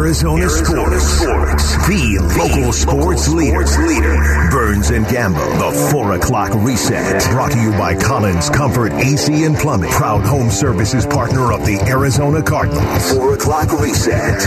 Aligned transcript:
Arizona, 0.00 0.42
Arizona 0.44 0.98
sports. 0.98 1.62
sports. 1.62 1.86
The 1.86 2.38
local 2.38 2.72
sports, 2.72 3.28
leader. 3.28 3.66
leader. 3.86 4.48
Burns 4.50 4.88
and 4.88 5.04
Gambo. 5.04 5.36
The 5.58 5.90
4 5.92 6.12
o'clock 6.14 6.54
reset. 6.54 7.22
Brought 7.30 7.52
to 7.52 7.60
you 7.60 7.70
by 7.72 7.94
Collins 7.96 8.48
Comfort 8.48 8.92
AC 8.92 9.44
and 9.44 9.54
Plumbing. 9.56 9.90
Proud 9.90 10.24
home 10.24 10.50
services 10.50 11.04
partner 11.04 11.52
of 11.52 11.66
the 11.66 11.78
Arizona 11.86 12.42
Cardinals. 12.42 13.12
4 13.12 13.34
o'clock 13.34 13.78
reset. 13.78 14.40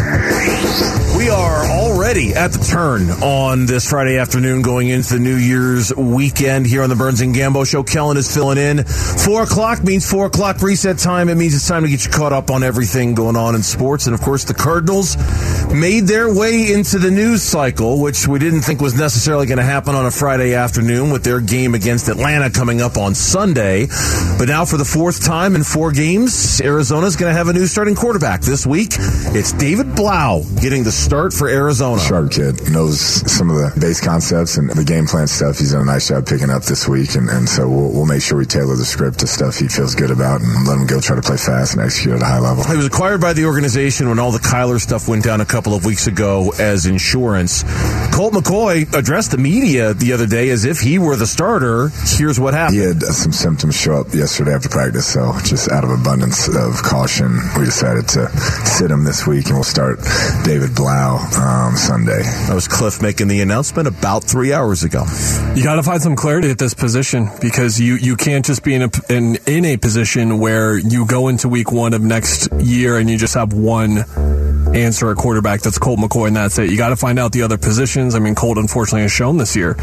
We 1.18 1.30
are 1.30 1.66
already 1.68 2.34
at 2.34 2.52
the 2.52 2.66
turn 2.68 3.12
on 3.22 3.68
this 3.68 3.88
Friday 3.88 4.18
afternoon 4.18 4.64
going 4.64 4.90
into 4.90 5.14
the 5.14 5.20
New 5.20 5.36
Year's 5.36 5.96
weekend 5.96 6.66
here 6.66 6.82
on 6.82 6.90
the 6.90 6.96
Burns 6.96 7.22
and 7.22 7.36
Gambo 7.36 7.70
show. 7.70 7.84
Kellen 7.84 8.18
is 8.18 8.34
filling 8.34 8.58
in. 8.58 8.84
4 8.84 9.44
o'clock 9.44 9.84
means 9.84 10.10
4 10.10 10.26
o'clock 10.26 10.64
reset 10.64 10.98
time. 10.98 11.30
It 11.30 11.36
means 11.36 11.54
it's 11.54 11.68
time 11.68 11.84
to 11.84 11.90
get 11.90 12.04
you 12.06 12.12
caught 12.12 12.34
up 12.34 12.50
on 12.50 12.64
everything 12.64 13.14
going 13.14 13.36
on 13.36 13.54
in 13.54 13.62
sports. 13.62 14.08
And 14.08 14.16
of 14.16 14.22
course, 14.22 14.46
the 14.46 14.56
Cardinals 14.56 15.16
made 15.74 16.02
their 16.02 16.34
way 16.34 16.72
into 16.72 17.00
the 17.00 17.10
news 17.10 17.42
cycle, 17.42 18.00
which 18.00 18.28
we 18.28 18.40
didn't 18.40 18.62
think 18.62 18.80
was 18.80 18.98
necessarily 18.98 19.48
going 19.48 19.58
to 19.58 19.64
happen 19.64 19.96
on 19.96 20.06
a 20.06 20.12
Friday 20.12 20.54
afternoon 20.54 21.12
with 21.12 21.24
their 21.24 21.42
game 21.42 21.74
against 21.74 22.08
Atlanta 22.08 22.50
coming 22.50 22.82
up 22.82 22.98
on 22.98 23.16
Sunday. 23.16 23.88
But 24.38 24.48
now, 24.48 24.66
for 24.66 24.78
the 24.78 24.86
fourth 24.86 25.24
time 25.26 25.56
in 25.56 25.64
four 25.64 25.92
games, 25.92 26.62
Arizona's 26.62 27.16
going 27.16 27.32
to 27.32 27.38
have 27.38 27.48
a 27.48 27.54
new 27.54 27.66
starting 27.66 27.96
quarterback 27.96 28.42
this 28.42 28.66
week. 28.66 28.92
It's 29.00 29.52
David 29.54 29.96
Blough 29.96 30.44
getting 30.62 30.84
the 30.84 30.92
start 30.92 31.34
for 31.34 31.50
Arizona. 31.50 32.02
Sharp 32.02 32.32
kid 32.32 32.72
knows 32.72 33.00
some 33.00 33.50
of 33.50 33.56
the 33.56 33.80
base 33.80 34.02
concepts 34.02 34.58
and 34.58 34.70
the 34.70 34.84
game 34.84 35.08
plan 35.08 35.28
stuff. 35.28 35.58
He's 35.58 35.72
done 35.72 35.82
a 35.82 35.86
nice 35.86 36.08
job 36.08 36.28
picking 36.28 36.50
up 36.50 36.64
this 36.64 36.88
week, 36.88 37.16
and, 37.16 37.30
and 37.30 37.50
so 37.50 37.68
we'll, 37.68 37.92
we'll 37.92 38.06
make 38.06 38.22
sure 38.22 38.38
we 38.38 38.46
tailor 38.46 38.76
the 38.76 38.86
script 38.86 39.20
to 39.20 39.28
stuff 39.28 39.58
he 39.58 39.68
feels 39.68 39.96
good 39.96 40.12
about 40.12 40.42
and 40.42 40.68
let 40.68 40.78
him 40.78 40.88
go 40.88 41.00
try 41.00 41.16
to 41.16 41.22
play 41.22 41.38
fast 41.38 41.74
and 41.74 41.84
execute 41.84 42.16
at 42.16 42.22
a 42.22 42.26
high 42.26 42.40
level. 42.40 42.64
He 42.64 42.78
was 42.78 42.86
acquired 42.86 43.22
by 43.22 43.34
the 43.34 43.46
organization 43.46 44.10
when 44.10 44.20
all 44.20 44.32
the 44.32 44.40
Kyler 44.40 44.80
stuff 44.80 45.08
went 45.08 45.24
down 45.24 45.33
a 45.42 45.46
couple 45.46 45.74
of 45.74 45.86
weeks 45.86 46.08
ago 46.08 46.52
as 46.60 46.86
insurance. 46.86 47.64
Colt 48.14 48.34
McCoy 48.34 48.92
addressed 48.94 49.32
the 49.32 49.38
media 49.38 49.94
the 49.94 50.14
other 50.14 50.28
day 50.28 50.50
as 50.50 50.66
if 50.66 50.80
he 50.80 51.00
were 51.00 51.16
the 51.16 51.28
starter. 51.28 51.90
Here's 52.06 52.40
what 52.40 52.54
happened. 52.54 52.78
He 52.78 52.86
had 52.86 53.02
some 53.02 53.32
symptoms 53.32 53.76
show 53.76 53.96
up 54.02 54.14
yesterday 54.14 54.54
after 54.54 54.70
practice, 54.70 55.08
so 55.08 55.34
just 55.44 55.72
out 55.72 55.84
of 55.84 55.90
abundance 55.90 56.48
of 56.48 56.82
caution, 56.84 57.40
we 57.58 57.66
decided 57.66 58.08
to 58.10 58.30
sit 58.66 58.92
him 58.92 59.04
this 59.04 59.26
week, 59.26 59.46
and 59.48 59.56
we'll 59.56 59.64
start 59.64 60.00
David 60.44 60.76
Blough 60.76 61.18
um, 61.38 61.76
Sunday. 61.76 62.22
That 62.48 62.54
was 62.54 62.68
Cliff 62.68 63.02
making 63.02 63.28
the 63.28 63.42
announcement 63.42 63.88
about 63.88 64.24
three 64.24 64.54
hours 64.54 64.84
ago. 64.84 65.06
You 65.56 65.64
got 65.64 65.76
to 65.76 65.84
find 65.84 66.02
some 66.02 66.16
clarity 66.16 66.50
at 66.50 66.58
this 66.58 66.74
position 66.74 67.30
because 67.42 67.80
you, 67.80 67.96
you 67.96 68.16
can't 68.16 68.46
just 68.46 68.64
be 68.64 68.74
in 68.74 68.84
a 68.84 68.90
in, 69.10 69.38
in 69.48 69.66
a 69.66 69.78
position 69.78 70.40
where 70.40 70.78
you 70.78 71.06
go 71.06 71.28
into 71.28 71.50
week 71.50 71.72
one 71.72 71.94
of 71.94 72.02
next 72.02 72.52
year 72.60 72.98
and 72.98 73.10
you 73.10 73.18
just 73.18 73.34
have 73.34 73.54
one 73.54 74.06
answer 74.76 75.10
a 75.10 75.16
quarterback 75.16 75.62
that's 75.62 75.78
Colt 75.78 76.00
McCoy 76.00 76.28
and 76.28 76.36
that's 76.36 76.58
it. 76.58 76.70
You 76.70 76.78
got 76.78 76.90
to 76.90 76.96
find 76.96 77.20
out 77.20 77.32
the 77.32 77.44
other 77.44 77.58
positions. 77.58 78.16
I 78.16 78.20
mean, 78.20 78.36
Colt 78.36 78.58
unfortunately 78.58 79.04
has 79.04 79.12
shown 79.12 79.38
this 79.38 79.56
year 79.56 79.76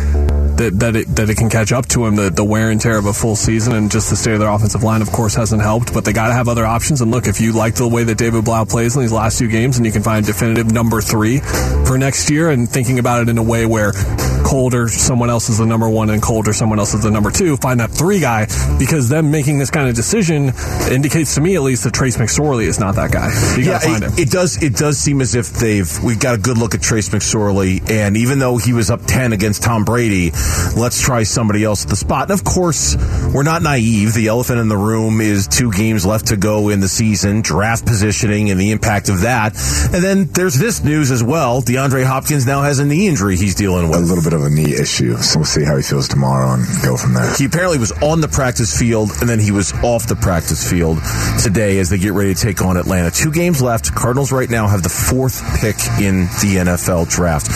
that 0.60 0.78
that 0.80 0.96
it, 0.96 1.16
that 1.16 1.30
it 1.30 1.36
can 1.36 1.48
catch 1.48 1.72
up 1.72 1.86
to 1.88 2.04
him. 2.04 2.16
The, 2.16 2.30
the 2.30 2.44
wear 2.44 2.70
and 2.70 2.80
tear 2.80 2.98
of 2.98 3.06
a 3.06 3.12
full 3.12 3.36
season 3.36 3.74
and 3.74 3.90
just 3.90 4.10
the 4.10 4.16
state 4.16 4.34
of 4.34 4.40
their 4.40 4.50
offensive 4.50 4.82
line, 4.82 5.02
of 5.02 5.10
course, 5.10 5.34
hasn't 5.34 5.62
helped. 5.62 5.92
But 5.92 6.04
they 6.04 6.12
got 6.12 6.28
to 6.28 6.34
have 6.34 6.48
other 6.48 6.66
options. 6.66 7.00
And 7.00 7.10
look, 7.10 7.26
if 7.26 7.40
you 7.40 7.52
like 7.52 7.74
the 7.74 7.88
way 7.88 8.04
that 8.04 8.18
David 8.18 8.44
Blough 8.44 8.66
plays 8.66 8.94
in 8.94 9.02
these 9.02 9.12
last 9.12 9.38
two 9.38 9.48
games, 9.48 9.78
and 9.78 9.86
you 9.86 9.92
can 9.92 10.02
find 10.02 10.24
definitive 10.24 10.70
number 10.70 11.00
three 11.00 11.40
for 11.86 11.98
next 11.98 12.30
year, 12.30 12.50
and 12.50 12.68
thinking 12.68 12.98
about 12.98 13.22
it 13.22 13.28
in 13.28 13.38
a 13.38 13.42
way 13.42 13.66
where 13.66 13.92
Colt 14.44 14.74
or 14.74 14.88
someone 14.88 15.30
else 15.30 15.48
is 15.48 15.58
the 15.58 15.66
number 15.66 15.88
one 15.88 16.10
and 16.10 16.20
Colt 16.20 16.48
or 16.48 16.52
someone 16.52 16.78
else 16.78 16.92
is 16.92 17.04
the 17.04 17.10
number 17.10 17.30
two, 17.30 17.56
find 17.56 17.80
that 17.80 17.90
three 17.90 18.18
guy 18.18 18.46
because 18.78 19.08
them 19.08 19.30
making 19.30 19.58
this 19.58 19.70
kind 19.70 19.88
of 19.88 19.94
decision 19.94 20.52
indicates 20.90 21.36
to 21.36 21.40
me 21.40 21.54
at 21.54 21.62
least 21.62 21.84
that 21.84 21.94
Trace 21.94 22.16
McSorley 22.16 22.64
is 22.64 22.80
not 22.80 22.96
that 22.96 23.12
guy. 23.12 23.30
You 23.56 23.64
yeah, 23.64 23.78
it, 23.80 24.18
it, 24.18 24.30
does. 24.30 24.62
It 24.62 24.74
does 24.74 24.98
seem 24.98 25.20
as 25.20 25.34
if 25.34 25.50
they've 25.52 25.88
we 26.02 26.16
got 26.16 26.34
a 26.34 26.38
good 26.38 26.58
look 26.58 26.74
at 26.74 26.82
Trace 26.82 27.10
McSorley, 27.10 27.88
and 27.90 28.16
even 28.16 28.38
though 28.38 28.56
he 28.56 28.72
was 28.72 28.90
up 28.90 29.02
ten 29.06 29.32
against 29.32 29.62
Tom 29.62 29.84
Brady, 29.84 30.30
let's 30.76 31.00
try 31.00 31.22
somebody 31.22 31.64
else 31.64 31.84
at 31.84 31.90
the 31.90 31.96
spot. 31.96 32.30
And 32.30 32.32
of 32.32 32.44
course, 32.44 32.96
we're 33.32 33.42
not 33.42 33.62
naive. 33.62 34.14
The 34.14 34.28
elephant 34.28 34.58
in 34.60 34.68
the 34.68 34.76
room 34.76 35.20
is 35.20 35.46
two 35.46 35.72
games 35.72 36.06
left 36.06 36.28
to 36.28 36.36
go 36.36 36.68
in 36.68 36.80
the 36.80 36.88
season, 36.88 37.42
draft 37.42 37.86
positioning, 37.86 38.50
and 38.50 38.60
the 38.60 38.70
impact 38.70 39.08
of 39.08 39.22
that. 39.22 39.54
And 39.92 40.02
then 40.02 40.26
there's 40.26 40.58
this 40.58 40.82
news 40.82 41.10
as 41.10 41.22
well. 41.22 41.62
DeAndre 41.62 42.04
Hopkins 42.04 42.46
now 42.46 42.62
has 42.62 42.78
a 42.78 42.84
knee 42.84 43.08
injury 43.08 43.36
he's 43.36 43.54
dealing 43.54 43.88
with. 43.88 43.98
A 43.98 44.02
little 44.02 44.24
bit 44.24 44.32
of 44.32 44.42
a 44.42 44.50
knee 44.50 44.74
issue, 44.74 45.16
so 45.16 45.40
we'll 45.40 45.46
see 45.46 45.64
how 45.64 45.76
he 45.76 45.82
feels 45.82 46.08
tomorrow 46.08 46.54
and 46.54 46.64
go 46.82 46.96
from 46.96 47.14
there. 47.14 47.34
He 47.36 47.44
apparently 47.44 47.78
was 47.78 47.92
on 48.02 48.20
the 48.20 48.28
practice 48.28 48.76
field, 48.76 49.10
and 49.20 49.28
then 49.28 49.38
he 49.38 49.50
was 49.50 49.72
off 49.82 50.06
the 50.06 50.16
practice 50.16 50.68
field 50.68 50.98
today 51.42 51.78
as 51.78 51.90
they 51.90 51.98
get 51.98 52.12
ready 52.12 52.34
to 52.34 52.40
take 52.40 52.62
on 52.62 52.76
Atlanta. 52.76 53.10
Two 53.10 53.30
games 53.30 53.62
left. 53.62 53.94
Cardinals 53.94 54.32
right 54.32 54.48
now 54.48 54.68
have 54.68 54.82
the 54.82 54.88
fourth 54.88 55.42
pick 55.60 55.76
in 56.00 56.22
the 56.42 56.56
NFL 56.64 57.08
draft. 57.08 57.48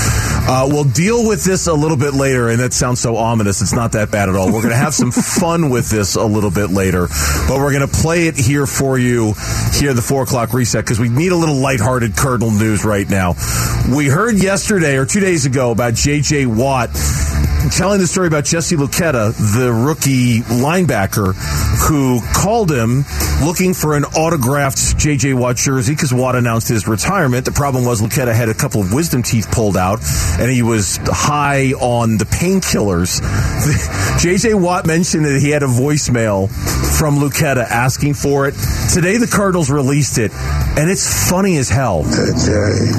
Uh, 0.47 0.69
we'll 0.71 0.85
deal 0.85 1.27
with 1.27 1.45
this 1.45 1.67
a 1.67 1.75
little 1.75 1.97
bit 1.97 2.15
later, 2.15 2.49
and 2.49 2.61
that 2.61 2.73
sounds 2.85 3.01
so 3.01 3.17
ominous. 3.17 3.63
It's 3.63 3.73
not 3.73 3.93
that 3.93 4.11
bad 4.11 4.29
at 4.29 4.37
all. 4.37 4.49
We're 4.49 4.61
going 4.61 4.69
to 4.69 4.77
have 4.77 4.93
some 4.93 5.11
fun 5.41 5.71
with 5.71 5.89
this 5.89 6.17
a 6.17 6.25
little 6.27 6.51
bit 6.51 6.69
later, 6.69 7.07
but 7.49 7.57
we're 7.57 7.73
going 7.73 7.89
to 7.89 7.97
play 7.97 8.27
it 8.27 8.37
here 8.37 8.67
for 8.67 8.99
you 8.99 9.33
here 9.73 9.89
at 9.89 9.97
the 9.97 10.05
four 10.07 10.25
o'clock 10.25 10.53
reset 10.53 10.85
because 10.85 11.01
we 11.01 11.09
need 11.09 11.33
a 11.33 11.37
little 11.37 11.55
lighthearted 11.55 12.15
Cardinal 12.15 12.51
news 12.51 12.85
right 12.85 13.09
now. 13.09 13.37
We 13.97 14.09
heard 14.09 14.35
yesterday 14.35 14.99
or 14.99 15.07
two 15.07 15.21
days 15.21 15.47
ago 15.47 15.71
about 15.71 15.95
J.J. 15.95 16.45
Watt 16.45 16.91
telling 17.71 18.01
the 18.01 18.07
story 18.07 18.27
about 18.27 18.45
Jesse 18.45 18.77
Luketa, 18.77 19.33
the 19.33 19.73
rookie 19.73 20.41
linebacker, 20.41 21.33
who 21.87 22.21
called 22.35 22.71
him 22.71 23.05
looking 23.45 23.75
for 23.75 23.97
an 23.97 24.05
autographed 24.05 24.97
J.J. 24.99 25.35
Watt 25.35 25.57
jersey 25.57 25.95
because 25.95 26.15
Watt 26.15 26.35
announced 26.35 26.69
his 26.69 26.89
retirement. 26.89 27.45
The 27.45 27.53
problem 27.53 27.85
was 27.85 28.01
Luketa 28.01 28.35
had 28.35 28.49
a 28.49 28.55
couple 28.55 28.81
of 28.81 28.93
wisdom 28.93 29.23
teeth 29.23 29.51
pulled 29.51 29.77
out, 29.77 30.01
and 30.39 30.51
he 30.51 30.63
was 30.63 30.99
high 31.05 31.73
on 31.73 32.17
the 32.17 32.25
painkillers. 32.25 33.21
J.J. 34.21 34.55
Watt 34.55 34.87
mentioned 34.87 35.27
that 35.27 35.41
he 35.41 35.51
had 35.51 35.63
a 35.63 35.67
voicemail 35.67 36.49
from 36.99 37.17
Luketa 37.17 37.65
asking 37.65 38.15
for 38.15 38.49
it. 38.49 38.55
Today, 38.93 39.19
the 39.19 39.27
Cardinals 39.27 39.71
released 39.71 40.19
it, 40.19 40.33
and 40.33 40.91
it's 40.91 41.29
funny 41.29 41.57
as 41.59 41.69
hell. 41.69 42.05
JJ. 42.05 42.93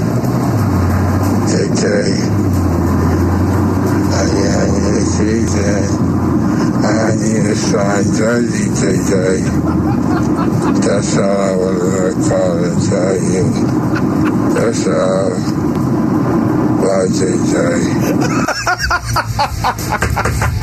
JJ. 1.50 2.56
JJ. 5.16 6.02
I 6.02 6.05
need 7.36 7.52
a 7.52 7.56
jersey. 8.18 8.70
That's 10.88 11.18
all 11.18 11.42
I 11.42 11.56
want 11.56 11.78
to 11.80 11.86
call 12.30 12.64
and 12.64 12.82
tell 12.88 13.16
you. 13.16 13.44
That's 14.54 14.88
all. 14.88 15.32
Bye, 16.82 17.08
JJ. 20.56 20.62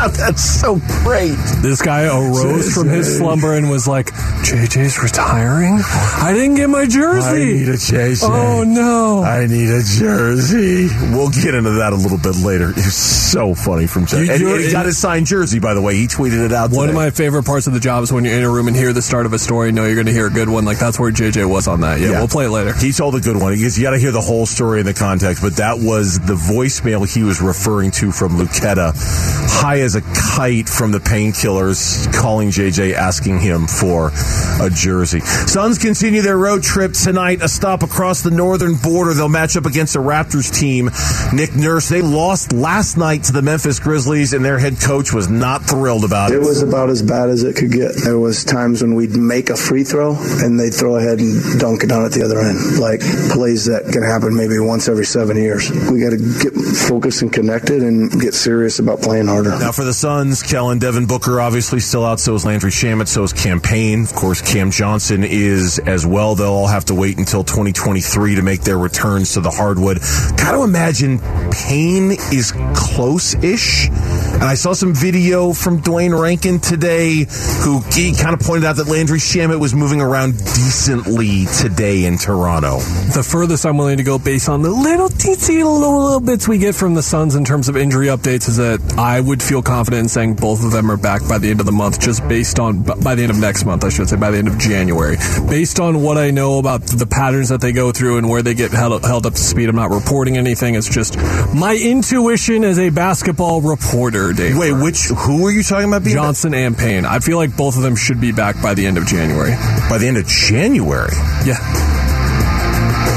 God, 0.00 0.14
that's 0.14 0.42
so 0.42 0.76
great. 1.04 1.36
This 1.60 1.82
guy 1.82 2.04
arose 2.06 2.72
from 2.72 2.88
his 2.88 3.18
slumber 3.18 3.52
and 3.52 3.68
was 3.68 3.86
like, 3.86 4.06
JJ's 4.06 4.98
retiring? 5.02 5.78
I 5.84 6.32
didn't 6.32 6.54
get 6.54 6.70
my 6.70 6.86
jersey. 6.86 7.28
I 7.28 7.38
need 7.52 7.68
a 7.68 7.74
JJ. 7.76 8.22
Oh, 8.22 8.64
no. 8.64 9.22
I 9.22 9.46
need 9.46 9.68
a 9.68 9.82
jersey. 9.82 10.88
We'll 11.12 11.28
get 11.28 11.54
into 11.54 11.72
that 11.72 11.92
a 11.92 11.96
little 11.96 12.16
bit 12.16 12.36
later. 12.36 12.70
It's 12.70 12.94
so 12.94 13.54
funny 13.54 13.86
from 13.86 14.06
JJ. 14.06 14.20
And, 14.36 14.42
and 14.42 14.60
he 14.64 14.72
got 14.72 14.86
his 14.86 14.96
signed 14.96 15.26
jersey, 15.26 15.58
by 15.58 15.74
the 15.74 15.82
way. 15.82 15.96
He 15.96 16.06
tweeted 16.06 16.46
it 16.46 16.52
out 16.52 16.70
One 16.70 16.86
today. 16.86 16.90
of 16.90 16.94
my 16.94 17.10
favorite 17.10 17.44
parts 17.44 17.66
of 17.66 17.74
the 17.74 17.80
job 17.80 18.02
is 18.02 18.10
when 18.10 18.24
you're 18.24 18.38
in 18.38 18.44
a 18.44 18.50
room 18.50 18.68
and 18.68 18.76
hear 18.76 18.94
the 18.94 19.02
start 19.02 19.26
of 19.26 19.34
a 19.34 19.38
story, 19.38 19.70
know 19.70 19.84
you're 19.84 19.96
going 19.96 20.06
to 20.06 20.12
hear 20.12 20.28
a 20.28 20.30
good 20.30 20.48
one. 20.48 20.64
Like, 20.64 20.78
that's 20.78 20.98
where 20.98 21.12
JJ 21.12 21.46
was 21.46 21.68
on 21.68 21.82
that. 21.82 22.00
Yeah, 22.00 22.12
yeah. 22.12 22.18
we'll 22.20 22.28
play 22.28 22.46
it 22.46 22.50
later. 22.50 22.72
He 22.72 22.92
told 22.92 23.16
a 23.16 23.20
good 23.20 23.36
one. 23.36 23.52
You 23.58 23.82
got 23.82 23.90
to 23.90 23.98
hear 23.98 24.12
the 24.12 24.22
whole 24.22 24.46
story 24.46 24.80
in 24.80 24.86
the 24.86 24.94
context, 24.94 25.42
but 25.42 25.56
that 25.56 25.78
was 25.78 26.18
the 26.20 26.36
voicemail 26.36 27.06
he 27.12 27.22
was 27.22 27.42
referring 27.42 27.90
to 27.92 28.10
from 28.12 28.38
Luketa. 28.38 28.94
High 28.96 29.80
as 29.90 29.96
a 29.96 30.14
kite 30.14 30.68
from 30.68 30.92
the 30.92 30.98
painkillers, 30.98 32.12
calling 32.14 32.50
JJ, 32.50 32.94
asking 32.94 33.40
him 33.40 33.66
for 33.66 34.12
a 34.60 34.70
jersey. 34.72 35.18
Suns 35.20 35.78
continue 35.78 36.22
their 36.22 36.38
road 36.38 36.62
trip 36.62 36.92
tonight, 36.92 37.42
a 37.42 37.48
stop 37.48 37.82
across 37.82 38.22
the 38.22 38.30
northern 38.30 38.76
border. 38.76 39.14
They'll 39.14 39.28
match 39.28 39.56
up 39.56 39.66
against 39.66 39.94
the 39.94 39.98
Raptors 39.98 40.54
team. 40.54 40.90
Nick 41.32 41.56
Nurse, 41.56 41.88
they 41.88 42.02
lost 42.02 42.52
last 42.52 42.96
night 42.96 43.24
to 43.24 43.32
the 43.32 43.42
Memphis 43.42 43.80
Grizzlies, 43.80 44.32
and 44.32 44.44
their 44.44 44.58
head 44.58 44.80
coach 44.80 45.12
was 45.12 45.28
not 45.28 45.64
thrilled 45.64 46.04
about 46.04 46.30
it. 46.30 46.36
It 46.36 46.40
was 46.40 46.62
about 46.62 46.88
as 46.88 47.02
bad 47.02 47.28
as 47.28 47.42
it 47.42 47.56
could 47.56 47.72
get. 47.72 47.92
There 48.04 48.18
was 48.18 48.44
times 48.44 48.82
when 48.82 48.94
we'd 48.94 49.16
make 49.16 49.50
a 49.50 49.56
free 49.56 49.82
throw, 49.82 50.14
and 50.16 50.60
they'd 50.60 50.74
throw 50.74 50.96
ahead 50.96 51.18
and 51.18 51.58
dunk 51.58 51.82
it 51.82 51.88
down 51.88 52.04
at 52.04 52.12
the 52.12 52.22
other 52.22 52.38
end. 52.38 52.78
Like 52.78 53.00
plays 53.32 53.64
that 53.64 53.90
can 53.92 54.02
happen 54.02 54.36
maybe 54.36 54.58
once 54.60 54.88
every 54.88 55.06
seven 55.06 55.36
years. 55.36 55.68
We 55.90 56.00
got 56.00 56.10
to 56.10 56.18
get 56.42 56.54
focused 56.54 57.22
and 57.22 57.32
connected 57.32 57.82
and 57.82 58.10
get 58.20 58.34
serious 58.34 58.78
about 58.78 59.02
playing 59.02 59.26
harder. 59.26 59.50
Now, 59.58 59.72
for 59.72 59.79
the 59.84 59.92
Suns, 59.92 60.42
Kellen 60.42 60.78
Devin 60.78 61.06
Booker 61.06 61.40
obviously 61.40 61.80
still 61.80 62.04
out. 62.04 62.20
So 62.20 62.34
is 62.34 62.44
Landry 62.44 62.70
Shamet. 62.70 63.08
So 63.08 63.22
is 63.22 63.32
Cam 63.32 63.60
Payne. 63.60 64.02
Of 64.02 64.14
course, 64.14 64.40
Cam 64.40 64.70
Johnson 64.70 65.24
is 65.24 65.78
as 65.78 66.06
well. 66.06 66.34
They'll 66.34 66.48
all 66.48 66.66
have 66.66 66.84
to 66.86 66.94
wait 66.94 67.18
until 67.18 67.44
2023 67.44 68.36
to 68.36 68.42
make 68.42 68.62
their 68.62 68.78
returns 68.78 69.34
to 69.34 69.40
the 69.40 69.50
hardwood. 69.50 69.98
Got 70.36 70.52
to 70.52 70.62
imagine 70.62 71.18
Payne 71.50 72.12
is 72.32 72.52
close-ish. 72.74 73.88
And 73.88 74.44
I 74.44 74.54
saw 74.54 74.72
some 74.72 74.94
video 74.94 75.52
from 75.52 75.80
Duane 75.80 76.14
Rankin 76.14 76.60
today, 76.60 77.26
who 77.62 77.82
kind 77.82 78.34
of 78.34 78.40
pointed 78.40 78.64
out 78.64 78.76
that 78.76 78.88
Landry 78.88 79.18
Shamet 79.18 79.60
was 79.60 79.74
moving 79.74 80.00
around 80.00 80.32
decently 80.38 81.46
today 81.58 82.04
in 82.04 82.18
Toronto. 82.18 82.78
The 83.14 83.22
furthest 83.22 83.66
I'm 83.66 83.76
willing 83.76 83.98
to 83.98 84.02
go 84.02 84.18
based 84.18 84.48
on 84.48 84.62
the 84.62 84.70
little 84.70 85.08
teensy 85.08 85.62
little, 85.62 86.02
little 86.04 86.20
bits 86.20 86.48
we 86.48 86.58
get 86.58 86.74
from 86.74 86.94
the 86.94 87.02
Suns 87.02 87.34
in 87.34 87.44
terms 87.44 87.68
of 87.68 87.76
injury 87.76 88.06
updates 88.06 88.48
is 88.48 88.56
that 88.56 88.80
I 88.96 89.20
would 89.20 89.42
feel 89.42 89.62
confident 89.70 90.02
in 90.02 90.08
saying 90.08 90.34
both 90.34 90.64
of 90.64 90.72
them 90.72 90.90
are 90.90 90.96
back 90.96 91.22
by 91.28 91.38
the 91.38 91.48
end 91.48 91.60
of 91.60 91.66
the 91.66 91.70
month, 91.70 92.00
just 92.00 92.26
based 92.26 92.58
on, 92.58 92.82
by 92.82 93.14
the 93.14 93.22
end 93.22 93.30
of 93.30 93.38
next 93.38 93.64
month, 93.64 93.84
I 93.84 93.88
should 93.88 94.08
say, 94.08 94.16
by 94.16 94.32
the 94.32 94.38
end 94.38 94.48
of 94.48 94.58
January. 94.58 95.16
Based 95.48 95.78
on 95.78 96.02
what 96.02 96.18
I 96.18 96.32
know 96.32 96.58
about 96.58 96.82
the 96.82 97.06
patterns 97.06 97.50
that 97.50 97.60
they 97.60 97.70
go 97.70 97.92
through 97.92 98.18
and 98.18 98.28
where 98.28 98.42
they 98.42 98.54
get 98.54 98.72
held, 98.72 99.04
held 99.04 99.26
up 99.26 99.34
to 99.34 99.38
speed, 99.38 99.68
I'm 99.68 99.76
not 99.76 99.90
reporting 99.90 100.36
anything. 100.36 100.74
It's 100.74 100.88
just 100.88 101.16
my 101.54 101.78
intuition 101.80 102.64
as 102.64 102.80
a 102.80 102.90
basketball 102.90 103.60
reporter, 103.60 104.32
Dave. 104.32 104.58
Wait, 104.58 104.72
which, 104.72 105.04
who 105.04 105.46
are 105.46 105.52
you 105.52 105.62
talking 105.62 105.86
about 105.86 106.02
being 106.02 106.16
Johnson 106.16 106.52
and 106.52 106.76
Payne. 106.76 107.04
I 107.04 107.20
feel 107.20 107.36
like 107.36 107.56
both 107.56 107.76
of 107.76 107.82
them 107.82 107.94
should 107.94 108.20
be 108.20 108.32
back 108.32 108.60
by 108.60 108.74
the 108.74 108.84
end 108.86 108.98
of 108.98 109.06
January. 109.06 109.52
by 109.88 109.98
the 109.98 110.08
end 110.08 110.16
of 110.16 110.26
January? 110.26 111.14
Yeah. 111.46 111.60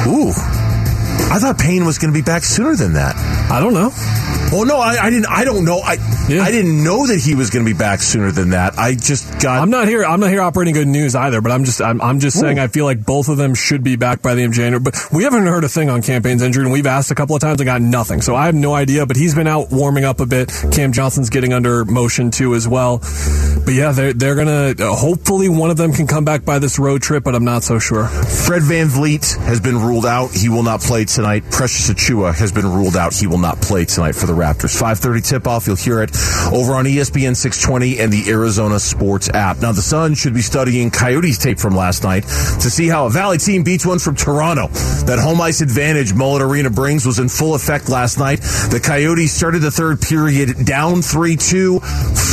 Ooh. 0.07 0.62
I 1.33 1.39
thought 1.39 1.57
Payne 1.57 1.83
was 1.83 1.97
going 1.97 2.13
to 2.13 2.17
be 2.17 2.23
back 2.23 2.43
sooner 2.43 2.75
than 2.75 2.93
that. 2.93 3.15
I 3.49 3.59
don't 3.59 3.73
know. 3.73 3.89
Oh 4.55 4.63
no, 4.67 4.77
I, 4.77 5.05
I 5.05 5.09
didn't. 5.09 5.25
I 5.27 5.45
don't 5.45 5.65
know. 5.65 5.79
I 5.79 5.93
Yeah. 6.29 6.43
I 6.43 6.51
didn't 6.51 6.83
know 6.83 7.07
that 7.07 7.19
he 7.19 7.33
was 7.33 7.49
going 7.49 7.65
to 7.65 7.71
be 7.73 7.75
back 7.75 8.01
sooner 8.01 8.31
than 8.31 8.51
that. 8.51 8.77
I 8.77 8.93
just 8.93 9.41
got. 9.41 9.59
I'm 9.59 9.71
not 9.71 9.87
here. 9.87 10.05
I'm 10.05 10.19
not 10.19 10.29
here 10.29 10.41
operating 10.41 10.75
good 10.75 10.87
news 10.87 11.15
either. 11.15 11.41
But 11.41 11.51
I'm 11.51 11.63
just. 11.63 11.81
I'm, 11.81 11.99
I'm 12.01 12.19
just 12.19 12.39
saying. 12.39 12.59
I 12.59 12.67
feel 12.67 12.85
like 12.85 13.03
both 13.03 13.29
of 13.29 13.37
them 13.37 13.55
should 13.55 13.83
be 13.83 13.95
back 13.95 14.21
by 14.21 14.35
the 14.35 14.43
end 14.43 14.51
of 14.51 14.55
January. 14.55 14.79
But 14.79 14.95
we 15.11 15.23
haven't 15.23 15.47
heard 15.47 15.63
a 15.63 15.69
thing 15.69 15.89
on 15.89 16.03
Cam 16.03 16.21
Payne's 16.21 16.43
injury, 16.43 16.65
and 16.65 16.71
we've 16.71 16.85
asked 16.85 17.09
a 17.09 17.15
couple 17.15 17.35
of 17.35 17.41
times 17.41 17.59
and 17.61 17.65
got 17.65 17.81
nothing. 17.81 18.21
So 18.21 18.35
I 18.35 18.45
have 18.45 18.53
no 18.53 18.75
idea. 18.75 19.07
But 19.07 19.17
he's 19.17 19.33
been 19.33 19.47
out 19.47 19.71
warming 19.71 20.05
up 20.05 20.19
a 20.19 20.27
bit. 20.27 20.53
Cam 20.71 20.93
Johnson's 20.93 21.31
getting 21.31 21.51
under 21.51 21.83
motion 21.83 22.29
too 22.29 22.53
as 22.53 22.67
well. 22.67 22.99
But 23.65 23.73
yeah, 23.73 23.91
they're 23.91 24.13
they're 24.13 24.35
gonna. 24.35 24.75
Uh, 24.77 24.95
hopefully, 24.95 25.49
one 25.49 25.71
of 25.71 25.77
them 25.77 25.93
can 25.93 26.05
come 26.05 26.25
back 26.25 26.45
by 26.45 26.59
this 26.59 26.77
road 26.77 27.01
trip. 27.01 27.23
But 27.23 27.33
I'm 27.33 27.45
not 27.45 27.63
so 27.63 27.79
sure. 27.79 28.05
Fred 28.05 28.61
VanVleet 28.61 29.45
has 29.45 29.59
been 29.59 29.79
ruled 29.79 30.05
out. 30.05 30.31
He 30.31 30.49
will 30.49 30.63
not 30.63 30.81
play 30.81 31.05
tonight. 31.23 31.49
Precious 31.51 31.89
Achiuwa 31.89 32.35
has 32.35 32.51
been 32.51 32.67
ruled 32.67 32.97
out. 32.97 33.13
He 33.13 33.27
will 33.27 33.37
not 33.37 33.61
play 33.61 33.85
tonight 33.85 34.13
for 34.13 34.25
the 34.25 34.33
Raptors. 34.33 34.75
5:30 34.75 35.21
tip-off. 35.21 35.67
You'll 35.67 35.77
hear 35.77 36.01
it 36.01 36.11
over 36.51 36.73
on 36.73 36.85
ESPN 36.85 37.33
620 37.33 37.99
and 38.01 38.11
the 38.11 38.29
Arizona 38.29 38.77
Sports 38.77 39.29
app. 39.29 39.61
Now, 39.61 39.71
the 39.71 39.81
Sun 39.81 40.15
should 40.15 40.33
be 40.33 40.41
studying 40.41 40.91
Coyotes 40.91 41.37
tape 41.37 41.59
from 41.59 41.77
last 41.77 42.03
night 42.03 42.23
to 42.23 42.69
see 42.69 42.89
how 42.89 43.05
a 43.05 43.09
Valley 43.09 43.37
team 43.37 43.63
beats 43.63 43.85
one 43.85 43.99
from 43.99 44.15
Toronto. 44.15 44.67
That 45.05 45.17
home 45.17 45.39
ice 45.39 45.61
advantage 45.61 46.13
Mullet 46.13 46.41
Arena 46.41 46.69
brings 46.69 47.05
was 47.05 47.19
in 47.19 47.29
full 47.29 47.55
effect 47.55 47.87
last 47.87 48.19
night. 48.19 48.41
The 48.41 48.81
Coyotes 48.83 49.31
started 49.31 49.59
the 49.59 49.71
third 49.71 50.01
period 50.01 50.65
down 50.65 50.95
3-2, 50.95 51.79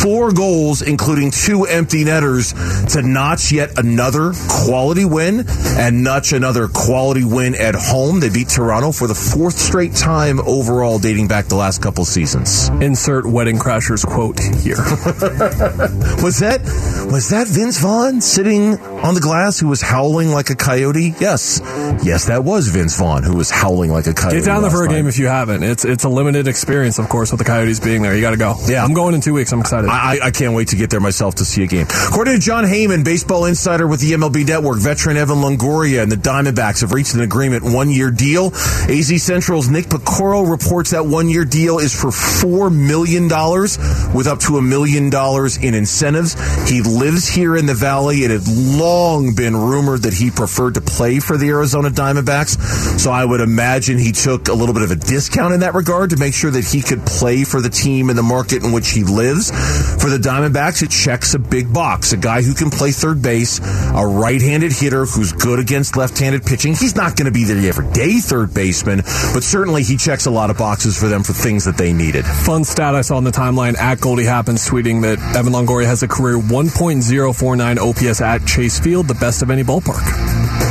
four 0.03 0.33
goals, 0.33 0.83
including 0.83 1.31
two 1.31 1.65
empty 1.65 2.03
netters, 2.03 2.55
to 2.89 3.03
notch 3.03 3.53
yet 3.53 3.79
another 3.79 4.33
quality 4.49 5.05
win 5.05 5.47
and 5.79 6.03
notch 6.03 6.33
another 6.33 6.67
quality 6.67 7.23
win 7.23 7.55
at 7.55 7.77
home. 7.77 8.19
They 8.19 8.31
beat 8.31 8.49
Toronto 8.49 8.80
for 8.89 9.07
the 9.07 9.15
fourth 9.15 9.59
straight 9.59 9.95
time 9.95 10.41
overall, 10.41 10.99
dating 10.99 11.29
back 11.29 11.45
the 11.47 11.55
last 11.55 11.83
couple 11.83 12.07
seasons. 12.07 12.69
Insert 12.81 13.27
Wedding 13.27 13.59
Crashers 13.59 14.05
quote 14.07 14.41
here. 14.41 14.77
Was 16.25 16.39
that 16.41 16.61
was 17.11 17.29
that 17.31 17.47
Vince 17.49 17.79
Vaughn 17.81 18.21
sitting 18.21 18.77
on 19.03 19.15
the 19.15 19.21
glass 19.21 19.59
who 19.59 19.69
was 19.69 19.81
howling 19.81 20.31
like 20.31 20.51
a 20.51 20.57
coyote? 20.57 21.15
Yes, 21.21 21.61
yes, 22.05 22.27
that 22.27 22.45
was 22.45 22.69
Vince 22.69 22.97
Vaughn 22.99 23.23
who 23.23 23.37
was 23.37 23.51
howling 23.51 23.91
like 23.91 24.07
a 24.07 24.15
coyote. 24.15 24.37
Get 24.37 24.45
down 24.45 24.69
for 24.71 24.85
a 24.85 24.89
game 24.89 25.07
if 25.07 25.19
you 25.19 25.27
haven't. 25.27 25.63
It's 25.63 25.85
it's 25.85 26.05
a 26.05 26.09
limited 26.09 26.49
experience, 26.49 26.99
of 26.99 27.09
course, 27.09 27.31
with 27.31 27.39
the 27.39 27.45
Coyotes 27.45 27.81
being 27.81 28.03
there. 28.03 28.15
You 28.15 28.21
got 28.21 28.31
to 28.33 28.37
go. 28.37 28.55
Yeah. 28.67 28.85
I'm 28.85 28.95
going 28.95 29.15
in 29.15 29.21
two 29.21 29.35
weeks. 29.35 29.53
I'm 29.53 29.61
excited. 29.61 29.89
I, 29.89 30.17
I- 30.17 30.21
I 30.23 30.31
can't 30.31 30.55
wait 30.55 30.69
to 30.69 30.77
get 30.77 30.91
there 30.91 31.01
myself 31.01 31.37
to 31.37 31.45
see 31.45 31.63
a 31.65 31.67
game. 31.67 31.87
According 32.09 32.35
to 32.35 32.41
Jon 32.41 32.65
Heyman, 32.65 33.05
baseball 33.05 33.47
insider 33.47 33.87
with 33.87 34.01
the 34.01 34.13
MLB 34.13 34.47
Network, 34.47 34.79
veteran 34.79 35.17
Evan 35.17 35.39
Longoria 35.39 36.03
and 36.03 36.13
the 36.13 36.17
Diamondbacks 36.17 36.83
have 36.83 36.93
reached 36.93 37.15
an 37.15 37.21
agreement 37.21 37.65
one 37.65 37.91
year 37.91 38.11
deal. 38.11 38.49
AZ 38.89 39.23
Central's 39.23 39.69
Nick 39.69 39.87
Piecoro 39.87 40.49
reports 40.49 40.91
that 40.91 41.07
one 41.07 41.29
year 41.29 41.45
deal 41.45 41.79
is 41.79 41.99
for 41.99 42.09
$4 42.11 42.71
million 42.75 43.29
with 44.15 44.27
up 44.27 44.41
to 44.41 44.59
a 44.59 44.63
million 44.63 45.11
dollars 45.11 45.57
in 45.57 45.75
incentives. 45.75 46.35
He 46.69 46.83
lives 46.83 47.27
here 47.29 47.57
in 47.57 47.67
the 47.67 47.75
Valley. 47.75 48.19
It 48.19 48.31
had 48.31 48.47
long 48.47 48.90
been 49.35 49.57
rumored 49.57 50.03
that 50.03 50.15
he 50.15 50.31
preferred 50.31 50.75
to 50.75 50.81
play 50.81 51.21
for 51.21 51.37
the 51.37 51.49
Arizona 51.49 51.91
Diamondbacks. 51.91 52.59
So 52.99 53.11
I 53.11 53.25
would 53.25 53.41
imagine 53.41 53.99
he 53.99 54.13
took 54.13 54.49
a 54.49 54.53
little 54.53 54.75
bit 54.75 54.83
of 54.83 54.91
a 54.91 54.97
discount 54.97 55.55
in 55.55 55.61
that 55.61 55.75
regard 55.75 56.11
to 56.11 56.17
make 56.17 56.35
sure 56.35 56.51
that 56.51 56.65
he 56.65 56.83
could 56.83 57.07
play 57.07 57.45
for 57.45 57.61
the 57.61 57.71
team 57.71 58.11
in 58.11 58.17
the 58.17 58.23
market 58.23 58.65
in 58.65 58.73
which 58.73 58.91
he 58.91 59.05
lives. 59.05 59.51
For 60.03 60.11
the 60.11 60.19
Diamondbacks, 60.19 60.83
it 60.83 60.91
checks 60.91 61.35
a 61.35 61.39
big 61.39 61.73
box. 61.73 62.13
A 62.13 62.17
guy 62.17 62.43
who 62.43 62.55
can 62.55 62.71
play 62.71 62.91
third 62.91 63.23
base, 63.23 63.61
a 63.61 64.07
right-handed 64.07 64.73
hitter 64.73 65.05
who's 65.05 65.33
good 65.33 65.59
against 65.59 65.97
left-handed 65.97 66.45
pitching. 66.45 66.75
He's 66.75 66.97
not 66.97 67.17
going 67.17 67.27
to 67.27 67.33
be 67.33 67.45
the 67.45 67.69
everyday 67.69 68.19
third 68.19 68.53
baseman, 68.53 69.03
but 69.33 69.43
certainly 69.43 69.83
he 69.83 69.97
checks 69.97 70.27
a 70.27 70.31
lot 70.31 70.51
of 70.51 70.59
boxes 70.59 70.99
for 70.99 71.07
them 71.07 71.23
for 71.23 71.33
things 71.33 71.65
that 71.65 71.79
they 71.79 71.93
needed. 71.93 72.25
Fun 72.25 72.65
stat 72.65 72.95
I 72.95 73.03
saw 73.03 73.17
on 73.17 73.25
the 73.25 73.31
timeline 73.31 73.79
at 73.79 74.01
Goldie 74.01 74.25
Happens 74.25 74.69
tweeting 74.69 75.03
that 75.03 75.19
Evan 75.37 75.53
Longoria 75.53 75.87
has 75.87 76.03
a 76.03 76.09
career 76.09 76.39
1.049 76.39 77.79
OPS 77.79 78.21
at 78.21 78.47
Chase 78.47 78.80
Field, 78.83 79.09
the 79.09 79.15
best 79.15 79.43
of 79.43 79.51
any 79.51 79.63
ballpark. 79.63 80.70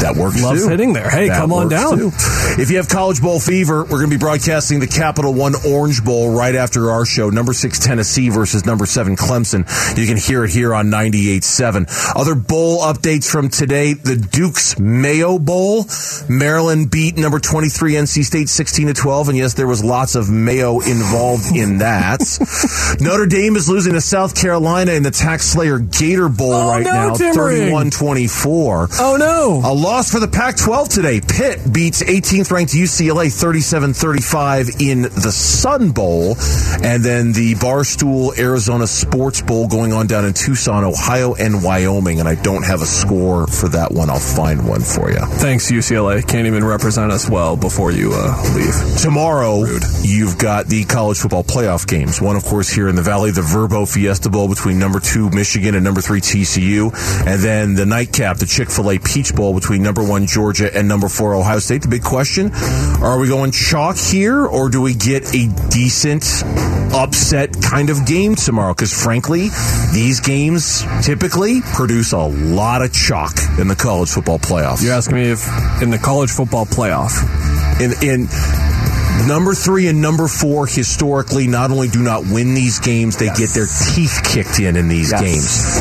That 0.00 0.16
works 0.16 0.42
Loves 0.42 0.64
too. 0.64 0.68
hitting 0.68 0.92
there. 0.92 1.08
Hey, 1.08 1.28
That 1.28 1.38
come 1.38 1.52
on 1.52 1.68
down. 1.68 1.96
too. 1.98 2.10
If 2.58 2.70
you 2.70 2.78
have 2.78 2.88
College 2.88 3.20
Bowl 3.22 3.38
fever, 3.38 3.82
we're 3.84 3.98
going 3.98 4.10
to 4.10 4.16
be 4.16 4.20
broadcasting 4.20 4.80
the 4.80 4.86
Capital 4.88 5.32
One 5.32 5.54
Orange 5.66 6.04
Bowl 6.04 6.34
right 6.34 6.54
after 6.54 6.90
our 6.90 7.04
show. 7.04 7.30
Number 7.30 7.52
six 7.52 7.78
Tennessee 7.78 8.28
versus 8.28 8.66
number 8.66 8.84
seven 8.86 9.16
Clemson. 9.16 9.60
You 9.96 10.06
can 10.06 10.16
hear 10.16 10.44
it 10.44 10.50
here 10.50 10.74
on 10.74 10.86
98.7. 10.86 11.86
Other 12.16 12.34
bowl 12.34 12.80
updates 12.80 13.30
from 13.30 13.48
today: 13.48 13.92
the 13.94 14.16
Duke's 14.16 14.78
Mayo 14.78 15.38
Bowl. 15.38 15.86
Maryland 16.28 16.90
beat 16.90 17.16
number 17.16 17.38
23 17.38 17.94
NC 17.94 18.24
State 18.24 18.48
16 18.48 18.88
to 18.88 18.94
12, 18.94 19.28
and 19.30 19.38
yes, 19.38 19.54
there 19.54 19.66
was 19.68 19.84
lots 19.84 20.14
of 20.16 20.28
Mayo 20.30 20.80
involved 20.80 21.54
in 21.54 21.78
that. 21.78 22.20
Notre 23.00 23.26
Dame 23.26 23.56
is 23.56 23.68
losing 23.68 23.92
to 23.94 24.00
South 24.00 24.34
Carolina 24.34 24.92
in 24.92 25.02
the 25.02 25.10
Tax 25.10 25.46
Slayer 25.46 25.78
Gator 25.78 26.28
Bowl 26.28 26.52
Oh, 26.52 26.68
right 26.68 26.82
no, 26.84 26.92
now, 26.92 27.14
Timmering. 27.14 27.70
31-24. 27.72 28.96
Oh 29.00 29.16
no! 29.16 29.60
A 29.64 29.72
loss 29.92 30.10
for 30.10 30.20
the 30.20 30.28
Pac 30.28 30.56
12 30.56 30.88
today. 30.88 31.20
Pitt 31.20 31.70
beats 31.70 32.02
18th 32.02 32.50
ranked 32.50 32.72
UCLA 32.72 33.30
37 33.30 33.92
35 33.92 34.80
in 34.80 35.02
the 35.02 35.30
Sun 35.30 35.90
Bowl. 35.90 36.30
And 36.82 37.04
then 37.04 37.32
the 37.32 37.54
Barstool 37.56 38.36
Arizona 38.38 38.86
Sports 38.86 39.42
Bowl 39.42 39.68
going 39.68 39.92
on 39.92 40.06
down 40.06 40.24
in 40.24 40.32
Tucson, 40.32 40.84
Ohio, 40.84 41.34
and 41.34 41.62
Wyoming. 41.62 42.20
And 42.20 42.28
I 42.28 42.36
don't 42.36 42.62
have 42.62 42.80
a 42.80 42.86
score 42.86 43.46
for 43.46 43.68
that 43.68 43.92
one. 43.92 44.08
I'll 44.08 44.18
find 44.18 44.66
one 44.66 44.80
for 44.80 45.10
you. 45.10 45.18
Thanks 45.18 45.70
UCLA. 45.70 46.26
Can't 46.26 46.46
even 46.46 46.64
represent 46.64 47.12
us 47.12 47.28
well 47.28 47.58
before 47.58 47.92
you 47.92 48.12
uh, 48.14 48.54
leave. 48.54 48.96
Tomorrow, 48.98 49.66
you've 50.00 50.38
got 50.38 50.68
the 50.68 50.86
college 50.86 51.18
football 51.18 51.44
playoff 51.44 51.86
games. 51.86 52.18
One, 52.18 52.36
of 52.36 52.44
course, 52.44 52.70
here 52.70 52.88
in 52.88 52.96
the 52.96 53.02
Valley, 53.02 53.30
the 53.30 53.42
Vrbo 53.42 53.86
Fiesta 53.92 54.30
Bowl 54.30 54.48
between 54.48 54.78
number 54.78 55.00
two 55.00 55.28
Michigan 55.28 55.74
and 55.74 55.84
number 55.84 56.00
three 56.00 56.22
TCU. 56.22 56.94
And 57.26 57.42
then 57.42 57.74
the 57.74 57.84
nightcap, 57.84 58.38
the 58.38 58.46
Chick 58.46 58.70
fil 58.70 58.90
A 58.90 58.98
Peach 58.98 59.34
Bowl 59.34 59.52
between 59.52 59.71
number 59.78 60.02
one 60.02 60.26
Georgia 60.26 60.74
and 60.74 60.88
number 60.88 61.08
four 61.08 61.34
Ohio 61.34 61.58
State. 61.58 61.82
The 61.82 61.88
big 61.88 62.02
question 62.02 62.50
are 63.02 63.18
we 63.18 63.28
going 63.28 63.52
chalk 63.52 63.96
here 63.96 64.46
or 64.46 64.68
do 64.68 64.80
we 64.80 64.94
get 64.94 65.34
a 65.34 65.48
decent 65.70 66.24
upset 66.94 67.60
kind 67.62 67.90
of 67.90 68.06
game 68.06 68.34
tomorrow? 68.34 68.74
Because 68.74 68.92
frankly, 68.92 69.48
these 69.92 70.20
games 70.20 70.84
typically 71.02 71.60
produce 71.74 72.12
a 72.12 72.18
lot 72.18 72.82
of 72.82 72.92
chalk 72.92 73.32
in 73.58 73.68
the 73.68 73.76
college 73.76 74.10
football 74.10 74.38
playoffs. 74.38 74.82
You're 74.82 74.94
asking 74.94 75.16
me 75.16 75.30
if 75.30 75.46
in 75.82 75.90
the 75.90 75.98
college 75.98 76.30
football 76.30 76.66
playoff, 76.66 77.12
in 77.80 77.92
in 78.02 78.28
number 79.26 79.54
three 79.54 79.88
and 79.88 80.00
number 80.00 80.26
four 80.26 80.66
historically 80.66 81.46
not 81.46 81.70
only 81.70 81.88
do 81.88 82.02
not 82.02 82.24
win 82.26 82.54
these 82.54 82.80
games 82.80 83.16
they 83.16 83.26
get 83.26 83.50
their 83.50 83.66
teeth 83.94 84.20
kicked 84.24 84.58
in 84.58 84.74
in 84.76 84.88
these 84.88 85.12
games 85.12 85.76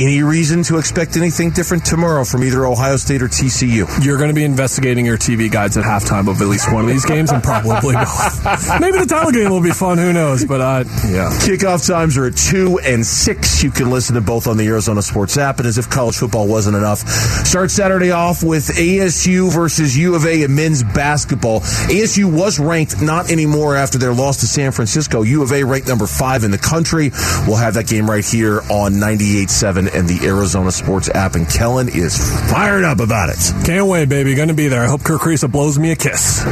Any 0.00 0.22
reason 0.22 0.62
to 0.62 0.78
expect 0.78 1.18
anything 1.18 1.50
different 1.50 1.84
tomorrow 1.84 2.24
from 2.24 2.42
either 2.42 2.64
Ohio 2.64 2.96
State 2.96 3.20
or 3.20 3.28
TCU? 3.28 4.02
You're 4.02 4.16
going 4.16 4.30
to 4.30 4.34
be 4.34 4.44
investigating 4.44 5.04
your 5.04 5.18
TV 5.18 5.50
guides 5.50 5.76
at 5.76 5.84
halftime 5.84 6.26
of 6.30 6.40
at 6.40 6.48
least 6.48 6.72
one 6.72 6.84
of 6.84 6.90
these 6.90 7.04
games, 7.04 7.30
and 7.30 7.42
probably 7.42 7.96
both. 7.96 8.44
Maybe 8.80 8.96
the 8.96 9.04
title 9.06 9.30
game 9.30 9.50
will 9.50 9.60
be 9.60 9.72
fun. 9.72 9.98
Who 9.98 10.14
knows? 10.14 10.46
But 10.46 10.62
uh, 10.62 10.84
yeah. 11.06 11.28
Kickoff 11.42 11.86
times 11.86 12.16
are 12.16 12.24
at 12.28 12.34
2 12.34 12.78
and 12.78 13.04
6. 13.04 13.62
You 13.62 13.70
can 13.70 13.90
listen 13.90 14.14
to 14.14 14.22
both 14.22 14.46
on 14.46 14.56
the 14.56 14.66
Arizona 14.68 15.02
Sports 15.02 15.36
app. 15.36 15.58
And 15.58 15.66
as 15.66 15.76
if 15.76 15.90
college 15.90 16.16
football 16.16 16.48
wasn't 16.48 16.78
enough, 16.78 17.00
start 17.00 17.70
Saturday 17.70 18.10
off 18.10 18.42
with 18.42 18.68
ASU 18.68 19.52
versus 19.52 19.98
U 19.98 20.14
of 20.14 20.24
A 20.24 20.44
in 20.44 20.54
men's 20.54 20.82
basketball. 20.82 21.60
ASU 21.60 22.24
was 22.24 22.58
ranked, 22.58 23.02
not 23.02 23.30
anymore 23.30 23.76
after 23.76 23.98
their 23.98 24.14
loss 24.14 24.40
to 24.40 24.46
San 24.46 24.72
Francisco. 24.72 25.20
U 25.20 25.42
of 25.42 25.52
A 25.52 25.62
ranked 25.62 25.88
number 25.88 26.06
5 26.06 26.44
in 26.44 26.52
the 26.52 26.58
country. 26.58 27.10
We'll 27.46 27.56
have 27.56 27.74
that 27.74 27.86
game 27.86 28.08
right 28.08 28.24
here 28.24 28.62
on 28.70 28.94
98.7 28.94 29.89
and 29.94 30.08
the 30.08 30.26
Arizona 30.26 30.72
Sports 30.72 31.08
app. 31.08 31.34
And 31.34 31.48
Kellen 31.48 31.88
is 31.88 32.16
fired 32.50 32.84
up 32.84 33.00
about 33.00 33.28
it. 33.28 33.38
Can't 33.64 33.86
wait, 33.86 34.08
baby. 34.08 34.34
Going 34.34 34.48
to 34.48 34.54
be 34.54 34.68
there. 34.68 34.82
I 34.82 34.88
hope 34.88 35.02
Kerr 35.02 35.18
Kriisa 35.18 35.50
blows 35.50 35.78
me 35.78 35.92
a 35.92 35.96
kiss. 35.96 36.44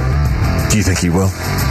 Do 0.71 0.77
you 0.77 0.83
think 0.83 0.99
he 0.99 1.09
will? 1.09 1.29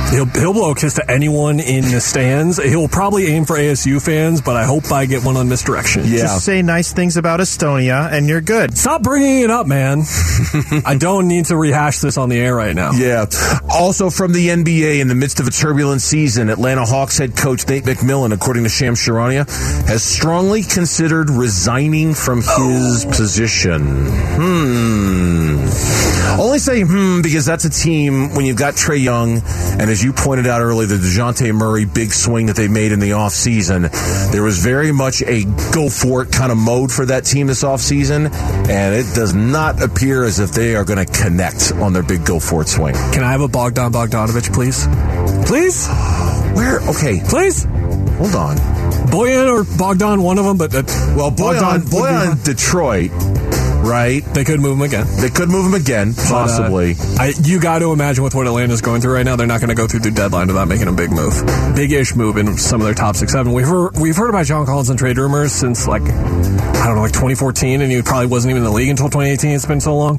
He'll, 0.09 0.25
he'll 0.25 0.53
blow 0.53 0.71
a 0.71 0.75
kiss 0.75 0.95
to 0.95 1.11
anyone 1.11 1.59
in 1.59 1.83
the 1.91 1.99
stands. 1.99 2.61
He'll 2.61 2.87
probably 2.87 3.27
aim 3.27 3.45
for 3.45 3.55
ASU 3.55 4.03
fans, 4.03 4.41
but 4.41 4.55
I 4.55 4.63
hope 4.63 4.91
I 4.91 5.05
get 5.05 5.23
one 5.23 5.37
on 5.37 5.49
misdirection. 5.49 6.03
Yeah. 6.05 6.19
Just 6.19 6.45
say 6.45 6.61
nice 6.61 6.93
things 6.93 7.17
about 7.17 7.39
Estonia, 7.39 8.11
and 8.11 8.27
you're 8.27 8.41
good. 8.41 8.77
Stop 8.77 9.03
bringing 9.03 9.41
it 9.41 9.51
up, 9.51 9.67
man. 9.67 10.03
I 10.85 10.97
don't 10.97 11.27
need 11.27 11.45
to 11.45 11.57
rehash 11.57 11.99
this 11.99 12.17
on 12.17 12.29
the 12.29 12.39
air 12.39 12.55
right 12.55 12.75
now. 12.75 12.91
Yeah. 12.91 13.25
Also 13.69 14.09
from 14.09 14.33
the 14.33 14.47
NBA, 14.47 14.99
in 14.99 15.07
the 15.09 15.15
midst 15.15 15.39
of 15.39 15.47
a 15.47 15.51
turbulent 15.51 16.01
season, 16.01 16.49
Atlanta 16.49 16.85
Hawks 16.85 17.17
head 17.17 17.35
coach 17.35 17.67
Nate 17.67 17.83
McMillan, 17.83 18.33
according 18.33 18.63
to 18.63 18.69
Shams 18.69 18.99
Charania, 18.99 19.47
has 19.87 20.03
strongly 20.03 20.63
considered 20.63 21.29
resigning 21.29 22.13
from 22.13 22.41
his 22.41 23.05
position. 23.05 23.81
Hmm. 24.37 26.06
Only 26.39 26.59
say 26.59 26.81
hmm 26.83 27.21
because 27.21 27.45
that's 27.45 27.65
a 27.65 27.69
team 27.69 28.35
when 28.35 28.45
you've 28.45 28.57
got 28.57 28.75
Trae 28.75 29.01
Young, 29.01 29.41
and 29.79 29.89
as 29.89 30.03
you 30.03 30.13
pointed 30.13 30.45
out 30.47 30.61
earlier, 30.61 30.85
the 30.87 30.95
DeJounte 30.95 31.53
Murray 31.55 31.85
big 31.85 32.11
swing 32.11 32.45
that 32.47 32.55
they 32.55 32.67
made 32.67 32.91
in 32.91 32.99
the 32.99 33.11
offseason, 33.11 33.89
there 34.31 34.43
was 34.43 34.59
very 34.59 34.91
much 34.91 35.21
a 35.23 35.45
go 35.73 35.89
for 35.89 36.21
it 36.21 36.31
kind 36.31 36.51
of 36.51 36.57
mode 36.57 36.91
for 36.91 37.05
that 37.07 37.25
team 37.25 37.47
this 37.47 37.63
offseason, 37.63 38.31
and 38.69 38.93
it 38.95 39.13
does 39.15 39.33
not 39.33 39.81
appear 39.81 40.23
as 40.23 40.39
if 40.39 40.51
they 40.51 40.75
are 40.75 40.83
going 40.83 41.03
to 41.03 41.11
connect 41.21 41.71
on 41.73 41.93
their 41.93 42.03
big 42.03 42.23
go 42.25 42.39
for 42.39 42.61
it 42.61 42.67
swing. 42.67 42.93
Can 43.13 43.23
I 43.23 43.31
have 43.31 43.41
a 43.41 43.47
Bogdan 43.47 43.91
Bogdanovich, 43.91 44.53
please? 44.53 44.85
Please? 45.47 45.87
Where? 46.55 46.79
Okay, 46.89 47.21
Please? 47.27 47.63
hold 48.17 48.35
on. 48.35 48.57
Bojan 49.07 49.47
or 49.51 49.63
Bogdan, 49.77 50.21
one 50.23 50.37
of 50.39 50.45
them, 50.45 50.57
but 50.57 50.73
uh, 50.73 50.83
Well, 51.15 51.31
Bojan, 51.31 51.85
be 51.89 51.97
Bojan. 51.97 52.43
Detroit, 52.43 53.11
right? 53.87 54.21
They 54.33 54.43
could 54.43 54.59
move 54.59 54.77
him 54.77 54.81
again. 54.83 55.05
They 55.19 55.29
could 55.29 55.49
move 55.49 55.65
him 55.65 55.73
again, 55.73 56.11
But, 56.13 56.25
uh, 56.25 56.29
possibly. 56.29 56.95
I, 57.17 57.33
you 57.43 57.59
got 57.59 57.79
to 57.79 57.91
imagine 57.91 58.23
with 58.23 58.35
what 58.35 58.45
Atlanta's 58.47 58.81
going 58.81 59.01
through 59.01 59.13
right 59.13 59.25
now, 59.25 59.35
they're 59.35 59.47
not 59.47 59.59
going 59.61 59.69
to 59.69 59.75
go 59.75 59.87
through 59.87 60.01
the 60.01 60.11
deadline 60.11 60.47
without 60.47 60.67
making 60.67 60.87
a 60.87 60.93
big 60.93 61.11
move, 61.11 61.33
big-ish 61.75 62.15
move 62.15 62.37
in 62.37 62.57
some 62.57 62.81
of 62.81 62.85
their 62.85 62.93
top 62.95 63.15
six, 63.15 63.31
seven. 63.31 63.53
We've 63.53 63.67
heard, 63.67 63.97
we've 63.97 64.15
heard 64.15 64.29
about 64.29 64.45
John 64.45 64.65
Collins 64.65 64.89
and 64.89 64.99
trade 64.99 65.17
rumors 65.17 65.51
since 65.53 65.87
like 65.87 66.01
I 66.03 66.85
don't 66.91 66.95
know, 66.95 67.01
like 67.01 67.11
2014, 67.13 67.81
and 67.81 67.91
he 67.91 68.01
probably 68.01 68.27
wasn't 68.27 68.51
even 68.51 68.63
in 68.63 68.69
the 68.69 68.75
league 68.75 68.89
until 68.89 69.07
2018. 69.07 69.51
It's 69.51 69.65
been 69.65 69.81
so 69.81 69.95
long. 69.97 70.17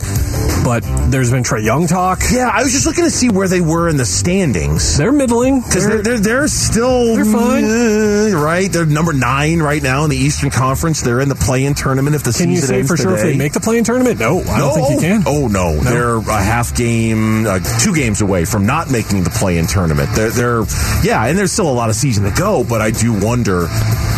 But 0.65 0.81
there's 1.11 1.31
been 1.31 1.45
Trae 1.45 1.65
Young 1.65 1.87
talk. 1.87 2.21
yeah, 2.33 2.51
I 2.53 2.63
was 2.63 2.73
just 2.73 2.85
looking 2.85 3.05
to 3.05 3.11
see 3.11 3.29
where 3.31 3.49
they 3.49 3.61
were 3.61 3.89
in 3.89 3.97
the 3.97 4.05
standings. 4.05 4.99
They're 4.99 5.13
middling 5.13 5.61
Because 5.63 5.87
they're, 5.87 6.03
they're, 6.03 6.19
they're 6.19 6.49
still 6.49 7.15
They're 7.15 7.25
fine. 7.25 7.65
uh, 7.65 8.39
right? 8.43 8.71
They're 8.71 8.85
number 8.85 9.13
nine 9.13 9.61
right 9.61 9.83
now 9.83 10.05
in 10.05 10.11
the 10.11 10.17
Eastern 10.17 10.51
Conference. 10.51 11.01
They're 11.01 11.21
in 11.21 11.29
the 11.29 11.37
play-in 11.37 11.75
tournament 11.75 12.17
if 12.17 12.23
the 12.25 12.33
Can 12.33 12.49
season 12.49 12.51
you 12.51 12.57
say 12.59 12.79
ends 12.81 12.91
for 12.91 12.97
sure 12.97 13.13
if 13.15 13.21
today. 13.21 13.33
they 13.33 13.39
make 13.39 13.53
the 13.61 13.65
playing 13.65 13.85
tournament? 13.85 14.19
No, 14.19 14.41
I 14.41 14.59
don't 14.59 14.75
think 14.75 14.91
you 14.91 14.99
can. 14.99 15.23
Oh 15.27 15.49
no, 15.49 15.77
they're 15.77 16.17
a 16.17 16.43
half 16.43 16.75
game, 16.75 17.47
uh, 17.47 17.61
two 17.81 17.95
games 17.95 18.21
away 18.21 18.45
from 18.45 18.67
not 18.67 18.91
making 18.91 19.25
the 19.25 19.31
play-in 19.31 19.67
tournament. 19.67 20.09
They're, 20.15 20.31
they're, 20.31 20.65
yeah, 21.03 21.27
and 21.27 21.39
there's 21.39 21.53
still 21.53 21.71
a 21.71 21.73
lot 21.73 21.89
of 21.89 21.97
season 21.97 22.25
to 22.25 22.31
go. 22.31 22.65
But 22.65 22.81
I 22.81 22.91
do 22.91 23.13
wonder 23.19 23.69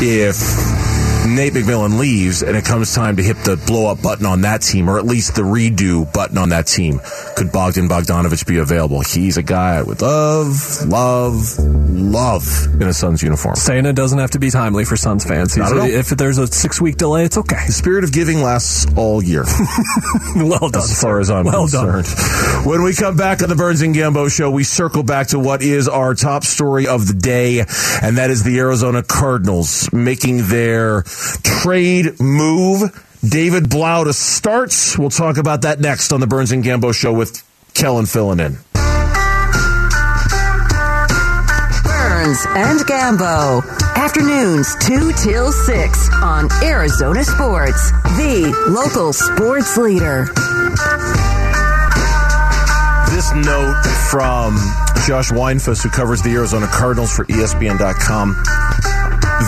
if 0.00 0.89
Nate 1.26 1.52
McMillan 1.52 1.98
leaves 1.98 2.42
and 2.42 2.56
it 2.56 2.64
comes 2.64 2.94
time 2.94 3.16
to 3.16 3.22
hit 3.22 3.36
the 3.44 3.56
blow-up 3.66 4.02
button 4.02 4.26
on 4.26 4.40
that 4.42 4.62
team, 4.62 4.88
or 4.88 4.98
at 4.98 5.04
least 5.04 5.34
the 5.34 5.42
redo 5.42 6.10
button 6.12 6.38
on 6.38 6.48
that 6.48 6.66
team. 6.66 7.00
Could 7.36 7.52
Bogdan 7.52 7.88
Bogdanovich 7.88 8.46
be 8.46 8.58
available? 8.58 9.00
He's 9.02 9.36
a 9.36 9.42
guy 9.42 9.76
I 9.76 9.82
would 9.82 10.00
love, 10.02 10.84
love, 10.86 11.58
love 11.58 12.66
in 12.80 12.82
a 12.88 12.92
Suns 12.92 13.22
uniform. 13.22 13.54
Saying 13.56 13.86
it 13.86 13.94
doesn't 13.94 14.18
have 14.18 14.30
to 14.32 14.38
be 14.38 14.50
timely 14.50 14.84
for 14.84 14.96
Suns 14.96 15.24
fans. 15.24 15.56
Not 15.56 15.72
at 15.72 15.78
all. 15.78 15.84
If 15.86 16.08
there's 16.08 16.38
a 16.38 16.46
six 16.46 16.80
week 16.80 16.96
delay, 16.96 17.24
it's 17.24 17.38
okay. 17.38 17.64
The 17.66 17.72
spirit 17.72 18.04
of 18.04 18.12
giving 18.12 18.42
lasts 18.42 18.86
all 18.96 19.22
year. 19.22 19.44
well 20.36 20.68
done. 20.70 20.82
as 20.82 21.00
far 21.00 21.20
as 21.20 21.30
I'm 21.30 21.44
well 21.44 21.66
done. 21.66 22.02
concerned. 22.02 22.66
When 22.66 22.82
we 22.82 22.94
come 22.94 23.16
back 23.16 23.42
on 23.42 23.48
the 23.48 23.56
Burns 23.56 23.82
and 23.82 23.94
Gambo 23.94 24.30
show, 24.34 24.50
we 24.50 24.64
circle 24.64 25.02
back 25.02 25.28
to 25.28 25.38
what 25.38 25.62
is 25.62 25.88
our 25.88 26.14
top 26.14 26.44
story 26.44 26.86
of 26.86 27.06
the 27.06 27.14
day, 27.14 27.60
and 28.02 28.18
that 28.18 28.30
is 28.30 28.42
the 28.42 28.58
Arizona 28.58 29.02
Cardinals 29.02 29.92
making 29.92 30.48
their 30.48 31.04
trade 31.42 32.20
move. 32.20 32.90
David 33.26 33.68
Blough 33.68 34.04
to 34.04 34.12
starts. 34.12 34.98
We'll 34.98 35.10
talk 35.10 35.36
about 35.36 35.62
that 35.62 35.80
next 35.80 36.12
on 36.12 36.20
the 36.20 36.26
Burns 36.26 36.52
and 36.52 36.64
Gambo 36.64 36.94
show 36.94 37.12
with 37.12 37.42
Kellen 37.74 38.06
filling 38.06 38.40
in. 38.40 38.56
Burns 41.84 42.46
and 42.50 42.80
Gambo. 42.80 43.62
Afternoons 43.96 44.74
2 44.86 45.12
till 45.22 45.52
6 45.52 46.08
on 46.22 46.48
Arizona 46.62 47.22
Sports, 47.24 47.90
the 48.16 48.54
local 48.68 49.12
sports 49.12 49.76
leader. 49.76 50.24
This 53.10 53.30
note 53.34 53.82
from 54.10 54.54
Josh 55.06 55.30
Weinfuss, 55.30 55.82
who 55.82 55.90
covers 55.90 56.22
the 56.22 56.30
Arizona 56.30 56.66
Cardinals 56.68 57.14
for 57.14 57.26
ESPN.com 57.26 58.42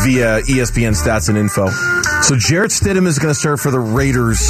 via 0.05 0.41
ESPN 0.43 0.95
stats 0.95 1.29
and 1.29 1.37
info. 1.37 1.69
So 2.23 2.37
Jarrett 2.37 2.71
Stidham 2.71 3.07
is 3.07 3.19
going 3.19 3.33
to 3.33 3.39
start 3.39 3.61
for 3.61 3.71
the 3.71 3.81
Raiders 3.81 4.41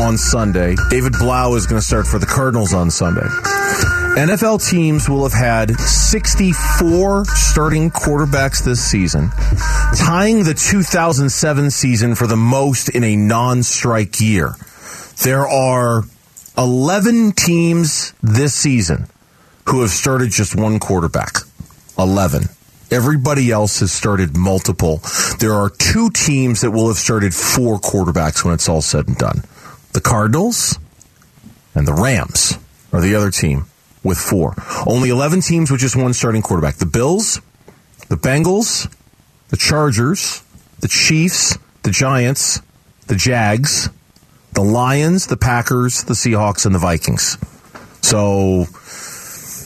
on 0.00 0.16
Sunday. 0.16 0.76
David 0.88 1.12
Blough 1.12 1.54
is 1.54 1.66
going 1.66 1.80
to 1.80 1.86
start 1.86 2.06
for 2.06 2.18
the 2.18 2.26
Cardinals 2.26 2.72
on 2.72 2.90
Sunday. 2.90 3.26
NFL 4.16 4.68
teams 4.68 5.08
will 5.08 5.22
have 5.22 5.32
had 5.32 5.78
64 5.78 7.24
starting 7.26 7.90
quarterbacks 7.90 8.64
this 8.64 8.82
season, 8.82 9.30
tying 9.96 10.44
the 10.44 10.54
2007 10.54 11.70
season 11.70 12.14
for 12.14 12.26
the 12.26 12.36
most 12.36 12.88
in 12.88 13.04
a 13.04 13.16
non-strike 13.16 14.20
year. 14.20 14.54
There 15.22 15.46
are 15.46 16.02
11 16.58 17.32
teams 17.32 18.12
this 18.22 18.54
season 18.54 19.06
who 19.68 19.82
have 19.82 19.90
started 19.90 20.30
just 20.30 20.56
one 20.56 20.80
quarterback. 20.80 21.36
11. 21.98 22.44
Everybody 22.90 23.50
else 23.52 23.80
has 23.80 23.92
started 23.92 24.36
multiple. 24.36 25.00
There 25.38 25.54
are 25.54 25.70
two 25.70 26.10
teams 26.10 26.62
that 26.62 26.72
will 26.72 26.88
have 26.88 26.96
started 26.96 27.32
four 27.32 27.78
quarterbacks 27.78 28.44
when 28.44 28.52
it's 28.52 28.68
all 28.68 28.82
said 28.82 29.06
and 29.06 29.16
done. 29.16 29.44
The 29.92 30.00
Cardinals 30.00 30.78
and 31.74 31.86
the 31.86 31.94
Rams 31.94 32.58
are 32.92 33.00
the 33.00 33.14
other 33.14 33.30
team 33.30 33.66
with 34.02 34.18
four. 34.18 34.54
Only 34.86 35.10
11 35.10 35.42
teams 35.42 35.70
with 35.70 35.80
just 35.80 35.94
one 35.94 36.12
starting 36.14 36.42
quarterback. 36.42 36.76
The 36.76 36.86
Bills, 36.86 37.40
the 38.08 38.16
Bengals, 38.16 38.92
the 39.50 39.56
Chargers, 39.56 40.42
the 40.80 40.88
Chiefs, 40.88 41.58
the 41.82 41.90
Giants, 41.90 42.60
the 43.06 43.14
Jags, 43.14 43.88
the 44.54 44.62
Lions, 44.62 45.28
the 45.28 45.36
Packers, 45.36 46.04
the 46.04 46.14
Seahawks, 46.14 46.66
and 46.66 46.74
the 46.74 46.78
Vikings. 46.78 47.38
So 48.02 48.66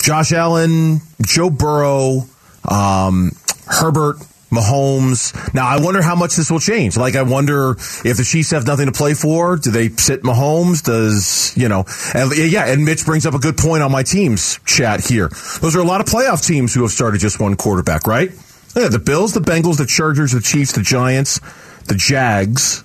Josh 0.02 0.33
Allen, 0.33 1.00
Joe 1.23 1.49
Burrow, 1.49 2.28
um, 2.68 3.33
Herbert, 3.66 4.16
Mahomes. 4.54 5.54
Now, 5.54 5.66
I 5.66 5.80
wonder 5.80 6.00
how 6.00 6.14
much 6.14 6.37
this 6.37 6.50
will 6.50 6.61
change. 6.61 6.97
Like, 6.97 7.16
I 7.16 7.23
wonder 7.23 7.73
if 7.73 8.16
the 8.16 8.25
Chiefs 8.25 8.52
have 8.52 8.66
nothing 8.66 8.87
to 8.87 8.92
play 8.92 9.14
for, 9.14 9.56
do 9.56 9.71
they 9.71 9.88
sit 9.88 10.23
Mahomes? 10.23 10.83
Does, 10.83 11.52
you 11.56 11.68
know, 11.68 11.85
and 12.14 12.33
yeah, 12.37 12.66
and 12.66 12.85
Mitch 12.85 13.04
brings 13.04 13.26
up 13.26 13.35
a 13.35 13.38
good 13.38 13.56
point 13.56 13.83
on 13.83 13.90
my 13.90 14.02
team's 14.02 14.59
chat 14.64 15.06
here. 15.06 15.28
Those 15.61 15.76
are 15.76 15.80
a 15.80 15.85
lot 15.85 16.00
of 16.00 16.06
playoff 16.06 16.47
teams 16.47 16.75
who 16.75 16.83
have 16.83 16.92
started 16.92 17.21
just 17.21 17.40
one 17.40 17.56
quarterback, 17.56 18.06
right? 18.06 18.30
Yeah, 18.76 18.88
the 18.88 18.99
Bills, 18.99 19.35
the 19.35 19.40
Bengals, 19.40 19.78
the 19.78 19.87
Chargers, 19.87 20.33
the 20.33 20.40
Chiefs, 20.40 20.73
the 20.73 20.83
Giants, 20.83 21.40
the 21.87 21.94
Jags, 21.94 22.85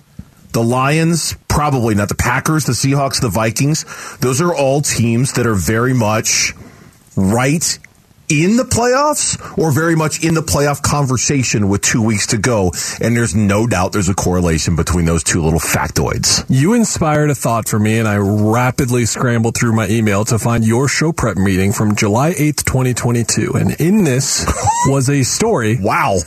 the 0.51 0.63
Lions, 0.63 1.36
probably 1.48 1.95
not 1.95 2.09
the 2.09 2.15
Packers, 2.15 2.65
the 2.65 2.74
Seahawks, 2.74 3.21
the 3.21 3.29
Vikings. 3.29 3.86
Those 4.17 4.41
are 4.41 4.53
all 4.53 4.81
teams 4.81 5.33
that 5.33 5.48
are 5.48 5.55
very 5.55 5.93
much 5.93 6.53
right 7.15 7.79
in 8.29 8.57
the 8.57 8.63
playoffs 8.63 9.38
or 9.57 9.71
very 9.71 9.95
much 9.95 10.24
in 10.24 10.33
the 10.36 10.41
playoff 10.41 10.81
conversation 10.81 11.67
with 11.67 11.81
two 11.81 12.01
weeks 12.01 12.27
to 12.27 12.38
go. 12.38 12.71
And 13.01 13.15
there's 13.15 13.36
no 13.36 13.67
doubt 13.67 13.91
there's 13.91 14.09
a 14.09 14.13
correlation 14.15 14.75
between 14.75 15.05
those 15.05 15.24
two 15.24 15.41
little 15.41 15.59
factoids. 15.59 16.45
You 16.48 16.74
inspired 16.74 17.29
a 17.31 17.36
thought 17.36 17.67
for 17.67 17.79
me, 17.79 17.98
and 17.98 18.07
I 18.07 18.17
rapidly 18.17 19.05
scrambled 19.05 19.57
through 19.57 19.74
my 19.74 19.88
email 19.88 20.25
to 20.25 20.38
find 20.39 20.65
your 20.65 20.88
show 20.88 21.12
prep 21.12 21.38
meeting 21.38 21.74
from 21.74 21.95
July 21.95 22.33
8th, 22.33 22.65
2022. 22.65 23.53
And 23.55 23.71
in 23.81 24.03
this 24.03 24.45
was 24.88 25.09
a 25.09 25.24
story. 25.24 25.77
Wow. 25.79 26.17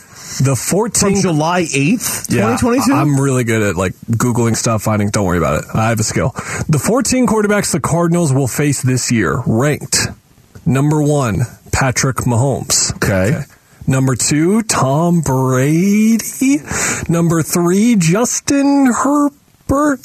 The 0.41 0.55
14th. 0.55 0.99
From 0.99 1.15
July 1.17 1.63
8th, 1.65 2.31
Yeah, 2.35 2.57
2022? 2.57 2.93
I'm 2.93 3.21
really 3.21 3.45
good 3.45 3.63
at 3.63 3.77
like 3.77 3.93
Googling 4.11 4.57
stuff, 4.57 4.83
finding, 4.83 5.11
don't 5.11 5.27
worry 5.27 5.39
about 5.39 5.63
it. 5.63 5.71
I 5.75 5.91
have 5.91 6.01
a 6.01 6.05
skill. 6.05 6.31
The 6.69 6.81
14 6.83 7.27
quarterbacks 7.27 7.71
the 7.73 7.81
Cardinals 7.81 8.33
will 8.33 8.49
face 8.49 8.81
this 8.83 9.13
year 9.13 9.43
ranked 9.47 9.99
number 10.67 11.03
one, 11.03 11.41
Patrick 11.73 12.19
Mahomes. 12.19 12.95
Okay. 12.97 13.45
Number 13.87 14.15
two, 14.15 14.63
Tom 14.63 15.21
Brady. 15.21 16.59
Number 17.09 17.43
three, 17.43 17.97
Justin 17.97 18.93
Herbert. 18.93 20.01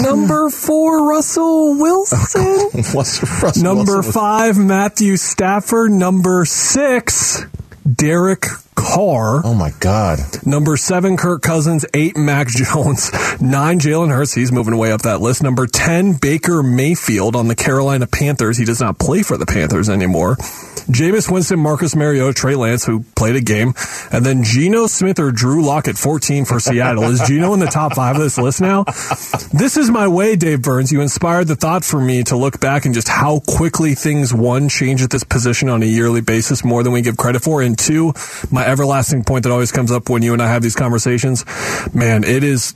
Number 0.00 0.48
four, 0.50 1.08
Russell 1.08 1.76
Wilson. 1.78 2.82
What's 2.92 3.22
Russell 3.42 3.62
Number 3.62 3.94
Wilson 3.96 4.12
five, 4.12 4.58
Matthew 4.58 5.16
Stafford. 5.16 5.90
Number 5.90 6.44
six, 6.44 7.44
Derek 7.90 8.44
Carr. 8.76 9.40
Oh 9.44 9.54
my 9.54 9.72
God. 9.80 10.20
Number 10.46 10.76
seven, 10.76 11.16
Kirk 11.16 11.42
Cousins. 11.42 11.84
Eight, 11.94 12.16
Mac 12.16 12.46
Jones. 12.50 13.10
Nine, 13.40 13.80
Jalen 13.80 14.14
Hurts. 14.14 14.34
He's 14.34 14.52
moving 14.52 14.76
way 14.76 14.92
up 14.92 15.02
that 15.02 15.20
list. 15.20 15.42
Number 15.42 15.66
10, 15.66 16.14
Baker 16.14 16.62
Mayfield 16.62 17.34
on 17.34 17.48
the 17.48 17.54
Carolina 17.56 18.06
Panthers. 18.06 18.56
He 18.58 18.64
does 18.64 18.80
not 18.80 18.98
play 18.98 19.22
for 19.22 19.36
the 19.36 19.46
Panthers 19.46 19.88
anymore. 19.88 20.36
Jameis 20.86 21.28
Winston, 21.28 21.58
Marcus 21.58 21.96
Mariota, 21.96 22.32
Trey 22.32 22.54
Lance, 22.54 22.84
who 22.84 23.02
played 23.16 23.34
a 23.34 23.40
game. 23.40 23.74
And 24.12 24.24
then 24.24 24.44
Geno 24.44 24.86
Smith 24.86 25.18
or 25.18 25.32
Drew 25.32 25.64
Lock 25.64 25.88
at 25.88 25.96
14 25.96 26.44
for 26.44 26.60
Seattle. 26.60 27.02
Is 27.04 27.20
Geno 27.26 27.54
in 27.54 27.60
the 27.60 27.66
top 27.66 27.94
five 27.94 28.14
of 28.14 28.22
this 28.22 28.38
list 28.38 28.60
now? 28.60 28.84
This 29.52 29.76
is 29.76 29.90
my 29.90 30.06
way, 30.06 30.36
Dave 30.36 30.62
Burns. 30.62 30.92
You 30.92 31.00
inspired 31.00 31.48
the 31.48 31.56
thought 31.56 31.84
for 31.84 32.00
me 32.00 32.22
to 32.24 32.36
look 32.36 32.60
back 32.60 32.84
and 32.84 32.94
just 32.94 33.08
how 33.08 33.40
quickly 33.48 33.94
things, 33.96 34.32
one, 34.32 34.68
change 34.68 35.02
at 35.02 35.10
this 35.10 35.24
position 35.24 35.68
on 35.68 35.82
a 35.82 35.86
yearly 35.86 36.20
basis 36.20 36.64
more 36.64 36.84
than 36.84 36.92
we 36.92 37.02
give 37.02 37.16
credit 37.16 37.42
for. 37.42 37.62
And 37.62 37.76
two, 37.76 38.12
my 38.52 38.65
everlasting 38.66 39.24
point 39.24 39.44
that 39.44 39.52
always 39.52 39.72
comes 39.72 39.90
up 39.92 40.08
when 40.08 40.22
you 40.22 40.32
and 40.32 40.42
I 40.42 40.48
have 40.48 40.62
these 40.62 40.74
conversations, 40.76 41.44
man, 41.94 42.24
it 42.24 42.42
is 42.44 42.74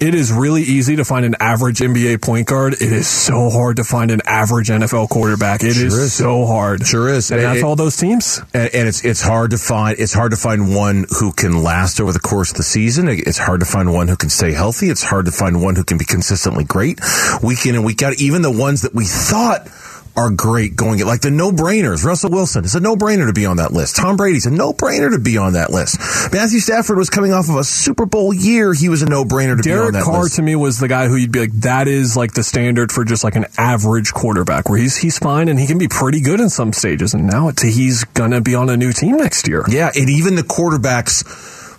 it 0.00 0.12
is 0.12 0.32
really 0.32 0.62
easy 0.62 0.96
to 0.96 1.04
find 1.04 1.24
an 1.24 1.36
average 1.38 1.78
NBA 1.78 2.20
point 2.20 2.48
guard. 2.48 2.74
It 2.74 2.82
is 2.82 3.06
so 3.06 3.48
hard 3.48 3.76
to 3.76 3.84
find 3.84 4.10
an 4.10 4.20
average 4.26 4.68
NFL 4.68 5.08
quarterback. 5.08 5.62
It 5.62 5.68
is 5.68 5.76
Sure 5.76 6.00
is. 6.00 6.12
so 6.12 6.46
hard. 6.46 6.84
Sure 6.84 7.08
is. 7.08 7.30
And 7.30 7.40
that's 7.40 7.58
It- 7.60 7.64
all 7.64 7.76
those 7.76 7.96
teams. 7.96 8.42
and, 8.52 8.74
and 8.74 8.88
it's 8.88 9.04
it's 9.04 9.22
hard 9.22 9.52
to 9.52 9.56
find 9.58 9.96
it's 9.98 10.12
hard 10.12 10.32
to 10.32 10.36
find 10.36 10.74
one 10.74 11.06
who 11.20 11.32
can 11.32 11.62
last 11.62 12.00
over 12.00 12.12
the 12.12 12.18
course 12.18 12.50
of 12.50 12.56
the 12.56 12.64
season. 12.64 13.06
It's 13.08 13.38
hard 13.38 13.60
to 13.60 13.66
find 13.66 13.92
one 13.94 14.08
who 14.08 14.16
can 14.16 14.30
stay 14.30 14.52
healthy. 14.52 14.90
It's 14.90 15.04
hard 15.04 15.26
to 15.26 15.32
find 15.32 15.62
one 15.62 15.76
who 15.76 15.84
can 15.84 15.96
be 15.96 16.04
consistently 16.04 16.64
great 16.64 16.98
week 17.40 17.64
in 17.64 17.76
and 17.76 17.84
week 17.84 18.02
out. 18.02 18.14
Even 18.20 18.42
the 18.42 18.50
ones 18.50 18.82
that 18.82 18.94
we 18.96 19.04
thought 19.04 19.68
are 20.16 20.30
great 20.30 20.76
going 20.76 21.00
at 21.00 21.06
like 21.06 21.20
the 21.20 21.30
no 21.30 21.50
brainers. 21.50 22.04
Russell 22.04 22.30
Wilson 22.30 22.64
is 22.64 22.74
a 22.74 22.80
no 22.80 22.96
brainer 22.96 23.26
to 23.26 23.32
be 23.32 23.46
on 23.46 23.56
that 23.56 23.72
list. 23.72 23.96
Tom 23.96 24.16
Brady's 24.16 24.46
a 24.46 24.50
no 24.50 24.72
brainer 24.72 25.10
to 25.10 25.18
be 25.18 25.36
on 25.36 25.54
that 25.54 25.70
list. 25.70 25.98
Matthew 26.32 26.60
Stafford 26.60 26.96
was 26.96 27.10
coming 27.10 27.32
off 27.32 27.48
of 27.48 27.56
a 27.56 27.64
Super 27.64 28.06
Bowl 28.06 28.32
year. 28.32 28.72
He 28.72 28.88
was 28.88 29.02
a 29.02 29.06
no 29.06 29.24
brainer 29.24 29.56
to 29.56 29.62
be 29.62 29.72
on 29.72 29.92
that 29.92 30.04
Carr 30.04 30.22
list. 30.24 30.36
to 30.36 30.42
me 30.42 30.54
was 30.54 30.78
the 30.78 30.88
guy 30.88 31.08
who 31.08 31.16
you'd 31.16 31.32
be 31.32 31.40
like, 31.40 31.52
that 31.60 31.88
is 31.88 32.16
like 32.16 32.32
the 32.32 32.44
standard 32.44 32.92
for 32.92 33.04
just 33.04 33.24
like 33.24 33.34
an 33.34 33.46
average 33.58 34.12
quarterback 34.12 34.68
where 34.68 34.78
he's 34.78 34.96
he's 34.96 35.18
fine 35.18 35.48
and 35.48 35.58
he 35.58 35.66
can 35.66 35.78
be 35.78 35.88
pretty 35.88 36.20
good 36.20 36.40
in 36.40 36.48
some 36.48 36.72
stages. 36.72 37.14
And 37.14 37.26
now 37.26 37.48
it's, 37.48 37.62
he's 37.62 38.04
gonna 38.04 38.40
be 38.40 38.54
on 38.54 38.70
a 38.70 38.76
new 38.76 38.92
team 38.92 39.16
next 39.16 39.48
year. 39.48 39.64
Yeah, 39.68 39.90
and 39.94 40.08
even 40.08 40.36
the 40.36 40.42
quarterbacks 40.42 41.24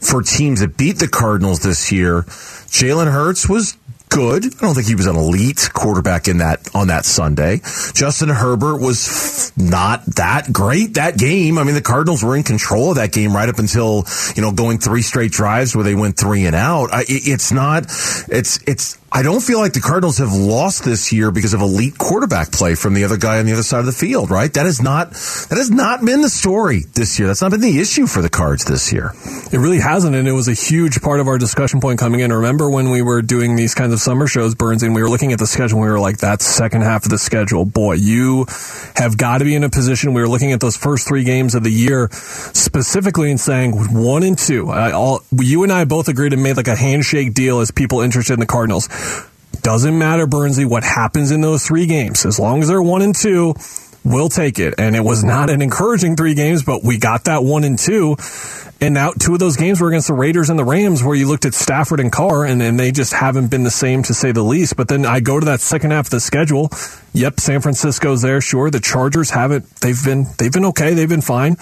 for 0.05 0.21
teams 0.21 0.59
that 0.59 0.77
beat 0.77 0.99
the 0.99 1.07
Cardinals 1.07 1.61
this 1.61 1.91
year, 1.91 2.23
Jalen 2.67 3.11
Hurts 3.11 3.47
was 3.47 3.77
good. 4.09 4.45
I 4.45 4.59
don't 4.59 4.74
think 4.75 4.88
he 4.88 4.95
was 4.95 5.07
an 5.07 5.15
elite 5.15 5.69
quarterback 5.74 6.27
in 6.27 6.38
that 6.39 6.69
on 6.74 6.88
that 6.88 7.05
Sunday. 7.05 7.62
Justin 7.93 8.29
Herbert 8.29 8.79
was 8.79 9.51
not 9.57 10.05
that 10.15 10.51
great 10.53 10.93
that 10.95 11.17
game. 11.17 11.57
I 11.57 11.63
mean, 11.63 11.75
the 11.75 11.81
Cardinals 11.81 12.24
were 12.24 12.35
in 12.35 12.43
control 12.43 12.91
of 12.91 12.95
that 12.95 13.12
game 13.12 13.35
right 13.35 13.50
up 13.50 13.59
until 13.59 14.05
you 14.35 14.41
know 14.41 14.51
going 14.51 14.77
three 14.77 15.01
straight 15.01 15.31
drives 15.31 15.75
where 15.75 15.83
they 15.83 15.95
went 15.95 16.17
three 16.17 16.45
and 16.45 16.55
out. 16.55 16.93
I, 16.93 17.01
it- 17.01 17.27
it's 17.27 17.51
not. 17.51 17.83
It's 18.29 18.59
it's. 18.67 18.97
I 19.15 19.22
don't 19.22 19.39
feel 19.39 19.60
like 19.60 19.72
the 19.72 19.79
Cardinals 19.79 20.17
have 20.17 20.34
lost 20.34 20.84
this 20.84 21.13
year 21.13 21.31
because 21.31 21.53
of 21.53 21.62
elite 21.62 21.98
quarterback 21.98 22.51
play 22.51 22.75
from 22.75 22.93
the 22.93 23.05
other 23.05 23.15
guy 23.15 23.39
on 23.39 23.45
the 23.45 23.53
other 23.53 23.63
side 23.63 23.79
of 23.79 23.86
the 23.86 23.93
field. 23.93 24.29
Right? 24.29 24.53
That 24.53 24.65
is 24.65 24.81
not. 24.81 25.12
That 25.12 25.57
has 25.57 25.72
not 25.72 26.03
been 26.03 26.19
the 26.19 26.29
story 26.29 26.81
this 26.95 27.17
year. 27.17 27.29
That's 27.29 27.41
not 27.41 27.51
been 27.51 27.62
the 27.62 27.79
issue 27.79 28.07
for 28.07 28.22
the 28.22 28.29
Cards 28.29 28.65
this 28.65 28.91
year. 28.91 29.13
It 29.53 29.60
really 29.60 29.79
hasn't, 29.79 30.17
and 30.17 30.27
it 30.27 30.34
was 30.34 30.50
a 30.50 30.53
huge 30.53 31.01
part 31.01 31.22
of 31.22 31.29
our 31.29 31.38
discussion 31.38 31.79
point 31.79 31.98
coming 31.98 32.19
in. 32.19 32.34
Remember 32.34 32.69
when 32.69 32.89
we 32.89 33.01
were 33.01 33.22
doing 33.22 33.55
these 33.55 33.74
kinds 33.74 33.93
of 33.93 34.01
summer 34.01 34.27
shows, 34.27 34.53
Burns, 34.53 34.84
and 34.84 34.93
we 34.93 35.01
were 35.01 35.10
looking 35.10 35.31
at 35.31 35.39
the 35.39 35.48
schedule, 35.48 35.77
and 35.77 35.86
we 35.88 35.91
were 35.91 36.00
like, 36.00 36.17
that 36.17 36.41
second 36.41 36.81
half 36.81 37.05
of 37.05 37.10
the 37.10 37.17
schedule, 37.17 37.63
boy, 37.63 37.93
you 37.93 38.45
have 38.98 39.17
got 39.17 39.38
to 39.38 39.45
be 39.45 39.55
in 39.55 39.63
a 39.63 39.69
position. 39.69 40.13
We 40.13 40.19
were 40.19 40.27
looking 40.27 40.51
at 40.51 40.60
those 40.60 40.75
first 40.75 41.07
three 41.07 41.24
games 41.24 41.55
of 41.55 41.63
the 41.63 41.72
year 41.72 42.10
specifically 42.12 43.31
and 43.31 43.39
saying 43.39 43.93
one 43.93 44.24
and 44.24 44.38
two. 44.38 44.69
I, 44.69 44.91
all, 44.91 45.22
you 45.31 45.63
and 45.63 45.72
I 45.72 45.86
both 45.86 46.10
agreed 46.10 46.34
and 46.34 46.43
made 46.43 46.57
like 46.57 46.67
a 46.67 46.75
handshake 46.75 47.34
deal 47.34 47.62
as 47.62 47.72
people 47.72 48.01
interested 48.01 48.34
in 48.34 48.41
the 48.41 48.45
Cardinals. 48.45 48.89
Doesn't 49.62 49.97
matter, 49.97 50.27
Burnsy, 50.27 50.65
what 50.65 50.83
happens 50.83 51.31
in 51.31 51.41
those 51.41 51.65
three 51.65 51.88
games. 51.88 52.25
As 52.25 52.39
long 52.39 52.62
as 52.62 52.67
they're 52.67 52.81
one 52.81 53.01
and 53.01 53.15
two, 53.15 53.55
we'll 54.03 54.29
take 54.29 54.59
it. 54.59 54.75
And 54.77 54.95
it 54.95 55.03
was 55.03 55.24
not 55.24 55.50
an 55.50 55.62
encouraging 55.62 56.15
three 56.15 56.35
games, 56.35 56.63
but 56.63 56.83
we 56.83 56.97
got 56.97 57.24
that 57.24 57.43
one 57.43 57.63
and 57.63 57.77
two. 57.77 58.15
And 58.79 58.93
now 58.93 59.12
two 59.12 59.33
of 59.33 59.39
those 59.39 59.57
games 59.57 59.81
were 59.81 59.88
against 59.88 60.07
the 60.07 60.13
Raiders 60.13 60.50
and 60.50 60.59
the 60.59 60.63
Rams, 60.63 61.03
where 61.03 61.15
you 61.15 61.27
looked 61.27 61.45
at 61.45 61.53
Stafford 61.53 62.00
and 62.00 62.12
Carr, 62.12 62.45
and, 62.45 62.62
and 62.62 62.79
they 62.79 62.91
just 62.91 63.13
haven't 63.13 63.47
been 63.47 63.63
the 63.63 63.71
same 63.71 64.03
to 64.03 64.13
say 64.13 64.31
the 64.31 64.43
least. 64.43 64.75
But 64.75 64.88
then 64.88 65.05
I 65.05 65.19
go 65.19 65.39
to 65.39 65.45
that 65.47 65.62
second 65.62 65.91
half 65.91 66.07
of 66.07 66.12
the 66.12 66.19
schedule. 66.19 66.69
Yep, 67.15 67.39
San 67.39 67.62
Francisco's 67.62 68.22
there. 68.22 68.41
Sure, 68.41 68.69
the 68.69 68.81
Chargers 68.81 69.29
haven't. 69.29 69.65
They've 69.77 70.03
been 70.03 70.27
they've 70.38 70.51
been 70.51 70.65
okay. 70.65 70.93
They've 70.93 71.07
been 71.07 71.22
fine. 71.22 71.55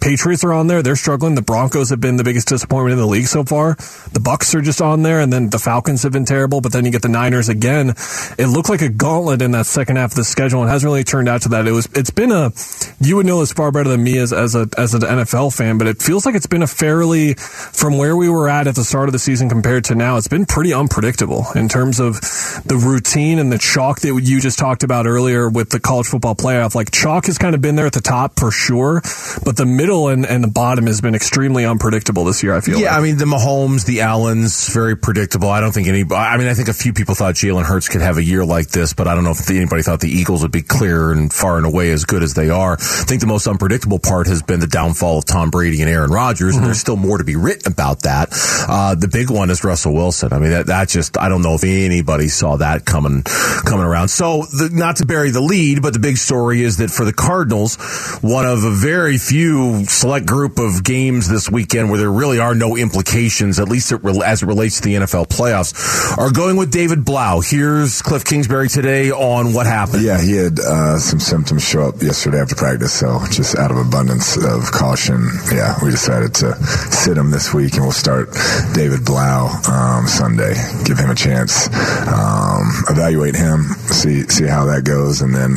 Patriots 0.00 0.44
are 0.44 0.52
on 0.52 0.66
there. 0.66 0.82
They're 0.82 0.96
struggling. 0.96 1.34
The 1.34 1.42
Broncos 1.42 1.90
have 1.90 2.00
been 2.00 2.16
the 2.16 2.24
biggest 2.24 2.48
disappointment 2.48 2.92
in 2.92 2.98
the 2.98 3.06
league 3.06 3.26
so 3.26 3.44
far. 3.44 3.74
The 4.12 4.20
Bucks 4.20 4.54
are 4.54 4.60
just 4.60 4.80
on 4.80 5.02
there, 5.02 5.20
and 5.20 5.32
then 5.32 5.50
the 5.50 5.58
Falcons 5.58 6.04
have 6.04 6.12
been 6.12 6.24
terrible. 6.24 6.60
But 6.60 6.72
then 6.72 6.84
you 6.84 6.90
get 6.90 7.02
the 7.02 7.08
Niners 7.08 7.48
again. 7.48 7.94
It 8.38 8.46
looked 8.46 8.68
like 8.68 8.82
a 8.82 8.88
gauntlet 8.88 9.42
in 9.42 9.50
that 9.50 9.66
second 9.66 9.96
half 9.96 10.12
of 10.12 10.16
the 10.16 10.24
schedule, 10.24 10.60
and 10.60 10.70
hasn't 10.70 10.88
really 10.88 11.02
turned 11.02 11.28
out 11.28 11.42
to 11.42 11.48
that. 11.50 11.66
It 11.66 11.72
was. 11.72 11.88
It's 11.94 12.10
been 12.10 12.30
a. 12.30 12.52
You 13.00 13.16
would 13.16 13.26
know 13.26 13.40
this 13.40 13.52
far 13.52 13.72
better 13.72 13.88
than 13.88 14.04
me 14.04 14.18
as 14.18 14.32
as 14.32 14.54
a 14.54 14.68
as 14.76 14.94
an 14.94 15.00
NFL 15.00 15.56
fan, 15.56 15.78
but 15.78 15.86
it 15.86 16.00
feels 16.00 16.24
like 16.24 16.34
it's 16.34 16.46
been 16.46 16.62
a 16.62 16.66
fairly 16.66 17.34
from 17.34 17.98
where 17.98 18.16
we 18.16 18.28
were 18.28 18.48
at 18.48 18.66
at 18.66 18.76
the 18.76 18.84
start 18.84 19.08
of 19.08 19.12
the 19.12 19.18
season 19.18 19.48
compared 19.48 19.84
to 19.84 19.94
now. 19.94 20.18
It's 20.18 20.28
been 20.28 20.46
pretty 20.46 20.72
unpredictable 20.72 21.46
in 21.54 21.68
terms 21.68 22.00
of 22.00 22.20
the 22.64 22.76
routine 22.76 23.38
and 23.38 23.50
the 23.50 23.58
chalk 23.58 24.00
that 24.00 24.18
you 24.22 24.40
just 24.40 24.58
talked 24.58 24.82
about 24.82 24.89
earlier 24.90 25.48
with 25.48 25.70
the 25.70 25.80
college 25.80 26.06
football 26.06 26.34
playoff. 26.34 26.74
Like 26.74 26.90
chalk 26.90 27.26
has 27.26 27.38
kind 27.38 27.54
of 27.54 27.60
been 27.60 27.76
there 27.76 27.86
at 27.86 27.92
the 27.92 28.00
top 28.00 28.38
for 28.38 28.50
sure, 28.50 29.02
but 29.44 29.56
the 29.56 29.66
middle 29.66 30.08
and, 30.08 30.26
and 30.26 30.42
the 30.42 30.48
bottom 30.48 30.86
has 30.86 31.00
been 31.00 31.14
extremely 31.14 31.64
unpredictable 31.64 32.24
this 32.24 32.42
year. 32.42 32.54
I 32.54 32.60
feel. 32.60 32.78
Yeah, 32.78 32.90
like. 32.90 32.98
I 32.98 33.02
mean 33.02 33.16
the 33.18 33.24
Mahomes, 33.24 33.86
the 33.86 34.00
Allens, 34.00 34.72
very 34.72 34.96
predictable. 34.96 35.48
I 35.48 35.60
don't 35.60 35.72
think 35.72 35.88
any. 35.88 36.04
I 36.12 36.36
mean, 36.36 36.48
I 36.48 36.54
think 36.54 36.68
a 36.68 36.74
few 36.74 36.92
people 36.92 37.14
thought 37.14 37.34
Jalen 37.34 37.64
Hurts 37.64 37.88
could 37.88 38.00
have 38.00 38.18
a 38.18 38.24
year 38.24 38.44
like 38.44 38.68
this, 38.68 38.92
but 38.92 39.06
I 39.06 39.14
don't 39.14 39.24
know 39.24 39.30
if 39.30 39.48
anybody 39.50 39.82
thought 39.82 40.00
the 40.00 40.10
Eagles 40.10 40.42
would 40.42 40.52
be 40.52 40.62
clear 40.62 41.12
and 41.12 41.32
far 41.32 41.56
and 41.56 41.66
away 41.66 41.90
as 41.90 42.04
good 42.04 42.22
as 42.22 42.34
they 42.34 42.50
are. 42.50 42.72
I 42.72 43.04
think 43.06 43.20
the 43.20 43.26
most 43.26 43.46
unpredictable 43.46 43.98
part 43.98 44.26
has 44.26 44.42
been 44.42 44.60
the 44.60 44.66
downfall 44.66 45.18
of 45.18 45.24
Tom 45.24 45.50
Brady 45.50 45.80
and 45.80 45.90
Aaron 45.90 46.10
Rodgers, 46.10 46.56
and 46.56 46.64
there's 46.64 46.80
still 46.80 46.96
more 46.96 47.18
to 47.18 47.24
be 47.24 47.36
written 47.36 47.72
about 47.72 48.02
that. 48.02 48.28
Uh, 48.68 48.94
the 48.94 49.08
big 49.08 49.30
one 49.30 49.50
is 49.50 49.64
Russell 49.64 49.94
Wilson. 49.94 50.32
I 50.32 50.38
mean, 50.38 50.50
that, 50.50 50.66
that 50.66 50.88
just 50.88 51.18
I 51.18 51.28
don't 51.28 51.42
know 51.42 51.54
if 51.54 51.64
anybody 51.64 52.28
saw 52.28 52.56
that 52.56 52.84
coming 52.84 53.22
coming 53.22 53.84
around. 53.84 54.08
So, 54.08 54.42
the, 54.42 54.70
not 54.80 54.96
to 54.96 55.06
bury 55.06 55.30
the 55.30 55.42
lead, 55.42 55.82
but 55.82 55.92
the 55.92 55.98
big 55.98 56.16
story 56.16 56.62
is 56.62 56.78
that 56.78 56.90
for 56.90 57.04
the 57.04 57.12
Cardinals, 57.12 57.76
one 58.22 58.46
of 58.46 58.64
a 58.64 58.74
very 58.74 59.18
few 59.18 59.84
select 59.84 60.26
group 60.26 60.58
of 60.58 60.82
games 60.82 61.28
this 61.28 61.50
weekend 61.50 61.90
where 61.90 61.98
there 61.98 62.10
really 62.10 62.40
are 62.40 62.54
no 62.54 62.76
implications, 62.76 63.60
at 63.60 63.68
least 63.68 63.92
as 63.92 64.42
it 64.42 64.46
relates 64.46 64.80
to 64.80 64.88
the 64.88 64.94
NFL 64.96 65.28
playoffs, 65.28 66.18
are 66.18 66.32
going 66.32 66.56
with 66.56 66.72
David 66.72 67.04
Blough. 67.04 67.42
Here's 67.42 68.00
Cliff 68.00 68.24
Kingsbury 68.24 68.68
today 68.68 69.10
on 69.10 69.52
what 69.52 69.66
happened. 69.66 70.02
Yeah, 70.02 70.20
he 70.20 70.36
had 70.36 70.58
uh, 70.58 70.98
some 70.98 71.20
symptoms 71.20 71.62
show 71.62 71.82
up 71.82 72.02
yesterday 72.02 72.40
after 72.40 72.54
practice, 72.54 72.94
so 72.94 73.20
just 73.30 73.56
out 73.58 73.70
of 73.70 73.76
abundance 73.76 74.36
of 74.42 74.72
caution, 74.72 75.28
yeah, 75.52 75.76
we 75.84 75.90
decided 75.90 76.34
to 76.36 76.54
sit 76.90 77.18
him 77.18 77.30
this 77.30 77.52
week, 77.52 77.74
and 77.74 77.82
we'll 77.82 77.92
start 77.92 78.30
David 78.72 79.04
Blough 79.04 79.50
um, 79.70 80.06
Sunday. 80.06 80.54
Give 80.84 80.98
him 80.98 81.10
a 81.10 81.14
chance, 81.14 81.68
um, 82.08 82.64
evaluate 82.88 83.36
him, 83.36 83.64
see 83.92 84.22
see 84.28 84.46
how 84.46 84.69
that 84.70 84.84
goes, 84.84 85.20
and 85.22 85.34
then 85.34 85.56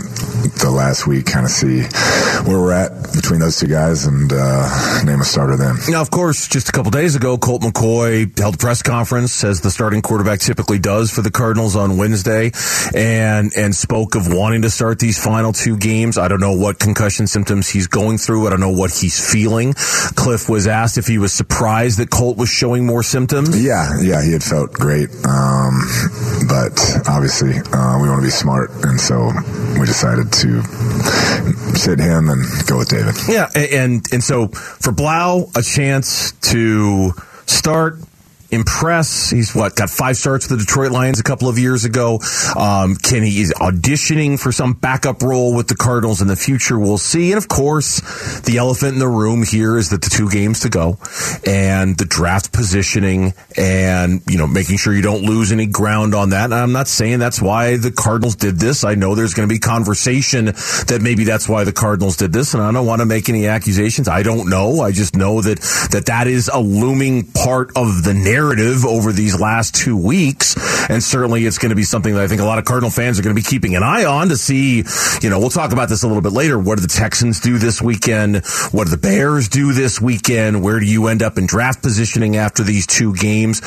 the 0.62 0.71
last 0.71 1.08
week, 1.08 1.26
kind 1.26 1.45
of 1.45 1.52
see 1.52 1.82
where 2.47 2.60
we're 2.60 2.71
at 2.71 3.13
between 3.13 3.39
those 3.39 3.60
two 3.60 3.67
guys 3.67 4.06
and 4.06 4.32
uh, 4.34 5.04
name 5.04 5.21
a 5.21 5.23
starter 5.23 5.56
then. 5.58 5.76
Now, 5.89 6.02
of 6.02 6.12
course, 6.12 6.47
just 6.47 6.69
a 6.69 6.71
couple 6.71 6.91
days 6.91 7.15
ago, 7.15 7.38
Colt 7.38 7.62
McCoy 7.62 8.38
held 8.38 8.56
a 8.56 8.58
press 8.58 8.82
conference 8.82 9.43
as 9.43 9.62
the 9.62 9.71
starting 9.71 10.02
quarterback 10.02 10.39
typically 10.39 10.80
does 10.80 11.12
for 11.12 11.21
the 11.21 11.32
Cardinals 11.32 11.76
on 11.76 11.97
Wednesday, 11.97 12.52
and 12.93 13.52
and 13.56 13.76
spoke 13.76 14.15
of 14.15 14.34
wanting 14.34 14.63
to 14.63 14.69
start 14.69 14.99
these 14.99 15.23
final 15.23 15.54
two 15.54 15.78
games. 15.78 16.17
I 16.17 16.28
don't 16.28 16.39
know 16.41 16.58
what 16.58 16.80
concussion 16.80 17.28
symptoms 17.28 17.69
he's 17.69 17.88
going 17.88 18.17
through. 18.17 18.47
I 18.47 18.49
don't 18.49 18.60
know 18.60 18.71
what 18.71 18.91
he's 18.91 19.19
feeling. 19.32 19.73
Cliff 20.15 20.49
was 20.49 20.67
asked 20.67 20.97
if 20.97 21.08
he 21.08 21.17
was 21.17 21.34
surprised 21.34 21.99
that 21.99 22.10
Colt 22.10 22.38
was 22.38 22.49
showing 22.49 22.86
more 22.86 23.04
symptoms. 23.04 23.62
Yeah, 23.62 23.99
yeah, 24.02 24.23
he 24.23 24.32
had 24.32 24.43
felt 24.43 24.73
great, 24.73 25.10
um, 25.26 25.82
but 26.47 26.80
obviously 27.08 27.54
uh, 27.58 27.99
we 28.02 28.10
want 28.10 28.21
to 28.21 28.28
be 28.28 28.32
smart, 28.32 28.71
and 28.93 29.01
so 29.01 29.32
we 29.79 29.88
decided 29.88 30.32
to 30.32 30.62
sit 31.75 31.97
him 31.97 32.29
and 32.29 32.45
go 32.67 32.77
with 32.77 32.89
David. 32.89 33.15
Yeah, 33.27 33.49
and 33.56 34.06
and 34.13 34.23
so 34.23 34.49
for 34.49 34.91
Blough, 34.91 35.49
a 35.56 35.63
chance 35.63 36.34
to 36.53 37.12
start 37.47 37.97
impress. 38.54 39.32
He's 39.32 39.56
what 39.56 39.76
got 39.76 39.89
five 39.89 40.16
starts 40.16 40.48
with 40.48 40.60
the 40.60 40.66
Detroit 40.66 40.92
Lions 40.92 41.20
a 41.20 41.24
couple 41.24 41.50
of 41.50 41.58
years 41.58 41.86
ago. 41.86 42.20
Um, 42.56 42.96
Kenny 42.96 43.39
is 43.39 43.52
auditioning 43.54 44.39
for 44.39 44.52
some 44.52 44.74
backup 44.74 45.24
role 45.24 45.56
with 45.56 45.68
the 45.68 45.76
Cardinals 45.76 46.22
in 46.22 46.28
the 46.28 46.36
future. 46.36 46.78
We'll 46.78 47.00
see. 47.00 47.32
And 47.32 47.38
of 47.38 47.48
course, 47.48 48.42
the 48.42 48.58
elephant 48.58 48.94
in 48.94 49.00
the 49.00 49.08
room 49.08 49.44
here 49.44 49.78
is 49.78 49.89
that 49.89 50.02
the 50.04 50.10
two 50.10 50.30
games 50.30 50.62
to 50.62 50.70
go 50.70 51.00
and 51.46 51.98
the 51.98 52.06
draft 52.06 52.54
positioning 52.54 53.34
and 53.58 54.22
you 54.28 54.38
know 54.38 54.48
making 54.48 54.78
sure 54.78 54.94
you 54.94 55.02
don't 55.02 55.24
lose 55.24 55.52
any 55.52 55.66
ground 55.66 56.13
on 56.13 56.30
that. 56.30 56.46
And 56.46 56.54
I'm 56.54 56.72
not 56.72 56.88
saying 56.88 57.20
that's 57.20 57.42
why 57.42 57.78
the 57.78 57.92
Cardinals 57.92 58.36
did 58.36 58.58
this. 58.60 58.84
I 58.84 58.94
know 58.96 59.16
there's 59.16 59.34
going 59.34 59.50
to 59.50 59.54
be 59.54 59.60
conversation 59.60 60.46
that 60.46 61.00
maybe 61.02 61.24
that's 61.24 61.50
why 61.50 61.63
the 61.63 61.74
Cardinals 61.74 62.18
did 62.18 62.32
this, 62.32 62.54
and 62.54 62.62
I 62.62 62.72
don't 62.72 62.86
want 62.86 63.02
to 63.02 63.06
make 63.06 63.30
any 63.30 63.48
accusations. 63.48 64.08
I 64.08 64.22
don't 64.22 64.50
know. 64.50 64.82
I 64.82 64.92
just 64.92 65.16
know 65.16 65.42
that 65.42 65.60
that 65.92 66.06
that 66.06 66.28
is 66.28 66.50
a 66.54 66.60
looming 66.60 67.32
part 67.32 67.72
of 67.76 68.04
the 68.04 68.13
narrative 68.13 68.42
narrative 68.43 68.86
over 68.86 69.12
these 69.12 69.39
last 69.39 69.75
two 69.75 69.95
weeks. 69.95 70.56
And 70.89 71.01
certainly 71.01 71.45
it's 71.45 71.58
going 71.58 71.69
to 71.69 71.75
be 71.75 71.84
something 71.84 72.13
that 72.13 72.23
I 72.23 72.27
think 72.27 72.41
a 72.41 72.45
lot 72.45 72.60
of 72.60 72.65
Cardinal 72.65 72.89
fans 72.89 73.19
are 73.19 73.23
going 73.23 73.36
to 73.36 73.41
be 73.41 73.45
keeping 73.45 73.75
an 73.75 73.84
eye 73.84 74.06
on 74.06 74.29
to 74.29 74.38
see, 74.38 74.84
you 75.21 75.29
know, 75.29 75.39
we'll 75.39 75.49
talk 75.49 75.71
about 75.71 75.88
this 75.89 76.03
a 76.03 76.08
little 76.08 76.21
bit 76.21 76.34
later. 76.34 76.60
What 76.60 76.75
do 76.75 76.82
the 76.82 76.88
Texans 76.88 77.39
do 77.39 77.58
this 77.58 77.82
weekend? 77.82 78.45
What 78.71 78.86
do 78.86 78.91
the 78.91 78.97
Bears 78.97 79.47
do 79.47 79.71
this 79.71 80.01
weekend? 80.01 80.62
Where 80.62 80.79
do 80.79 80.86
you 80.86 81.08
end 81.08 81.23
up 81.23 81.38
in 81.38 81.45
draft 81.45 81.82
positioning 81.82 82.36
after 82.36 82.63
these 82.63 82.86
two 82.86 83.13
games? 83.13 83.62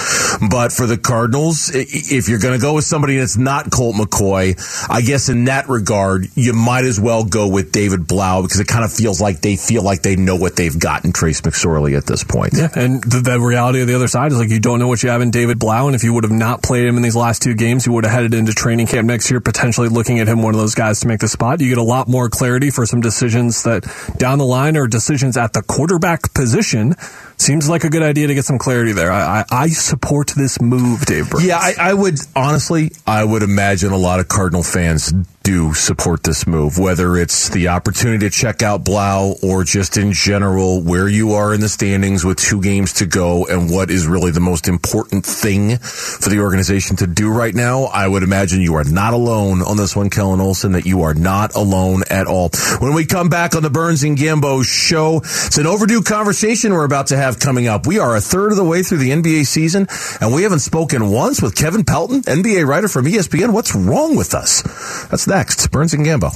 But 0.50 0.72
for 0.72 0.86
the 0.86 0.98
Cardinals, 0.98 1.70
if 1.72 2.28
you're 2.28 2.38
going 2.38 2.58
to 2.58 2.60
go 2.60 2.74
with 2.74 2.84
somebody 2.84 3.16
that's 3.16 3.38
not 3.38 3.70
Colt 3.70 3.96
McCoy, 3.96 4.56
I 4.90 5.00
guess 5.00 5.28
in 5.28 5.46
that 5.46 5.68
regard, 5.68 6.28
you 6.34 6.52
might 6.52 6.84
as 6.84 7.00
well 7.00 7.24
go 7.24 7.48
with 7.48 7.72
David 7.72 8.06
Blough 8.06 8.42
because 8.42 8.60
it 8.60 8.68
kind 8.68 8.84
of 8.84 8.92
feels 8.92 9.20
like 9.20 9.40
they 9.40 9.56
feel 9.56 9.82
like 9.82 10.02
they 10.02 10.16
know 10.16 10.36
what 10.36 10.56
they've 10.56 10.78
got 10.78 11.04
in 11.04 11.12
Trace 11.12 11.40
McSorley 11.40 11.96
at 11.96 12.06
this 12.06 12.24
point. 12.24 12.52
Yeah, 12.54 12.68
and 12.74 13.02
the, 13.02 13.20
the 13.20 13.40
reality 13.40 13.80
of 13.80 13.88
the 13.88 13.94
other 13.94 14.08
side 14.08 14.32
is 14.32 14.38
like 14.38 14.50
you 14.50 14.60
don't 14.66 14.80
know 14.80 14.88
what 14.88 15.00
you 15.04 15.10
have 15.10 15.22
in 15.22 15.30
David 15.30 15.60
Blough, 15.60 15.86
and 15.86 15.94
if 15.94 16.02
you 16.02 16.12
would 16.12 16.24
have 16.24 16.32
not 16.32 16.60
played 16.60 16.88
him 16.88 16.96
in 16.96 17.02
these 17.04 17.14
last 17.14 17.40
two 17.40 17.54
games, 17.54 17.86
you 17.86 17.92
would 17.92 18.02
have 18.02 18.12
headed 18.12 18.34
into 18.34 18.52
training 18.52 18.88
camp 18.88 19.06
next 19.06 19.30
year, 19.30 19.38
potentially 19.38 19.88
looking 19.88 20.18
at 20.18 20.26
him 20.26 20.42
one 20.42 20.54
of 20.54 20.60
those 20.60 20.74
guys 20.74 20.98
to 21.00 21.06
make 21.06 21.20
the 21.20 21.28
spot. 21.28 21.60
You 21.60 21.68
get 21.68 21.78
a 21.78 21.84
lot 21.84 22.08
more 22.08 22.28
clarity 22.28 22.70
for 22.70 22.84
some 22.84 23.00
decisions 23.00 23.62
that 23.62 23.84
down 24.16 24.38
the 24.38 24.44
line 24.44 24.76
or 24.76 24.88
decisions 24.88 25.36
at 25.36 25.52
the 25.52 25.62
quarterback 25.62 26.34
position. 26.34 26.96
Seems 27.38 27.68
like 27.68 27.84
a 27.84 27.90
good 27.90 28.02
idea 28.02 28.26
to 28.28 28.34
get 28.34 28.44
some 28.44 28.58
clarity 28.58 28.92
there. 28.92 29.12
I, 29.12 29.40
I, 29.40 29.44
I 29.50 29.68
support 29.68 30.32
this 30.36 30.60
move, 30.60 31.04
Dave. 31.04 31.30
Burns. 31.30 31.44
Yeah, 31.44 31.58
I, 31.58 31.74
I 31.78 31.94
would 31.94 32.18
honestly, 32.34 32.92
I 33.06 33.24
would 33.24 33.42
imagine 33.42 33.92
a 33.92 33.96
lot 33.98 34.20
of 34.20 34.28
Cardinal 34.28 34.62
fans 34.62 35.12
do 35.42 35.72
support 35.74 36.24
this 36.24 36.44
move, 36.44 36.76
whether 36.76 37.16
it's 37.16 37.50
the 37.50 37.68
opportunity 37.68 38.28
to 38.28 38.30
check 38.30 38.62
out 38.62 38.84
Blough 38.84 39.36
or 39.44 39.62
just 39.62 39.96
in 39.96 40.12
general 40.12 40.80
where 40.80 41.08
you 41.08 41.34
are 41.34 41.54
in 41.54 41.60
the 41.60 41.68
standings 41.68 42.24
with 42.24 42.36
two 42.36 42.60
games 42.60 42.94
to 42.94 43.06
go 43.06 43.46
and 43.46 43.70
what 43.70 43.88
is 43.88 44.08
really 44.08 44.32
the 44.32 44.40
most 44.40 44.66
important 44.66 45.24
thing 45.24 45.76
for 45.78 46.30
the 46.30 46.40
organization 46.40 46.96
to 46.96 47.06
do 47.06 47.30
right 47.32 47.54
now. 47.54 47.84
I 47.84 48.08
would 48.08 48.24
imagine 48.24 48.60
you 48.60 48.74
are 48.74 48.82
not 48.82 49.12
alone 49.12 49.62
on 49.62 49.76
this 49.76 49.94
one, 49.94 50.10
Kellen 50.10 50.40
Olson, 50.40 50.72
that 50.72 50.84
you 50.84 51.02
are 51.02 51.14
not 51.14 51.54
alone 51.54 52.02
at 52.10 52.26
all. 52.26 52.50
When 52.80 52.92
we 52.94 53.06
come 53.06 53.28
back 53.28 53.54
on 53.54 53.62
the 53.62 53.70
Burns 53.70 54.02
and 54.02 54.18
Gambo 54.18 54.64
show, 54.64 55.18
it's 55.18 55.58
an 55.58 55.66
overdue 55.66 56.02
conversation 56.02 56.72
we're 56.72 56.84
about 56.84 57.08
to 57.08 57.16
have 57.16 57.25
coming 57.34 57.66
up. 57.66 57.86
We 57.86 57.98
are 57.98 58.14
a 58.14 58.20
third 58.20 58.52
of 58.52 58.56
the 58.56 58.64
way 58.64 58.82
through 58.82 58.98
the 58.98 59.10
NBA 59.10 59.46
season 59.46 59.88
and 60.20 60.32
we 60.34 60.44
haven't 60.44 60.60
spoken 60.60 61.10
once 61.10 61.42
with 61.42 61.56
Kevin 61.56 61.84
Pelton, 61.84 62.22
NBA 62.22 62.66
writer 62.66 62.88
from 62.88 63.06
ESPN. 63.06 63.52
What's 63.52 63.74
wrong 63.74 64.16
with 64.16 64.34
us? 64.34 64.62
That's 65.08 65.26
next. 65.26 65.70
Burns 65.72 65.92
and 65.94 66.06
Gambo. 66.06 66.30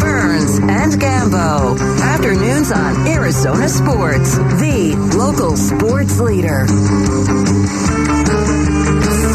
Burns 0.00 0.58
and 0.58 0.92
Gambo. 1.00 1.78
Afternoons 2.00 2.72
on 2.72 3.06
Arizona 3.08 3.68
Sports, 3.68 4.36
the 4.36 4.94
local 5.16 5.56
sports 5.56 6.20
leader. 6.20 6.66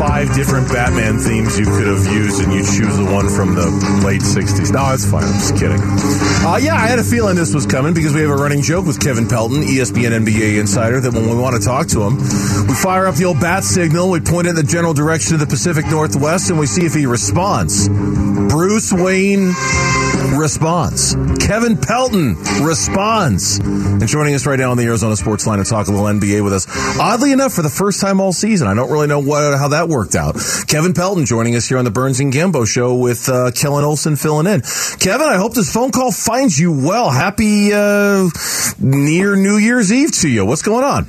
Five 0.01 0.33
different 0.33 0.67
Batman 0.67 1.19
themes 1.19 1.59
you 1.59 1.65
could 1.65 1.85
have 1.85 2.03
used, 2.11 2.41
and 2.41 2.51
you 2.51 2.61
choose 2.65 2.97
the 2.97 3.05
one 3.05 3.29
from 3.29 3.53
the 3.53 3.69
late 4.03 4.21
60s. 4.21 4.73
No, 4.73 4.91
it's 4.95 5.05
fine. 5.05 5.23
I'm 5.23 5.33
just 5.33 5.53
kidding. 5.53 5.77
Uh, 5.77 6.57
yeah, 6.57 6.73
I 6.73 6.87
had 6.87 6.97
a 6.97 7.03
feeling 7.03 7.35
this 7.35 7.53
was 7.53 7.67
coming 7.67 7.93
because 7.93 8.11
we 8.11 8.21
have 8.21 8.31
a 8.31 8.35
running 8.35 8.63
joke 8.63 8.87
with 8.87 8.99
Kevin 8.99 9.27
Pelton, 9.27 9.61
ESPN 9.61 10.25
NBA 10.25 10.59
insider, 10.59 10.99
that 11.01 11.13
when 11.13 11.29
we 11.29 11.35
want 11.35 11.55
to 11.55 11.61
talk 11.61 11.85
to 11.89 12.01
him, 12.01 12.17
we 12.17 12.73
fire 12.73 13.05
up 13.05 13.13
the 13.13 13.25
old 13.25 13.39
bat 13.39 13.63
signal, 13.63 14.09
we 14.09 14.19
point 14.19 14.47
it 14.47 14.49
in 14.49 14.55
the 14.55 14.63
general 14.63 14.95
direction 14.95 15.35
of 15.35 15.39
the 15.39 15.45
Pacific 15.45 15.85
Northwest, 15.85 16.49
and 16.49 16.57
we 16.57 16.65
see 16.65 16.83
if 16.83 16.95
he 16.95 17.05
responds. 17.05 17.87
Bruce 17.87 18.91
Wayne 18.91 19.53
responds. 20.37 21.15
Kevin 21.39 21.77
Pelton 21.77 22.35
responds. 22.61 23.59
And 23.59 24.07
joining 24.07 24.35
us 24.35 24.45
right 24.45 24.59
now 24.59 24.71
on 24.71 24.77
the 24.77 24.83
Arizona 24.83 25.15
Sports 25.15 25.47
Line 25.47 25.59
to 25.59 25.65
talk 25.65 25.87
a 25.87 25.91
little 25.91 26.05
NBA 26.05 26.43
with 26.43 26.53
us. 26.53 26.67
Oddly 26.99 27.31
enough, 27.31 27.53
for 27.53 27.61
the 27.61 27.69
first 27.69 27.99
time 28.01 28.19
all 28.19 28.33
season, 28.33 28.67
I 28.67 28.73
don't 28.73 28.91
really 28.91 29.07
know 29.07 29.19
what, 29.19 29.57
how 29.57 29.69
that 29.69 29.89
worked 29.89 30.15
out. 30.15 30.35
Kevin 30.67 30.93
Pelton 30.93 31.25
joining 31.25 31.55
us 31.55 31.67
here 31.67 31.77
on 31.77 31.85
the 31.85 31.91
Burns 31.91 32.19
and 32.19 32.31
Gambo 32.31 32.67
show 32.67 32.95
with 32.95 33.29
uh, 33.29 33.51
Kellen 33.51 33.83
Olson 33.83 34.15
filling 34.15 34.47
in. 34.47 34.61
Kevin, 34.99 35.27
I 35.27 35.37
hope 35.37 35.53
this 35.53 35.71
phone 35.73 35.91
call 35.91 36.11
finds 36.11 36.59
you 36.59 36.71
well. 36.71 37.09
Happy 37.09 37.73
uh, 37.73 38.29
near 38.79 39.35
New 39.35 39.57
Year's 39.57 39.91
Eve 39.91 40.11
to 40.19 40.29
you. 40.29 40.45
What's 40.45 40.61
going 40.61 40.83
on? 40.83 41.07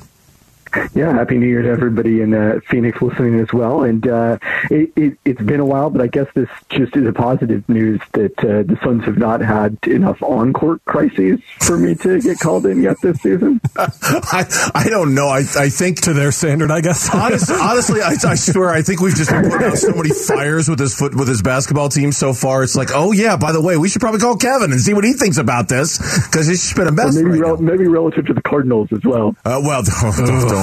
Yeah, 0.95 1.13
happy 1.13 1.39
New 1.39 1.47
Year 1.47 1.63
to 1.63 1.69
everybody 1.69 2.21
in 2.21 2.35
uh, 2.35 2.61
Phoenix 2.69 3.01
listening 3.01 3.41
as 3.41 3.53
well. 3.53 3.83
And 3.83 4.07
uh, 4.07 4.39
it, 4.71 4.93
it, 4.97 5.19
it's 5.25 5.43
been 5.43 5.61
a 5.61 5.65
while, 5.65 5.91
but 5.91 6.01
I 6.01 6.07
guess 6.07 6.27
this 6.35 6.49
just 6.71 6.97
is 6.97 7.07
a 7.07 7.13
positive 7.13 7.69
news 7.69 8.01
that 8.13 8.39
uh, 8.41 8.63
the 8.63 8.79
Suns 8.83 9.05
have 9.05 9.19
not 9.19 9.41
had 9.41 9.79
enough 9.87 10.23
on-court 10.23 10.85
crises 10.85 11.41
for 11.61 11.79
me 11.79 11.95
to 11.97 12.21
get 12.21 12.39
called 12.39 12.67
in 12.67 12.83
yet 12.83 12.97
this 13.03 13.19
season. 13.21 13.61
I, 13.77 14.71
I 14.75 14.89
don't 14.89 15.15
know. 15.15 15.29
I, 15.29 15.41
I 15.57 15.69
think 15.69 16.03
to 16.03 16.13
their 16.13 16.33
standard, 16.33 16.71
I 16.71 16.81
guess. 16.81 17.09
honestly, 17.15 17.57
honestly 17.61 18.01
I, 18.03 18.17
I 18.25 18.35
swear, 18.35 18.71
I 18.71 18.83
think 18.83 19.01
we've 19.01 19.15
just 19.15 19.31
been 19.31 19.51
putting 19.51 19.67
out 19.67 19.79
so 19.79 19.93
many 19.93 20.11
fires 20.11 20.69
with 20.69 20.79
his 20.79 20.95
foot 20.95 21.15
with 21.15 21.29
his 21.29 21.43
basketball 21.43 21.89
team 21.89 22.13
so 22.13 22.33
far. 22.33 22.63
It's 22.63 22.77
like, 22.77 22.91
oh 22.93 23.13
yeah, 23.13 23.37
by 23.37 23.53
the 23.53 23.61
way, 23.61 23.77
we 23.77 23.89
should 23.89 24.01
probably 24.01 24.21
call 24.21 24.37
Kevin 24.37 24.73
and 24.73 24.81
see 24.81 24.95
what 24.95 25.05
he 25.05 25.13
thinks 25.13 25.39
about 25.39 25.69
this 25.69 25.99
because 26.27 26.47
he's 26.47 26.63
just 26.63 26.77
been 26.77 26.89
a 26.89 26.93
mess. 26.93 27.17
Or 27.17 27.25
maybe, 27.25 27.41
right 27.41 27.49
rel- 27.49 27.57
maybe 27.59 27.89
relative 27.89 28.27
to 28.27 28.35
the 28.35 28.43
Cardinals 28.43 28.93
as 28.93 29.05
well. 29.05 29.37
Uh, 29.45 29.61
well, 29.63 29.83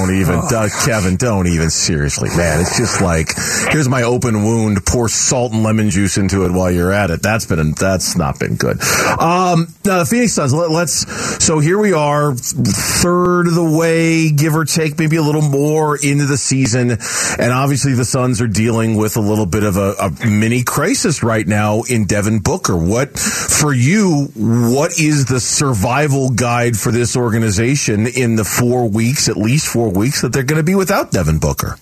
don't, 0.07 0.15
even, 0.15 0.35
uh, 0.35 0.67
Kevin, 0.85 1.15
don't 1.15 1.47
even. 1.47 1.69
Seriously, 1.69 2.29
man, 2.29 2.61
it's 2.61 2.77
just 2.77 3.01
like 3.01 3.29
here's 3.71 3.89
my 3.89 4.03
open 4.03 4.43
wound. 4.43 4.85
Pour 4.85 5.09
salt 5.09 5.51
and 5.51 5.63
lemon 5.63 5.89
juice 5.89 6.17
into 6.17 6.45
it 6.45 6.51
while 6.51 6.71
you're 6.71 6.91
at 6.91 7.11
it. 7.11 7.21
That's 7.21 7.45
been 7.45 7.73
that's 7.73 8.17
not 8.17 8.39
been 8.39 8.55
good. 8.55 8.81
Um, 9.19 9.73
now 9.85 9.99
the 9.99 10.07
Phoenix 10.09 10.33
Suns. 10.33 10.53
Let, 10.53 10.71
let's. 10.71 11.43
So 11.43 11.59
here 11.59 11.79
we 11.79 11.93
are, 11.93 12.33
third 12.33 13.47
of 13.47 13.55
the 13.55 13.63
way, 13.77 14.31
give 14.31 14.55
or 14.55 14.65
take, 14.65 14.97
maybe 14.97 15.15
a 15.15 15.21
little 15.21 15.41
more 15.41 15.97
into 15.97 16.25
the 16.25 16.37
season, 16.37 16.91
and 16.91 17.53
obviously 17.53 17.93
the 17.93 18.05
Suns 18.05 18.41
are 18.41 18.47
dealing 18.47 18.97
with 18.97 19.17
a 19.17 19.21
little 19.21 19.45
bit 19.45 19.63
of 19.63 19.77
a, 19.77 19.93
a 19.99 20.25
mini 20.25 20.63
crisis 20.63 21.23
right 21.23 21.47
now 21.47 21.83
in 21.83 22.05
Devin 22.05 22.39
Booker. 22.39 22.77
What 22.77 23.17
for 23.17 23.73
you? 23.73 24.29
What 24.35 24.99
is 24.99 25.25
the 25.25 25.39
survival 25.39 26.29
guide 26.31 26.77
for 26.77 26.91
this 26.91 27.15
organization 27.15 28.07
in 28.07 28.35
the 28.35 28.43
four 28.43 28.89
weeks, 28.89 29.29
at 29.29 29.37
least 29.37 29.67
four 29.67 29.88
weeks, 29.89 30.21
that 30.21 30.33
they're 30.33 30.43
going 30.43 30.59
to 30.59 30.63
be 30.63 30.75
without 30.75 31.11
Devin 31.11 31.39
Booker? 31.39 31.77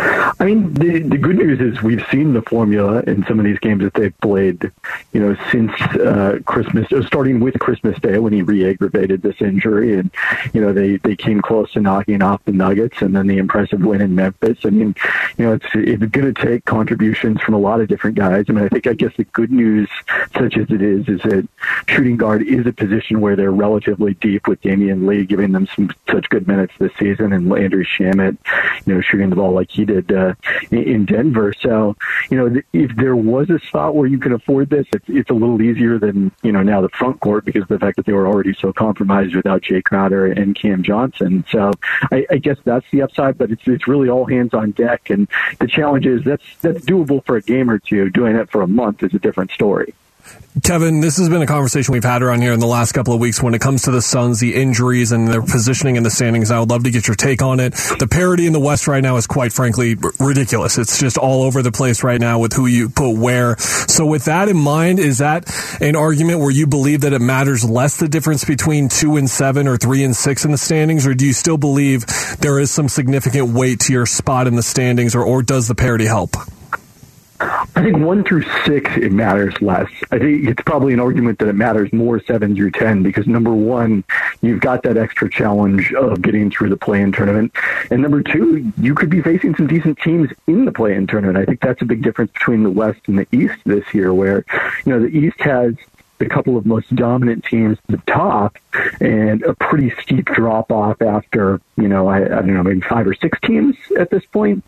I 0.00 0.44
mean, 0.44 0.72
the, 0.74 1.00
the 1.00 1.18
good 1.18 1.36
news 1.36 1.60
is 1.60 1.82
we've 1.82 2.04
seen 2.10 2.32
the 2.32 2.40
formula 2.42 3.02
in 3.02 3.24
some 3.26 3.38
of 3.38 3.44
these 3.44 3.58
games 3.58 3.82
that 3.82 3.92
they've 3.92 4.18
played, 4.20 4.70
you 5.12 5.20
know, 5.20 5.36
since 5.52 5.70
uh, 5.96 6.38
Christmas, 6.46 6.90
uh, 6.92 7.04
starting 7.06 7.40
with 7.40 7.58
Christmas 7.58 7.98
Day 8.00 8.18
when 8.18 8.32
he 8.32 8.40
re-aggravated 8.40 9.20
this 9.20 9.36
injury, 9.40 9.98
and 9.98 10.10
you 10.54 10.60
know 10.60 10.72
they 10.72 10.96
they 10.98 11.14
came 11.14 11.42
close 11.42 11.70
to 11.72 11.80
knocking 11.80 12.22
off 12.22 12.42
the 12.46 12.52
Nuggets, 12.52 13.02
and 13.02 13.14
then 13.14 13.26
the 13.26 13.36
impressive 13.36 13.80
win 13.80 14.00
in 14.00 14.14
Memphis. 14.14 14.58
I 14.64 14.70
mean, 14.70 14.94
you 15.36 15.44
know, 15.44 15.52
it's 15.54 15.66
it's 15.74 16.04
going 16.06 16.32
to 16.32 16.42
take 16.42 16.64
contributions 16.64 17.40
from 17.42 17.54
a 17.54 17.58
lot 17.58 17.80
of 17.80 17.88
different 17.88 18.16
guys. 18.16 18.46
I 18.48 18.52
mean, 18.52 18.64
I 18.64 18.68
think 18.68 18.86
I 18.86 18.94
guess 18.94 19.12
the 19.16 19.24
good 19.24 19.52
news, 19.52 19.90
such 20.34 20.56
as 20.56 20.70
it 20.70 20.80
is, 20.80 21.06
is 21.08 21.20
that 21.22 21.46
shooting 21.88 22.16
guard 22.16 22.42
is 22.42 22.66
a 22.66 22.72
position 22.72 23.20
where 23.20 23.36
they're 23.36 23.52
relatively 23.52 24.14
deep 24.14 24.48
with 24.48 24.62
Damion 24.62 25.06
Lee 25.06 25.26
giving 25.26 25.52
them 25.52 25.66
some 25.74 25.90
such 26.10 26.30
good 26.30 26.48
minutes 26.48 26.72
this 26.78 26.92
season, 26.98 27.34
and 27.34 27.50
Landry 27.50 27.84
Shamet, 27.84 28.38
you 28.86 28.94
know, 28.94 29.00
shooting 29.02 29.28
the 29.28 29.36
ball 29.36 29.52
like 29.52 29.70
he 29.70 29.84
did 29.90 30.12
uh, 30.12 30.34
in 30.70 31.04
Denver. 31.04 31.52
So, 31.60 31.96
you 32.30 32.36
know, 32.36 32.60
if 32.72 32.94
there 32.96 33.16
was 33.16 33.50
a 33.50 33.58
spot 33.58 33.94
where 33.94 34.06
you 34.06 34.18
can 34.18 34.32
afford 34.32 34.70
this, 34.70 34.86
it's, 34.92 35.04
it's 35.08 35.30
a 35.30 35.34
little 35.34 35.60
easier 35.60 35.98
than, 35.98 36.32
you 36.42 36.52
know, 36.52 36.62
now 36.62 36.80
the 36.80 36.88
front 36.90 37.20
court 37.20 37.44
because 37.44 37.62
of 37.62 37.68
the 37.68 37.78
fact 37.78 37.96
that 37.96 38.06
they 38.06 38.12
were 38.12 38.26
already 38.26 38.54
so 38.54 38.72
compromised 38.72 39.34
without 39.34 39.62
Jae 39.62 39.82
Crowder 39.82 40.26
and 40.26 40.54
Cam 40.54 40.82
Johnson. 40.82 41.44
So 41.50 41.72
I, 42.12 42.26
I 42.30 42.38
guess 42.38 42.58
that's 42.64 42.86
the 42.90 43.02
upside, 43.02 43.38
but 43.38 43.50
it's, 43.50 43.62
it's 43.66 43.88
really 43.88 44.08
all 44.08 44.26
hands 44.26 44.54
on 44.54 44.70
deck. 44.72 45.10
And 45.10 45.28
the 45.58 45.66
challenge 45.66 46.06
is 46.06 46.24
that's, 46.24 46.44
that's 46.60 46.84
doable 46.84 47.24
for 47.24 47.36
a 47.36 47.42
game 47.42 47.68
or 47.70 47.78
two. 47.78 48.10
Doing 48.10 48.36
it 48.36 48.50
for 48.50 48.62
a 48.62 48.68
month 48.68 49.02
is 49.02 49.14
a 49.14 49.18
different 49.18 49.50
story. 49.50 49.94
Kevin, 50.64 51.00
this 51.00 51.16
has 51.16 51.28
been 51.28 51.42
a 51.42 51.46
conversation 51.46 51.92
we've 51.92 52.02
had 52.02 52.22
around 52.22 52.42
here 52.42 52.52
in 52.52 52.58
the 52.58 52.66
last 52.66 52.90
couple 52.90 53.14
of 53.14 53.20
weeks 53.20 53.40
when 53.40 53.54
it 53.54 53.60
comes 53.60 53.82
to 53.82 53.92
the 53.92 54.02
Suns, 54.02 54.40
the 54.40 54.56
injuries, 54.56 55.12
and 55.12 55.28
their 55.28 55.42
positioning 55.42 55.94
in 55.94 56.02
the 56.02 56.10
standings. 56.10 56.50
I 56.50 56.58
would 56.58 56.68
love 56.68 56.82
to 56.84 56.90
get 56.90 57.06
your 57.06 57.14
take 57.14 57.40
on 57.40 57.60
it. 57.60 57.72
The 57.98 58.08
parity 58.10 58.46
in 58.46 58.52
the 58.52 58.58
West 58.58 58.88
right 58.88 59.02
now 59.02 59.16
is 59.16 59.28
quite 59.28 59.52
frankly 59.52 59.96
ridiculous. 60.18 60.76
It's 60.76 60.98
just 60.98 61.16
all 61.16 61.44
over 61.44 61.62
the 61.62 61.70
place 61.70 62.02
right 62.02 62.20
now 62.20 62.40
with 62.40 62.52
who 62.52 62.66
you 62.66 62.88
put 62.88 63.16
where. 63.16 63.56
So, 63.58 64.04
with 64.04 64.24
that 64.24 64.48
in 64.48 64.56
mind, 64.56 64.98
is 64.98 65.18
that 65.18 65.48
an 65.80 65.94
argument 65.94 66.40
where 66.40 66.50
you 66.50 66.66
believe 66.66 67.02
that 67.02 67.12
it 67.12 67.20
matters 67.20 67.64
less 67.64 67.98
the 67.98 68.08
difference 68.08 68.44
between 68.44 68.88
two 68.88 69.16
and 69.16 69.30
seven 69.30 69.68
or 69.68 69.76
three 69.76 70.02
and 70.02 70.16
six 70.16 70.44
in 70.44 70.50
the 70.50 70.58
standings, 70.58 71.06
or 71.06 71.14
do 71.14 71.26
you 71.26 71.32
still 71.32 71.58
believe 71.58 72.04
there 72.40 72.58
is 72.58 72.72
some 72.72 72.88
significant 72.88 73.50
weight 73.50 73.80
to 73.80 73.92
your 73.92 74.04
spot 74.04 74.48
in 74.48 74.56
the 74.56 74.64
standings, 74.64 75.14
or, 75.14 75.24
or 75.24 75.42
does 75.42 75.68
the 75.68 75.76
parity 75.76 76.06
help? 76.06 76.36
I 77.76 77.82
think 77.82 77.98
one 77.98 78.24
through 78.24 78.42
six, 78.64 78.90
it 78.96 79.12
matters 79.12 79.54
less. 79.62 79.88
I 80.10 80.18
think 80.18 80.48
it's 80.48 80.62
probably 80.62 80.92
an 80.92 81.00
argument 81.00 81.38
that 81.38 81.48
it 81.48 81.54
matters 81.54 81.92
more 81.92 82.20
seven 82.22 82.54
through 82.56 82.72
10 82.72 83.02
because 83.02 83.26
number 83.26 83.52
one, 83.52 84.04
you've 84.42 84.60
got 84.60 84.82
that 84.82 84.96
extra 84.96 85.30
challenge 85.30 85.92
of 85.94 86.20
getting 86.20 86.50
through 86.50 86.70
the 86.70 86.76
play 86.76 87.00
in 87.00 87.12
tournament. 87.12 87.52
And 87.90 88.02
number 88.02 88.22
two, 88.22 88.72
you 88.78 88.94
could 88.94 89.08
be 89.08 89.22
facing 89.22 89.54
some 89.54 89.66
decent 89.66 89.98
teams 89.98 90.30
in 90.46 90.64
the 90.64 90.72
play 90.72 90.94
in 90.94 91.06
tournament. 91.06 91.38
I 91.38 91.44
think 91.44 91.60
that's 91.60 91.80
a 91.80 91.84
big 91.84 92.02
difference 92.02 92.32
between 92.32 92.64
the 92.64 92.70
West 92.70 93.00
and 93.06 93.18
the 93.18 93.26
East 93.32 93.58
this 93.64 93.94
year, 93.94 94.12
where, 94.12 94.44
you 94.84 94.92
know, 94.92 95.00
the 95.00 95.08
East 95.08 95.40
has 95.40 95.74
the 96.20 96.28
couple 96.28 96.56
of 96.56 96.66
most 96.66 96.94
dominant 96.94 97.44
teams 97.44 97.78
at 97.78 97.86
the 97.88 98.12
top 98.12 98.56
and 99.00 99.42
a 99.42 99.54
pretty 99.54 99.90
steep 100.02 100.26
drop 100.26 100.70
off 100.70 101.00
after, 101.02 101.60
you 101.76 101.88
know, 101.88 102.06
I, 102.08 102.18
I 102.18 102.28
don't 102.28 102.54
know, 102.54 102.62
maybe 102.62 102.82
five 102.82 103.06
or 103.06 103.14
six 103.14 103.38
teams 103.40 103.74
at 103.98 104.10
this 104.10 104.24
point. 104.26 104.62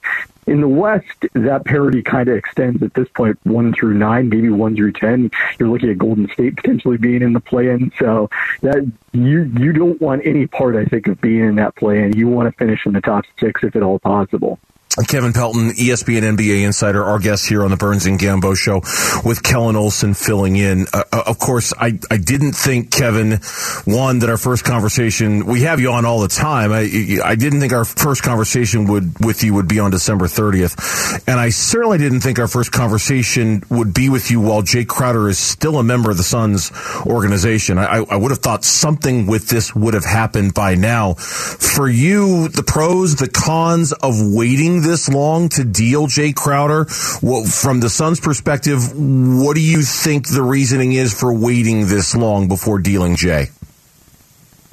In 0.46 0.60
the 0.60 0.66
West, 0.66 1.26
that 1.34 1.64
parity 1.66 2.02
kind 2.02 2.28
of 2.28 2.36
extends 2.36 2.82
at 2.82 2.94
this 2.94 3.08
point 3.10 3.38
one 3.44 3.72
through 3.74 3.94
nine, 3.94 4.28
maybe 4.28 4.48
one 4.48 4.74
through 4.74 4.92
ten. 4.92 5.30
You're 5.58 5.68
looking 5.68 5.90
at 5.90 5.98
Golden 5.98 6.28
State 6.30 6.56
potentially 6.56 6.96
being 6.96 7.22
in 7.22 7.32
the 7.32 7.38
play-in, 7.38 7.92
so 7.96 8.28
that 8.62 8.90
you 9.12 9.42
you 9.42 9.72
don't 9.72 10.00
want 10.00 10.26
any 10.26 10.48
part, 10.48 10.74
I 10.74 10.84
think, 10.86 11.06
of 11.06 11.20
being 11.20 11.44
in 11.44 11.54
that 11.56 11.76
play-in. 11.76 12.16
You 12.16 12.26
want 12.26 12.50
to 12.50 12.58
finish 12.58 12.86
in 12.86 12.92
the 12.92 13.00
top 13.00 13.24
six 13.38 13.62
if 13.62 13.76
at 13.76 13.84
all 13.84 14.00
possible. 14.00 14.58
Kevin 15.06 15.32
Pelton, 15.32 15.70
ESPN 15.70 16.36
NBA 16.36 16.66
insider, 16.66 17.02
our 17.02 17.18
guest 17.18 17.48
here 17.48 17.64
on 17.64 17.70
the 17.70 17.78
Burns 17.78 18.04
and 18.04 18.18
Gambo 18.18 18.54
show 18.54 18.82
with 19.26 19.42
Kellen 19.42 19.74
Olson 19.74 20.12
filling 20.12 20.56
in. 20.56 20.86
Uh, 20.92 21.04
uh, 21.10 21.22
of 21.26 21.38
course, 21.38 21.72
I, 21.78 21.98
I 22.10 22.18
didn't 22.18 22.52
think, 22.52 22.90
Kevin, 22.90 23.40
one, 23.86 24.18
that 24.18 24.28
our 24.28 24.36
first 24.36 24.64
conversation, 24.64 25.46
we 25.46 25.62
have 25.62 25.80
you 25.80 25.92
on 25.92 26.04
all 26.04 26.20
the 26.20 26.28
time. 26.28 26.72
I, 26.72 27.20
I 27.24 27.36
didn't 27.36 27.60
think 27.60 27.72
our 27.72 27.86
first 27.86 28.22
conversation 28.22 28.86
would, 28.88 29.24
with 29.24 29.42
you 29.42 29.54
would 29.54 29.66
be 29.66 29.80
on 29.80 29.90
December 29.90 30.26
30th. 30.26 31.22
And 31.26 31.40
I 31.40 31.48
certainly 31.48 31.96
didn't 31.96 32.20
think 32.20 32.38
our 32.38 32.48
first 32.48 32.70
conversation 32.70 33.62
would 33.70 33.94
be 33.94 34.10
with 34.10 34.30
you 34.30 34.42
while 34.42 34.62
Jae 34.62 34.86
Crowder 34.86 35.28
is 35.30 35.38
still 35.38 35.78
a 35.78 35.82
member 35.82 36.10
of 36.10 36.18
the 36.18 36.22
Suns 36.22 36.70
organization. 37.06 37.78
I, 37.78 38.04
I 38.10 38.16
would 38.16 38.30
have 38.30 38.40
thought 38.40 38.62
something 38.62 39.26
with 39.26 39.48
this 39.48 39.74
would 39.74 39.94
have 39.94 40.04
happened 40.04 40.52
by 40.52 40.74
now. 40.74 41.14
For 41.14 41.88
you, 41.88 42.48
the 42.48 42.62
pros, 42.62 43.16
the 43.16 43.28
cons 43.28 43.92
of 43.92 44.16
waiting 44.20 44.81
this 44.82 45.08
long 45.08 45.48
to 45.50 45.64
deal 45.64 46.06
Jae 46.06 46.34
Crowder? 46.34 46.86
Well, 47.22 47.44
from 47.44 47.80
the 47.80 47.88
Suns' 47.88 48.20
perspective, 48.20 48.92
what 48.94 49.54
do 49.54 49.60
you 49.60 49.82
think 49.82 50.28
the 50.28 50.42
reasoning 50.42 50.92
is 50.92 51.18
for 51.18 51.32
waiting 51.32 51.86
this 51.86 52.14
long 52.14 52.48
before 52.48 52.78
dealing 52.78 53.16
Jae? 53.16 53.50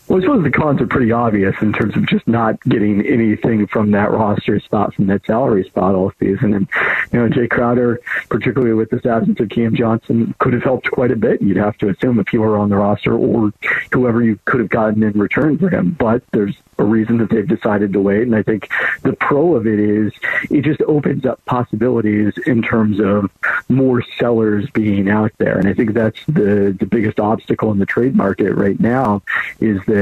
Well, 0.10 0.18
I 0.18 0.22
suppose 0.22 0.44
the 0.44 0.50
cons 0.50 0.82
are 0.82 0.88
pretty 0.88 1.12
obvious 1.12 1.54
in 1.62 1.72
terms 1.72 1.96
of 1.96 2.08
just 2.08 2.28
not 2.28 2.60
getting 2.64 3.06
anything 3.06 3.68
from 3.68 3.92
that 3.92 4.10
roster 4.10 4.60
spot, 4.60 4.96
from 4.96 5.06
that 5.06 5.24
salary 5.28 5.66
spot 5.66 5.94
all 5.94 6.12
season. 6.20 6.56
And, 6.56 6.68
you 7.14 7.20
know, 7.20 7.30
Jae 7.30 7.48
Crowder, 7.48 8.02
particularly 8.28 8.74
with 8.74 8.90
this 8.90 9.06
absence 9.06 9.40
of 9.40 9.50
Cam 9.50 9.76
Johnson, 9.76 10.34
could 10.40 10.54
have 10.54 10.64
helped 10.64 10.90
quite 10.90 11.12
a 11.12 11.16
bit. 11.16 11.44
You'd 11.44 11.58
have 11.58 11.78
to 11.78 11.90
assume 11.90 12.20
if 12.20 12.30
he 12.30 12.40
were 12.40 12.58
on 12.58 12.70
the 12.70 12.78
roster 12.78 13.16
or 13.16 13.54
whoever 13.92 14.24
you 14.24 14.40
could 14.46 14.62
have 14.62 14.70
gotten 14.70 15.04
in 15.04 15.12
return 15.12 15.60
for 15.60 15.70
him. 15.70 15.92
But 15.92 16.24
there's 16.32 16.56
a 16.80 16.84
reason 16.84 17.20
that 17.20 17.30
they've 17.30 17.48
decided 17.48 17.94
to 17.94 18.02
wait. 18.02 18.24
And 18.24 18.36
I 18.36 18.42
think 18.42 18.68
the 19.04 19.14
pro 19.14 19.54
of 19.54 19.68
it 19.68 19.80
is 19.80 20.12
it 20.50 20.64
just 20.64 20.82
opens 20.82 21.24
up 21.24 21.46
possibilities 21.46 22.34
in 22.48 22.64
terms 22.64 23.00
of 23.00 23.30
more 23.70 24.02
sellers 24.18 24.68
being 24.72 25.08
out 25.08 25.34
there. 25.38 25.60
And 25.60 25.68
I 25.68 25.76
think 25.76 25.94
that's 25.94 26.26
the, 26.26 26.76
the 26.80 26.88
biggest 26.88 27.20
obstacle 27.20 27.72
in 27.72 27.78
the 27.78 27.86
trade 27.86 28.16
market 28.16 28.54
right 28.54 28.80
now 28.80 29.22
is 29.60 29.80
that, 29.86 29.99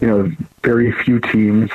you 0.00 0.06
know, 0.06 0.32
very 0.62 0.90
few 0.90 1.20
teams, 1.20 1.70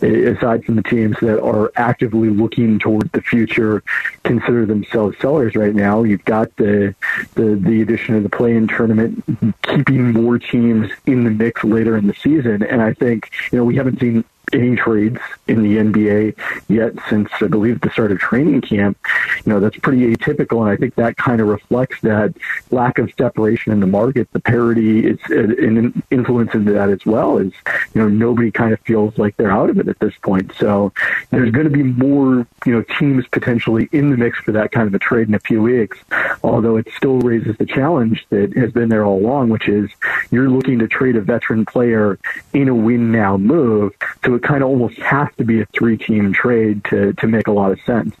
aside 0.00 0.64
from 0.64 0.76
the 0.76 0.82
teams 0.82 1.16
that 1.20 1.42
are 1.42 1.72
actively 1.76 2.28
looking 2.30 2.78
toward 2.78 3.10
the 3.12 3.20
future, 3.22 3.82
consider 4.24 4.66
themselves 4.66 5.16
sellers 5.18 5.56
right 5.56 5.74
now. 5.74 6.04
You've 6.04 6.24
got 6.24 6.54
the 6.56 6.94
the, 7.34 7.56
the 7.56 7.82
addition 7.82 8.14
of 8.14 8.22
the 8.22 8.28
play-in 8.28 8.68
tournament, 8.68 9.24
keeping 9.62 10.12
more 10.12 10.38
teams 10.38 10.90
in 11.06 11.24
the 11.24 11.30
mix 11.30 11.64
later 11.64 11.96
in 11.96 12.06
the 12.06 12.14
season, 12.14 12.62
and 12.62 12.80
I 12.80 12.94
think 12.94 13.30
you 13.50 13.58
know 13.58 13.64
we 13.64 13.76
haven't 13.76 13.98
seen 14.00 14.24
any 14.52 14.76
trades 14.76 15.18
in 15.48 15.62
the 15.62 15.76
NBA 15.76 16.36
yet 16.68 16.94
since 17.08 17.28
I 17.40 17.46
believe 17.46 17.80
the 17.80 17.90
start 17.90 18.12
of 18.12 18.18
training 18.18 18.60
camp. 18.62 18.98
You 19.44 19.52
know, 19.52 19.60
that's 19.60 19.76
pretty 19.78 20.14
atypical, 20.14 20.60
and 20.62 20.70
I 20.70 20.76
think 20.76 20.94
that 20.96 21.16
kind 21.16 21.40
of 21.40 21.48
reflects 21.48 22.00
that 22.02 22.34
lack 22.70 22.98
of 22.98 23.12
separation 23.16 23.72
in 23.72 23.80
the 23.80 23.86
market. 23.86 24.28
The 24.32 24.40
parity 24.40 25.06
is 25.06 25.18
uh, 25.30 25.36
an 25.36 26.02
influence 26.10 26.54
into 26.54 26.72
that 26.72 26.90
as 26.90 27.04
well. 27.06 27.38
Is 27.38 27.52
you 27.94 28.02
know 28.02 28.08
nobody 28.08 28.50
kind 28.50 28.72
of 28.72 28.80
feels 28.80 29.16
like 29.18 29.36
they're 29.36 29.52
out 29.52 29.70
of 29.70 29.78
it 29.78 29.88
at 29.88 29.98
this 29.98 30.14
point. 30.22 30.52
So 30.58 30.92
there's 31.30 31.50
going 31.50 31.64
to 31.64 31.70
be 31.70 31.82
more 31.82 32.46
you 32.66 32.72
know 32.72 32.82
teams 32.98 33.26
potentially 33.28 33.88
in 33.92 34.10
the 34.10 34.16
mix 34.16 34.38
for 34.38 34.52
that 34.52 34.72
kind 34.72 34.86
of 34.86 34.94
a 34.94 34.98
trade 34.98 35.28
in 35.28 35.34
a 35.34 35.40
few 35.40 35.62
weeks. 35.62 35.98
Although 36.42 36.76
it 36.76 36.88
still 36.96 37.18
raises 37.20 37.56
the 37.56 37.66
challenge 37.66 38.26
that 38.30 38.56
has 38.56 38.72
been 38.72 38.88
there 38.88 39.04
all 39.04 39.18
along, 39.18 39.50
which 39.50 39.68
is 39.68 39.90
you're 40.30 40.50
looking 40.50 40.78
to 40.78 40.88
trade 40.88 41.16
a 41.16 41.20
veteran 41.20 41.64
player 41.64 42.18
in 42.52 42.68
a 42.68 42.74
win 42.74 43.12
now 43.12 43.36
move. 43.36 43.94
So 44.24 44.34
it 44.40 44.46
kind 44.46 44.62
of 44.62 44.70
almost 44.70 44.98
has 44.98 45.28
to 45.36 45.44
be 45.44 45.60
a 45.60 45.66
three 45.66 45.98
team 45.98 46.32
trade 46.32 46.82
to, 46.84 47.12
to 47.14 47.26
make 47.26 47.46
a 47.46 47.52
lot 47.52 47.72
of 47.72 47.80
sense. 47.82 48.14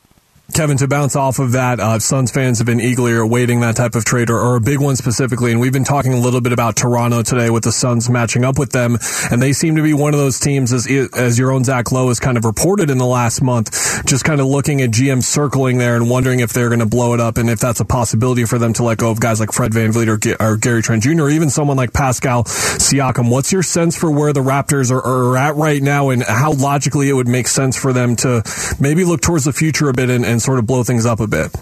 Kevin, 0.52 0.76
to 0.78 0.88
bounce 0.88 1.16
off 1.16 1.38
of 1.38 1.52
that, 1.52 1.80
uh, 1.80 1.98
Suns 1.98 2.30
fans 2.30 2.58
have 2.58 2.66
been 2.66 2.80
eagerly 2.80 3.16
awaiting 3.16 3.60
that 3.60 3.76
type 3.76 3.94
of 3.94 4.04
trade 4.04 4.30
or, 4.30 4.38
or, 4.38 4.56
a 4.56 4.60
big 4.60 4.80
one 4.80 4.96
specifically. 4.96 5.52
And 5.52 5.60
we've 5.60 5.72
been 5.72 5.84
talking 5.84 6.12
a 6.12 6.18
little 6.18 6.40
bit 6.40 6.52
about 6.52 6.76
Toronto 6.76 7.22
today 7.22 7.50
with 7.50 7.64
the 7.64 7.72
Suns 7.72 8.10
matching 8.10 8.44
up 8.44 8.58
with 8.58 8.72
them. 8.72 8.98
And 9.30 9.40
they 9.40 9.52
seem 9.52 9.76
to 9.76 9.82
be 9.82 9.94
one 9.94 10.12
of 10.12 10.20
those 10.20 10.38
teams, 10.38 10.72
as, 10.72 10.86
as 11.14 11.38
your 11.38 11.52
own 11.52 11.64
Zach 11.64 11.92
Lowe 11.92 12.08
has 12.08 12.20
kind 12.20 12.36
of 12.36 12.44
reported 12.44 12.90
in 12.90 12.98
the 12.98 13.06
last 13.06 13.42
month, 13.42 14.04
just 14.06 14.24
kind 14.24 14.40
of 14.40 14.46
looking 14.46 14.82
at 14.82 14.90
GM 14.90 15.22
circling 15.22 15.78
there 15.78 15.96
and 15.96 16.10
wondering 16.10 16.40
if 16.40 16.52
they're 16.52 16.68
going 16.68 16.80
to 16.80 16.86
blow 16.86 17.14
it 17.14 17.20
up 17.20 17.38
and 17.38 17.48
if 17.48 17.60
that's 17.60 17.80
a 17.80 17.84
possibility 17.84 18.44
for 18.44 18.58
them 18.58 18.72
to 18.74 18.82
let 18.82 18.98
go 18.98 19.10
of 19.10 19.20
guys 19.20 19.40
like 19.40 19.52
Fred 19.52 19.72
VanVleet 19.72 20.38
or, 20.40 20.44
or 20.44 20.56
Gary 20.56 20.82
Trent 20.82 21.02
Jr. 21.02 21.22
or 21.22 21.30
even 21.30 21.50
someone 21.50 21.76
like 21.76 21.92
Pascal 21.92 22.44
Siakam. 22.44 23.30
What's 23.30 23.52
your 23.52 23.62
sense 23.62 23.96
for 23.96 24.10
where 24.10 24.32
the 24.32 24.40
Raptors 24.40 24.90
are, 24.90 25.04
are 25.04 25.36
at 25.36 25.56
right 25.56 25.82
now 25.82 26.10
and 26.10 26.22
how 26.22 26.52
logically 26.52 27.08
it 27.08 27.12
would 27.12 27.28
make 27.28 27.48
sense 27.48 27.76
for 27.76 27.92
them 27.92 28.16
to 28.16 28.42
maybe 28.80 29.04
look 29.04 29.20
towards 29.20 29.44
the 29.44 29.52
future 29.52 29.88
a 29.88 29.92
bit 29.92 30.10
and, 30.10 30.24
and 30.24 30.39
sort 30.40 30.58
of 30.58 30.66
blow 30.66 30.82
things 30.82 31.06
up 31.06 31.20
a 31.20 31.26
bit. 31.26 31.54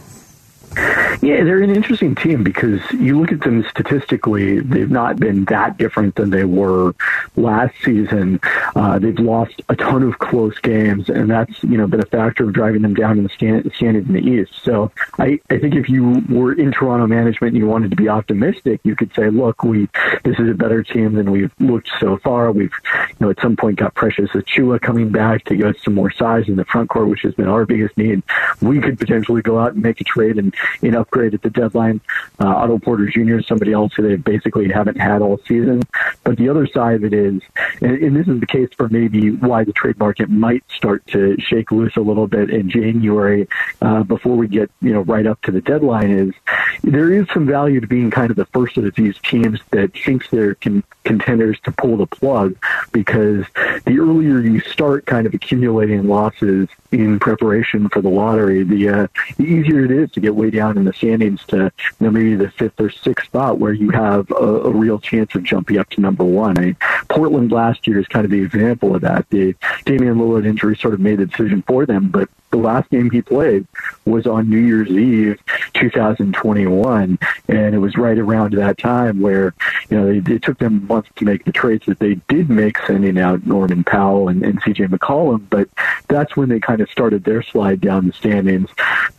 Yeah, 1.20 1.42
they're 1.42 1.62
an 1.62 1.74
interesting 1.74 2.14
team 2.14 2.44
because 2.44 2.80
you 2.92 3.18
look 3.18 3.32
at 3.32 3.40
them 3.40 3.64
statistically, 3.70 4.60
they've 4.60 4.90
not 4.90 5.16
been 5.16 5.44
that 5.46 5.76
different 5.76 6.14
than 6.14 6.30
they 6.30 6.44
were 6.44 6.94
last 7.36 7.74
season. 7.82 8.40
Uh, 8.76 8.98
they've 8.98 9.18
lost 9.18 9.60
a 9.68 9.74
ton 9.74 10.04
of 10.04 10.18
close 10.20 10.58
games, 10.60 11.08
and 11.08 11.28
that's 11.30 11.62
you 11.64 11.76
know 11.76 11.86
been 11.88 12.00
a 12.00 12.06
factor 12.06 12.44
of 12.44 12.52
driving 12.52 12.82
them 12.82 12.94
down 12.94 13.18
in 13.18 13.24
the 13.24 13.30
standings 13.30 13.80
in 13.80 14.12
the 14.12 14.20
East. 14.20 14.52
So 14.62 14.92
I, 15.18 15.40
I 15.50 15.58
think 15.58 15.74
if 15.74 15.88
you 15.88 16.22
were 16.28 16.52
in 16.52 16.70
Toronto 16.70 17.06
management 17.06 17.54
and 17.54 17.62
you 17.62 17.66
wanted 17.66 17.90
to 17.90 17.96
be 17.96 18.08
optimistic, 18.08 18.80
you 18.84 18.94
could 18.94 19.12
say, 19.14 19.30
look, 19.30 19.64
we 19.64 19.88
this 20.24 20.38
is 20.38 20.48
a 20.48 20.54
better 20.54 20.84
team 20.84 21.14
than 21.14 21.32
we've 21.32 21.52
looked 21.58 21.90
so 21.98 22.18
far. 22.18 22.52
We've 22.52 22.72
you 22.94 23.16
know 23.20 23.30
at 23.30 23.40
some 23.40 23.56
point 23.56 23.78
got 23.78 23.94
Precious 23.94 24.30
Achiuwa 24.30 24.80
coming 24.80 25.10
back 25.10 25.44
to 25.46 25.56
give 25.56 25.66
us 25.66 25.76
some 25.82 25.94
more 25.94 26.12
size 26.12 26.48
in 26.48 26.56
the 26.56 26.64
front 26.64 26.90
court, 26.90 27.08
which 27.08 27.22
has 27.22 27.34
been 27.34 27.48
our 27.48 27.66
biggest 27.66 27.96
need. 27.96 28.22
We 28.60 28.80
could 28.80 28.98
potentially 28.98 29.42
go 29.42 29.58
out 29.58 29.74
and 29.74 29.82
make 29.82 30.00
a 30.00 30.04
trade 30.04 30.38
and 30.38 30.54
know 30.82 31.00
upgrade 31.00 31.34
at 31.34 31.42
the 31.42 31.50
deadline. 31.50 32.00
Uh, 32.40 32.48
Otto 32.48 32.78
Porter 32.78 33.06
Jr. 33.06 33.38
is 33.38 33.46
somebody 33.46 33.72
else 33.72 33.94
who 33.94 34.02
they 34.02 34.16
basically 34.16 34.68
haven't 34.68 34.98
had 34.98 35.22
all 35.22 35.38
season. 35.46 35.82
But 36.24 36.36
the 36.36 36.48
other 36.48 36.66
side 36.66 36.96
of 36.96 37.04
it 37.04 37.12
is, 37.12 37.42
and, 37.80 38.02
and 38.02 38.16
this 38.16 38.28
is 38.28 38.40
the 38.40 38.46
case 38.46 38.68
for 38.76 38.88
maybe 38.88 39.30
why 39.32 39.64
the 39.64 39.72
trade 39.72 39.98
market 39.98 40.28
might 40.28 40.64
start 40.70 41.06
to 41.08 41.38
shake 41.40 41.70
loose 41.70 41.96
a 41.96 42.00
little 42.00 42.26
bit 42.26 42.50
in 42.50 42.68
January 42.70 43.48
uh, 43.82 44.02
before 44.02 44.36
we 44.36 44.48
get 44.48 44.70
you 44.80 44.92
know 44.92 45.00
right 45.02 45.26
up 45.26 45.40
to 45.42 45.50
the 45.50 45.60
deadline. 45.60 46.10
Is 46.10 46.34
there 46.82 47.12
is 47.12 47.26
some 47.32 47.46
value 47.46 47.80
to 47.80 47.86
being 47.86 48.10
kind 48.10 48.30
of 48.30 48.36
the 48.36 48.46
first 48.46 48.76
of 48.76 48.94
these 48.94 49.16
teams 49.18 49.60
that 49.70 49.92
thinks 49.92 50.28
they're 50.30 50.54
con- 50.56 50.84
contenders 51.04 51.58
to 51.60 51.72
pull 51.72 51.96
the 51.96 52.06
plug 52.06 52.56
because 52.92 53.44
the 53.84 53.98
earlier 53.98 54.40
you 54.40 54.60
start 54.60 55.06
kind 55.06 55.26
of 55.26 55.34
accumulating 55.34 56.06
losses 56.06 56.68
in 56.92 57.18
preparation 57.18 57.88
for 57.88 58.00
the 58.00 58.08
lottery, 58.08 58.62
the, 58.62 58.88
uh, 58.88 59.06
the 59.36 59.44
easier 59.44 59.84
it 59.84 59.90
is 59.90 60.10
to 60.12 60.20
get 60.20 60.34
way 60.34 60.50
down 60.50 60.78
in 60.78 60.84
the 60.84 60.92
standings 60.92 61.44
to 61.46 61.56
you 61.56 61.72
know, 62.00 62.10
maybe 62.10 62.34
the 62.34 62.50
fifth 62.50 62.80
or 62.80 62.90
sixth 62.90 63.26
spot 63.26 63.58
where 63.58 63.72
you 63.72 63.90
have 63.90 64.30
a, 64.30 64.34
a 64.34 64.70
real 64.70 64.98
chance 64.98 65.34
of 65.34 65.42
jumping 65.42 65.78
up 65.78 65.88
to 65.90 66.00
number 66.00 66.24
one. 66.24 66.58
I 66.58 66.60
mean, 66.60 66.76
Portland 67.08 67.52
last 67.52 67.67
year 67.86 67.98
is 67.98 68.06
kind 68.06 68.24
of 68.24 68.30
the 68.30 68.40
example 68.40 68.94
of 68.94 69.02
that. 69.02 69.28
The 69.30 69.54
Damian 69.84 70.16
Lillard 70.16 70.46
injury 70.46 70.76
sort 70.76 70.94
of 70.94 71.00
made 71.00 71.18
the 71.18 71.26
decision 71.26 71.62
for 71.62 71.86
them, 71.86 72.08
but 72.08 72.28
the 72.50 72.56
last 72.56 72.90
game 72.90 73.10
he 73.10 73.22
played 73.22 73.66
was 74.04 74.26
on 74.26 74.48
New 74.48 74.58
Year's 74.58 74.90
Eve 74.90 75.40
2021, 75.74 77.18
and 77.48 77.74
it 77.74 77.78
was 77.78 77.96
right 77.96 78.18
around 78.18 78.54
that 78.54 78.78
time 78.78 79.20
where 79.20 79.54
you 79.90 79.96
know 79.96 80.20
they, 80.20 80.34
it 80.34 80.42
took 80.42 80.58
them 80.58 80.86
months 80.86 81.10
to 81.16 81.24
make 81.24 81.44
the 81.44 81.52
trades 81.52 81.86
that 81.86 81.98
they 81.98 82.14
did 82.28 82.48
make, 82.48 82.78
sending 82.86 83.18
out 83.18 83.46
Norman 83.46 83.84
Powell 83.84 84.28
and, 84.28 84.42
and 84.42 84.60
C.J. 84.62 84.84
McCollum. 84.84 85.48
But 85.50 85.68
that's 86.08 86.36
when 86.36 86.48
they 86.48 86.60
kind 86.60 86.80
of 86.80 86.90
started 86.90 87.24
their 87.24 87.42
slide 87.42 87.80
down 87.80 88.06
the 88.06 88.12
standings, 88.12 88.70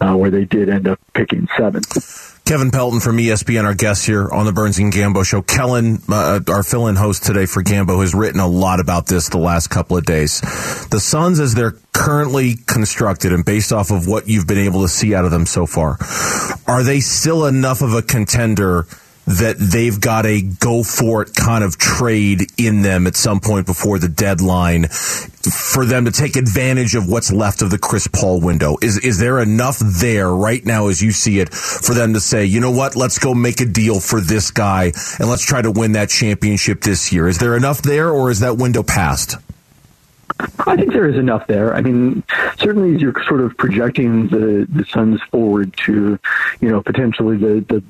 uh, 0.01 0.15
where 0.15 0.31
they 0.31 0.45
did 0.45 0.69
end 0.69 0.87
up 0.87 0.99
picking 1.13 1.47
seventh. 1.57 2.39
Kevin 2.49 2.71
Pelton 2.71 2.99
from 2.99 3.17
ESPN, 3.17 3.63
our 3.63 3.75
guest 3.75 4.07
here 4.07 4.27
on 4.27 4.47
the 4.47 4.51
Burns 4.51 4.79
and 4.79 4.91
Gambo 4.91 5.23
show. 5.23 5.43
Kellen, 5.43 5.99
uh, 6.09 6.39
our 6.47 6.63
fill-in 6.63 6.95
host 6.95 7.23
today 7.23 7.45
for 7.45 7.61
Gambo, 7.61 8.01
has 8.01 8.15
written 8.15 8.39
a 8.39 8.47
lot 8.47 8.79
about 8.79 9.05
this 9.05 9.29
the 9.29 9.37
last 9.37 9.67
couple 9.67 9.97
of 9.97 10.03
days. 10.03 10.41
The 10.89 10.99
Suns, 10.99 11.39
as 11.39 11.53
they're 11.53 11.75
currently 11.93 12.55
constructed 12.67 13.33
and 13.33 13.43
based 13.43 13.71
off 13.71 13.91
of 13.91 14.07
what 14.07 14.27
you've 14.27 14.47
been 14.47 14.57
able 14.57 14.81
to 14.81 14.87
see 14.87 15.13
out 15.13 15.25
of 15.25 15.31
them 15.31 15.45
so 15.45 15.65
far, 15.65 15.97
are 16.67 16.83
they 16.83 16.99
still 16.99 17.45
enough 17.45 17.81
of 17.81 17.93
a 17.93 18.01
contender 18.01 18.85
that 19.29 19.57
they've 19.59 20.01
got 20.01 20.25
a 20.25 20.41
go 20.41 20.81
for 20.81 21.21
it 21.21 21.35
kind 21.35 21.63
of 21.63 21.77
trade 21.77 22.47
in 22.57 22.81
them 22.81 23.05
at 23.05 23.15
some 23.15 23.39
point 23.39 23.67
before 23.67 23.99
the 23.99 24.09
deadline 24.09 24.87
for 24.87 25.85
them 25.85 26.05
to 26.05 26.11
take 26.11 26.35
advantage 26.35 26.95
of 26.95 27.07
what's 27.07 27.31
left 27.31 27.61
of 27.61 27.69
the 27.69 27.77
Chris 27.77 28.07
Paul 28.07 28.41
window? 28.41 28.77
Is 28.81 28.97
is 28.97 29.19
there 29.19 29.39
enough 29.39 29.77
there 29.79 30.29
right 30.29 30.65
now 30.65 30.87
as 30.87 31.01
you 31.03 31.11
see 31.11 31.39
it 31.39 31.53
for 31.53 31.93
them 31.93 32.13
to 32.15 32.19
say, 32.19 32.45
you 32.45 32.59
know 32.59 32.71
what, 32.71 32.95
let's 32.95 33.19
go 33.19 33.35
make 33.35 33.61
a 33.61 33.65
deal 33.65 33.99
for 33.99 34.19
this 34.19 34.49
guy 34.49 34.91
and 35.19 35.29
let's 35.29 35.45
try 35.45 35.61
to 35.61 35.69
win 35.69 35.91
that 35.91 36.09
championship 36.09 36.81
this 36.81 37.13
year? 37.13 37.27
Is 37.27 37.37
there 37.37 37.55
enough 37.55 37.83
there 37.83 38.09
or 38.09 38.31
is 38.31 38.39
that 38.39 38.57
window 38.57 38.81
passed? 38.81 39.35
I 40.39 40.75
think 40.75 40.93
there 40.93 41.07
is 41.07 41.17
enough 41.17 41.47
there. 41.47 41.75
I 41.75 41.81
mean, 41.81 42.23
certainly 42.57 42.97
you're 42.97 43.13
sort 43.27 43.41
of 43.41 43.57
projecting 43.57 44.27
the 44.29 44.67
the 44.69 44.85
Suns 44.85 45.21
forward 45.31 45.75
to, 45.85 46.17
you 46.61 46.69
know, 46.69 46.81
potentially 46.81 47.37
the 47.37 47.65
the 47.67 47.83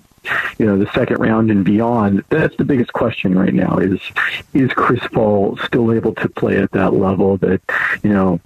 you 0.58 0.66
know, 0.66 0.78
the 0.78 0.92
second 0.94 1.18
round 1.18 1.52
and 1.52 1.64
beyond, 1.64 2.24
that's 2.30 2.56
the 2.58 2.66
biggest 2.66 2.94
question 2.94 3.38
right 3.38 3.54
now 3.54 3.78
is, 3.78 4.00
is 4.54 4.72
Chris 4.74 5.02
Paul 5.12 5.58
still 5.58 5.92
able 5.92 6.14
to 6.16 6.30
play 6.30 6.58
at 6.58 6.72
that 6.72 6.94
level 6.94 7.38
that, 7.38 7.62
you 8.04 8.12
know, 8.12 8.40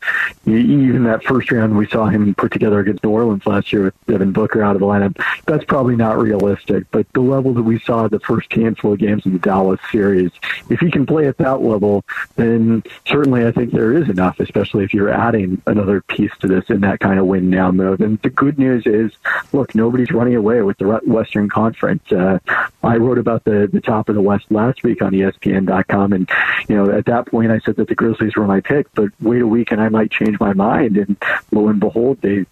even 0.46 1.04
that 1.04 1.24
first 1.24 1.52
round 1.52 1.78
we 1.78 1.88
saw 1.88 2.06
him 2.06 2.34
put 2.36 2.52
together 2.52 2.80
against 2.80 3.04
New 3.04 3.10
Orleans 3.10 3.46
last 3.46 3.74
year 3.74 3.84
with 3.86 4.06
Devin 4.06 4.32
Booker 4.32 4.64
out 4.64 4.76
of 4.76 4.80
the 4.80 4.86
lineup, 4.86 5.20
that's 5.46 5.66
probably 5.66 5.96
not 5.96 6.18
realistic. 6.18 6.86
But 6.92 7.12
the 7.14 7.22
level 7.22 7.54
that 7.54 7.64
we 7.64 7.80
saw 7.80 8.08
the 8.08 8.20
first 8.20 8.52
handful 8.54 8.94
of 8.94 9.00
games 9.00 9.26
in 9.26 9.34
the 9.34 9.40
Dallas 9.40 9.80
series, 9.92 10.32
if 10.70 10.80
he 10.80 10.92
can 10.92 11.06
play 11.06 11.28
at 11.28 11.38
that 11.38 11.62
level, 11.62 12.06
then 12.36 12.84
certainly 13.08 13.46
I 13.46 13.52
think 13.52 13.72
there 13.72 13.94
is 13.94 14.10
enough, 14.10 14.40
especially 14.40 14.84
if 14.84 14.94
you're 14.94 15.10
adding 15.10 15.62
another 15.66 16.02
piece 16.02 16.32
to 16.40 16.48
this 16.48 16.70
in 16.70 16.82
that 16.82 17.00
kind 17.00 17.20
of 17.20 17.26
win 17.26 17.50
now 17.50 17.72
mode. 17.72 18.02
And 18.02 18.20
the 18.22 18.30
good 18.30 18.60
news 18.60 18.86
is, 18.86 19.12
look, 19.52 19.76
nobody's 19.76 20.12
running 20.12 20.36
away 20.36 20.62
with 20.62 20.78
the 20.78 21.02
Western 21.06 21.50
Conference 21.50 21.73
conference. 21.74 22.12
Uh, 22.12 22.40
I 22.84 22.98
wrote 22.98 23.18
about 23.18 23.44
the, 23.44 23.70
the 23.72 23.82
top 23.82 24.10
of 24.10 24.16
the 24.16 24.22
West 24.22 24.46
last 24.50 24.84
week 24.84 25.02
on 25.02 25.12
ESPN.com, 25.12 26.14
and 26.14 26.30
you 26.68 26.76
know 26.76 26.92
at 26.92 27.06
that 27.06 27.28
point 27.28 27.52
I 27.52 27.60
said 27.60 27.76
that 27.78 27.88
the 27.88 27.96
Grizzlies 27.96 28.36
were 28.36 28.46
my 28.46 28.60
pick, 28.60 28.88
but 28.94 29.10
wait 29.22 29.42
a 29.42 29.48
week 29.48 29.72
and 29.72 29.82
I 29.82 29.90
might 29.90 30.12
change 30.12 30.40
my 30.40 30.54
mind. 30.54 30.98
And 30.98 31.18
lo 31.52 31.68
and 31.68 31.80
behold, 31.80 32.20
they 32.22 32.46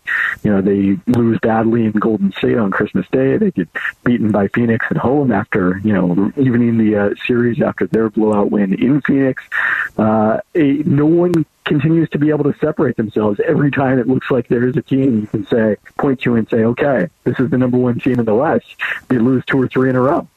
you 0.44 0.52
know 0.52 0.62
they 0.62 0.98
lose 1.08 1.40
badly 1.40 1.86
in 1.86 1.92
Golden 1.92 2.32
State 2.34 2.58
on 2.58 2.72
Christmas 2.72 3.08
Day. 3.12 3.38
They 3.38 3.52
get 3.52 3.70
beaten 4.04 4.32
by 4.32 4.48
Phoenix 4.50 4.86
at 4.90 4.98
home 4.98 5.32
after 5.32 5.80
you 5.84 5.94
know 5.94 6.32
evening 6.38 6.78
the 6.78 6.98
uh, 6.98 7.10
series 7.26 7.62
after 7.62 7.88
their 7.88 8.10
blowout 8.10 8.52
win 8.52 8.74
in 8.74 9.02
Phoenix. 9.02 9.44
Uh, 9.98 10.40
a, 10.56 10.74
no 10.86 11.06
one 11.06 11.46
continues 11.66 12.10
to 12.10 12.18
be 12.18 12.30
able 12.30 12.44
to 12.44 12.58
separate 12.60 12.98
themselves 12.98 13.40
every 13.46 13.72
time 13.72 14.00
it 14.00 14.08
looks 14.08 14.30
like 14.32 14.48
there 14.48 14.68
is 14.68 14.76
a 14.78 14.82
team 14.82 15.22
you 15.22 15.28
can 15.28 15.46
say 15.48 15.78
point 15.98 16.20
to 16.22 16.36
and 16.36 16.50
say, 16.50 16.64
okay, 16.64 17.08
this 17.24 17.40
is 17.40 17.50
the 17.50 17.58
number 17.58 17.78
one 17.78 18.00
team 18.00 18.20
in 18.20 18.26
the 18.26 18.34
West. 18.34 18.66
They 19.08 19.18
lose 19.18 19.44
two 19.46 19.62
or 19.62 19.68
three 19.68 19.90
in 19.90 19.96
a 19.96 20.02
row. 20.02 20.28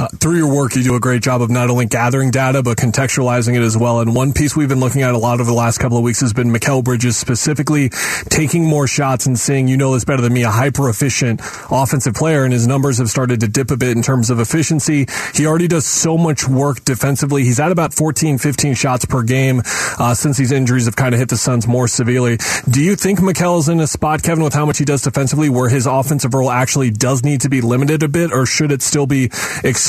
Uh, 0.00 0.08
through 0.16 0.38
your 0.38 0.50
work, 0.50 0.74
you 0.74 0.82
do 0.82 0.94
a 0.94 1.00
great 1.00 1.20
job 1.22 1.42
of 1.42 1.50
not 1.50 1.68
only 1.68 1.84
gathering 1.84 2.30
data, 2.30 2.62
but 2.62 2.78
contextualizing 2.78 3.54
it 3.54 3.60
as 3.60 3.76
well. 3.76 4.00
And 4.00 4.14
one 4.14 4.32
piece 4.32 4.56
we've 4.56 4.66
been 4.66 4.80
looking 4.80 5.02
at 5.02 5.12
a 5.12 5.18
lot 5.18 5.40
over 5.40 5.50
the 5.50 5.54
last 5.54 5.76
couple 5.76 5.98
of 5.98 6.02
weeks 6.02 6.22
has 6.22 6.32
been 6.32 6.50
Mikal 6.50 6.82
Bridges 6.82 7.18
specifically 7.18 7.90
taking 8.30 8.64
more 8.64 8.86
shots 8.86 9.26
and 9.26 9.38
seeing, 9.38 9.68
you 9.68 9.76
know 9.76 9.92
this 9.92 10.06
better 10.06 10.22
than 10.22 10.32
me, 10.32 10.42
a 10.42 10.50
hyper 10.50 10.88
efficient 10.88 11.42
offensive 11.70 12.14
player. 12.14 12.44
And 12.44 12.52
his 12.54 12.66
numbers 12.66 12.96
have 12.96 13.10
started 13.10 13.40
to 13.40 13.48
dip 13.48 13.70
a 13.70 13.76
bit 13.76 13.94
in 13.94 14.02
terms 14.02 14.30
of 14.30 14.40
efficiency. 14.40 15.06
He 15.34 15.46
already 15.46 15.68
does 15.68 15.84
so 15.84 16.16
much 16.16 16.48
work 16.48 16.82
defensively. 16.86 17.44
He's 17.44 17.60
at 17.60 17.70
about 17.70 17.92
14, 17.92 18.38
15 18.38 18.72
shots 18.72 19.04
per 19.04 19.22
game 19.22 19.60
uh, 19.98 20.14
since 20.14 20.38
these 20.38 20.50
injuries 20.50 20.86
have 20.86 20.96
kind 20.96 21.14
of 21.14 21.18
hit 21.18 21.28
the 21.28 21.36
Suns 21.36 21.68
more 21.68 21.86
severely. 21.86 22.38
Do 22.70 22.80
you 22.80 22.96
think 22.96 23.18
is 23.20 23.68
in 23.68 23.80
a 23.80 23.86
spot, 23.86 24.22
Kevin, 24.22 24.44
with 24.44 24.54
how 24.54 24.64
much 24.64 24.78
he 24.78 24.86
does 24.86 25.02
defensively, 25.02 25.50
where 25.50 25.68
his 25.68 25.84
offensive 25.84 26.32
role 26.32 26.50
actually 26.50 26.90
does 26.90 27.22
need 27.22 27.42
to 27.42 27.50
be 27.50 27.60
limited 27.60 28.02
a 28.02 28.08
bit, 28.08 28.32
or 28.32 28.46
should 28.46 28.72
it 28.72 28.80
still 28.80 29.06
be 29.06 29.28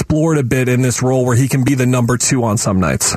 explored 0.01 0.39
a 0.39 0.43
bit 0.43 0.67
in 0.67 0.81
this 0.81 1.03
role 1.03 1.25
where 1.25 1.35
he 1.35 1.47
can 1.47 1.63
be 1.63 1.75
the 1.75 1.85
number 1.85 2.17
two 2.17 2.43
on 2.43 2.57
some 2.57 2.79
nights? 2.79 3.15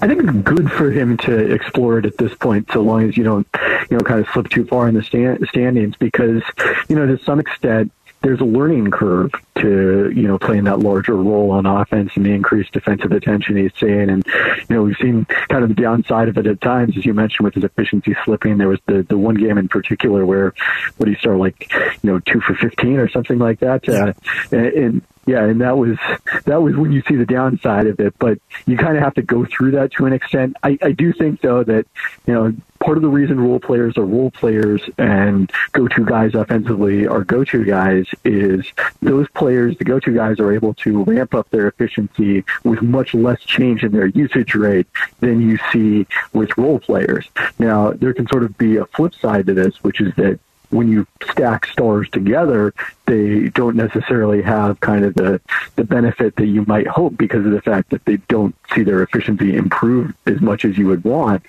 I 0.00 0.06
think 0.06 0.22
it's 0.22 0.38
good 0.44 0.70
for 0.70 0.90
him 0.90 1.16
to 1.18 1.52
explore 1.52 1.98
it 1.98 2.04
at 2.04 2.18
this 2.18 2.34
point, 2.34 2.68
so 2.72 2.80
long 2.82 3.08
as 3.08 3.16
you 3.16 3.24
don't, 3.24 3.46
you 3.90 3.96
know, 3.96 4.04
kind 4.04 4.20
of 4.20 4.28
slip 4.32 4.50
too 4.50 4.64
far 4.66 4.88
in 4.88 4.94
the 4.94 5.02
stand, 5.02 5.44
standings. 5.48 5.96
Because, 5.96 6.42
you 6.88 6.94
know, 6.94 7.06
to 7.06 7.18
some 7.24 7.40
extent, 7.40 7.90
there's 8.22 8.40
a 8.40 8.44
learning 8.44 8.90
curve 8.90 9.30
to 9.56 10.10
you 10.14 10.26
know 10.26 10.38
playing 10.38 10.64
that 10.64 10.80
larger 10.80 11.16
role 11.16 11.50
on 11.50 11.66
offense 11.66 12.10
and 12.16 12.26
the 12.26 12.30
increased 12.30 12.72
defensive 12.72 13.12
attention 13.12 13.56
he's 13.56 13.72
seeing. 13.78 14.10
And 14.10 14.26
you 14.26 14.76
know 14.76 14.82
we've 14.82 14.96
seen 15.00 15.24
kind 15.48 15.62
of 15.62 15.68
the 15.68 15.80
downside 15.80 16.28
of 16.28 16.36
it 16.36 16.46
at 16.46 16.60
times, 16.60 16.96
as 16.96 17.06
you 17.06 17.14
mentioned, 17.14 17.44
with 17.44 17.54
his 17.54 17.64
efficiency 17.64 18.16
slipping. 18.24 18.58
There 18.58 18.68
was 18.68 18.80
the 18.86 19.02
the 19.02 19.16
one 19.16 19.36
game 19.36 19.58
in 19.58 19.68
particular 19.68 20.26
where 20.26 20.52
what 20.96 21.08
he 21.08 21.14
started 21.16 21.38
like 21.38 21.72
you 22.02 22.10
know 22.10 22.18
two 22.20 22.40
for 22.40 22.54
fifteen 22.54 22.98
or 22.98 23.08
something 23.08 23.38
like 23.38 23.60
that. 23.60 23.88
Uh, 23.88 24.12
and, 24.52 25.02
yeah, 25.28 25.44
and 25.44 25.60
that 25.60 25.76
was 25.76 25.98
that 26.46 26.62
was 26.62 26.74
when 26.74 26.90
you 26.90 27.02
see 27.06 27.14
the 27.14 27.26
downside 27.26 27.86
of 27.86 28.00
it. 28.00 28.18
But 28.18 28.38
you 28.66 28.78
kind 28.78 28.96
of 28.96 29.02
have 29.02 29.12
to 29.14 29.22
go 29.22 29.44
through 29.44 29.72
that 29.72 29.92
to 29.92 30.06
an 30.06 30.14
extent. 30.14 30.56
I, 30.62 30.78
I 30.80 30.92
do 30.92 31.12
think 31.12 31.42
though 31.42 31.62
that 31.64 31.86
you 32.26 32.32
know 32.32 32.54
part 32.80 32.96
of 32.96 33.02
the 33.02 33.10
reason 33.10 33.38
role 33.38 33.60
players 33.60 33.98
are 33.98 34.06
role 34.06 34.30
players 34.30 34.80
and 34.96 35.52
go-to 35.72 36.02
guys 36.02 36.34
offensively 36.34 37.06
are 37.06 37.24
go-to 37.24 37.62
guys 37.62 38.06
is 38.24 38.64
those 39.02 39.28
players, 39.30 39.76
the 39.76 39.84
go-to 39.84 40.14
guys, 40.14 40.40
are 40.40 40.52
able 40.52 40.72
to 40.74 41.04
ramp 41.04 41.34
up 41.34 41.50
their 41.50 41.68
efficiency 41.68 42.42
with 42.64 42.80
much 42.80 43.12
less 43.12 43.40
change 43.42 43.84
in 43.84 43.92
their 43.92 44.06
usage 44.06 44.54
rate 44.54 44.86
than 45.20 45.42
you 45.42 45.58
see 45.72 46.06
with 46.32 46.56
role 46.56 46.78
players. 46.78 47.28
Now, 47.58 47.90
there 47.90 48.14
can 48.14 48.26
sort 48.28 48.44
of 48.44 48.56
be 48.56 48.76
a 48.76 48.86
flip 48.86 49.14
side 49.14 49.46
to 49.46 49.54
this, 49.54 49.82
which 49.84 50.00
is 50.00 50.14
that 50.14 50.38
when 50.70 50.88
you 50.88 51.06
stack 51.30 51.66
stars 51.66 52.08
together, 52.10 52.74
they 53.08 53.48
don't 53.48 53.74
necessarily 53.74 54.42
have 54.42 54.78
kind 54.80 55.04
of 55.04 55.14
the, 55.14 55.40
the 55.76 55.84
benefit 55.84 56.36
that 56.36 56.46
you 56.46 56.64
might 56.66 56.86
hope 56.86 57.16
because 57.16 57.44
of 57.44 57.52
the 57.52 57.62
fact 57.62 57.90
that 57.90 58.04
they 58.04 58.18
don't 58.28 58.54
see 58.74 58.82
their 58.82 59.02
efficiency 59.02 59.56
improve 59.56 60.14
as 60.26 60.40
much 60.40 60.64
as 60.64 60.76
you 60.76 60.86
would 60.86 61.02
want. 61.04 61.42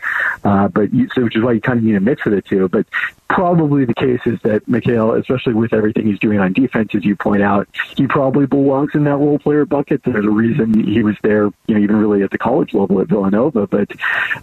Uh, 0.43 0.69
but 0.69 0.93
you, 0.93 1.09
so 1.13 1.23
which 1.23 1.35
is 1.35 1.43
why 1.43 1.51
you 1.51 1.61
kind 1.61 1.77
of 1.77 1.83
need 1.83 1.95
a 1.95 1.99
mix 1.99 2.25
of 2.25 2.31
the 2.31 2.41
two. 2.41 2.69
But 2.69 2.85
probably 3.29 3.85
the 3.85 3.93
case 3.93 4.21
is 4.25 4.39
that 4.41 4.65
Mikal, 4.67 5.19
especially 5.19 5.53
with 5.53 5.73
everything 5.73 6.05
he's 6.07 6.19
doing 6.19 6.39
on 6.39 6.53
defense, 6.53 6.95
as 6.95 7.03
you 7.03 7.15
point 7.15 7.43
out, 7.43 7.67
he 7.95 8.07
probably 8.07 8.45
belongs 8.45 8.91
in 8.95 9.03
that 9.03 9.17
role 9.17 9.37
player 9.37 9.65
bucket. 9.65 10.01
There's 10.03 10.25
a 10.25 10.29
reason 10.29 10.83
he 10.85 11.03
was 11.03 11.15
there, 11.21 11.45
you 11.67 11.75
know, 11.75 11.79
even 11.79 11.97
really 11.97 12.23
at 12.23 12.31
the 12.31 12.37
college 12.37 12.73
level 12.73 13.01
at 13.01 13.07
Villanova. 13.07 13.67
But 13.67 13.91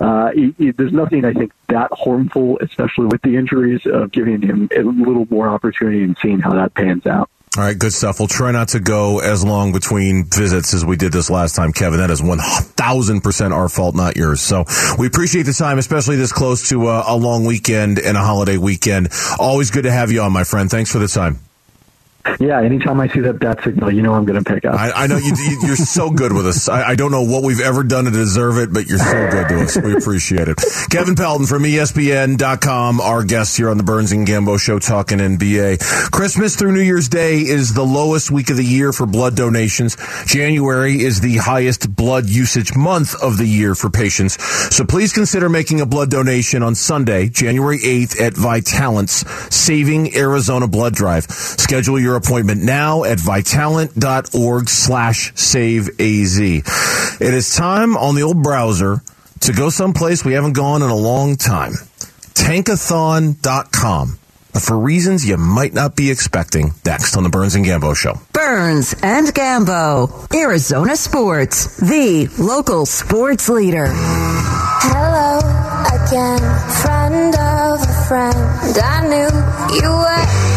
uh, 0.00 0.32
he, 0.32 0.54
he, 0.58 0.70
there's 0.70 0.92
nothing 0.92 1.24
I 1.24 1.32
think 1.32 1.52
that 1.68 1.90
harmful, 1.92 2.58
especially 2.60 3.06
with 3.06 3.22
the 3.22 3.36
injuries, 3.36 3.80
of 3.86 4.12
giving 4.12 4.42
him 4.42 4.68
a 4.76 4.82
little 4.82 5.26
more 5.30 5.48
opportunity 5.48 6.02
and 6.02 6.16
seeing 6.18 6.40
how 6.40 6.52
that 6.52 6.74
pans 6.74 7.05
out. 7.06 7.30
All 7.56 7.64
right, 7.64 7.78
good 7.78 7.94
stuff. 7.94 8.18
We'll 8.18 8.28
try 8.28 8.52
not 8.52 8.68
to 8.68 8.80
go 8.80 9.20
as 9.20 9.42
long 9.42 9.72
between 9.72 10.24
visits 10.24 10.74
as 10.74 10.84
we 10.84 10.96
did 10.96 11.10
this 11.10 11.30
last 11.30 11.56
time, 11.56 11.72
Kevin. 11.72 12.00
That 12.00 12.10
is 12.10 12.20
1000% 12.20 13.52
our 13.52 13.68
fault, 13.70 13.94
not 13.94 14.14
yours. 14.14 14.42
So 14.42 14.66
we 14.98 15.06
appreciate 15.06 15.44
the 15.44 15.54
time, 15.54 15.78
especially 15.78 16.16
this 16.16 16.34
close 16.34 16.68
to 16.68 16.88
a, 16.88 17.04
a 17.06 17.16
long 17.16 17.46
weekend 17.46 17.98
and 17.98 18.14
a 18.14 18.20
holiday 18.20 18.58
weekend. 18.58 19.08
Always 19.38 19.70
good 19.70 19.84
to 19.84 19.90
have 19.90 20.12
you 20.12 20.20
on, 20.20 20.32
my 20.32 20.44
friend. 20.44 20.70
Thanks 20.70 20.92
for 20.92 20.98
the 20.98 21.08
time. 21.08 21.45
Yeah, 22.40 22.60
anytime 22.60 23.00
I 23.00 23.08
see 23.08 23.20
that 23.20 23.38
bat 23.38 23.62
signal, 23.64 23.90
you 23.92 24.02
know 24.02 24.14
I'm 24.14 24.24
going 24.24 24.42
to 24.42 24.48
pick 24.48 24.64
up. 24.64 24.74
I, 24.74 24.90
I 24.92 25.06
know 25.06 25.16
you, 25.16 25.32
you, 25.36 25.58
you're 25.66 25.76
so 25.76 26.10
good 26.10 26.32
with 26.32 26.46
us. 26.46 26.68
I, 26.68 26.90
I 26.90 26.94
don't 26.94 27.10
know 27.10 27.22
what 27.22 27.42
we've 27.42 27.60
ever 27.60 27.82
done 27.82 28.04
to 28.04 28.10
deserve 28.10 28.58
it, 28.58 28.72
but 28.72 28.86
you're 28.86 28.98
so 28.98 29.30
good 29.30 29.48
to 29.48 29.60
us. 29.62 29.76
We 29.76 29.96
appreciate 29.96 30.48
it. 30.48 30.58
Kevin 30.90 31.14
Pelton 31.14 31.46
from 31.46 31.62
ESPN.com, 31.62 33.00
our 33.00 33.24
guest 33.24 33.56
here 33.56 33.70
on 33.70 33.76
the 33.76 33.82
Burns 33.82 34.12
and 34.12 34.26
Gambo 34.26 34.58
Show, 34.58 34.78
talking 34.78 35.18
NBA. 35.18 36.10
Christmas 36.10 36.56
through 36.56 36.72
New 36.72 36.80
Year's 36.80 37.08
Day 37.08 37.38
is 37.38 37.74
the 37.74 37.84
lowest 37.84 38.30
week 38.30 38.50
of 38.50 38.56
the 38.56 38.64
year 38.64 38.92
for 38.92 39.06
blood 39.06 39.36
donations. 39.36 39.96
January 40.26 41.00
is 41.02 41.20
the 41.20 41.36
highest 41.36 41.94
blood 41.94 42.28
usage 42.28 42.74
month 42.76 43.14
of 43.22 43.38
the 43.38 43.46
year 43.46 43.74
for 43.74 43.90
patients. 43.90 44.42
So 44.74 44.84
please 44.84 45.12
consider 45.12 45.48
making 45.48 45.80
a 45.80 45.86
blood 45.86 46.10
donation 46.10 46.62
on 46.62 46.74
Sunday, 46.74 47.28
January 47.28 47.78
8th 47.78 48.20
at 48.20 48.34
Vitalant's 48.34 49.24
Saving 49.54 50.14
Arizona 50.16 50.66
Blood 50.66 50.94
Drive. 50.94 51.24
Schedule 51.24 52.00
your 52.00 52.15
appointment 52.16 52.62
now 52.62 53.04
at 53.04 53.18
vitalant.org 53.18 54.68
slash 54.68 55.32
save 55.34 55.88
AZ. 56.00 56.38
It 56.38 56.62
is 57.34 57.54
time 57.54 57.96
on 57.96 58.14
the 58.14 58.22
old 58.22 58.42
browser 58.42 59.02
to 59.40 59.52
go 59.52 59.70
someplace 59.70 60.24
we 60.24 60.32
haven't 60.32 60.54
gone 60.54 60.82
in 60.82 60.90
a 60.90 60.96
long 60.96 61.36
time. 61.36 61.72
Tankathon.com. 62.34 64.18
For 64.60 64.78
reasons 64.78 65.28
you 65.28 65.36
might 65.36 65.74
not 65.74 65.96
be 65.96 66.10
expecting, 66.10 66.72
next 66.84 67.14
on 67.16 67.22
the 67.22 67.28
Burns 67.28 67.54
and 67.54 67.64
Gambo 67.64 67.94
Show. 67.94 68.14
Burns 68.32 68.94
and 69.02 69.26
Gambo, 69.28 70.34
Arizona 70.34 70.96
Sports, 70.96 71.76
the 71.76 72.28
local 72.38 72.86
sports 72.86 73.50
leader. 73.50 73.86
Hello 73.90 75.38
again, 75.92 76.38
friend 76.82 77.34
of 77.34 77.82
a 77.82 78.04
friend. 78.08 78.78
I 78.82 79.06
knew 79.08 79.76
you 79.76 79.90
were. 79.90 80.55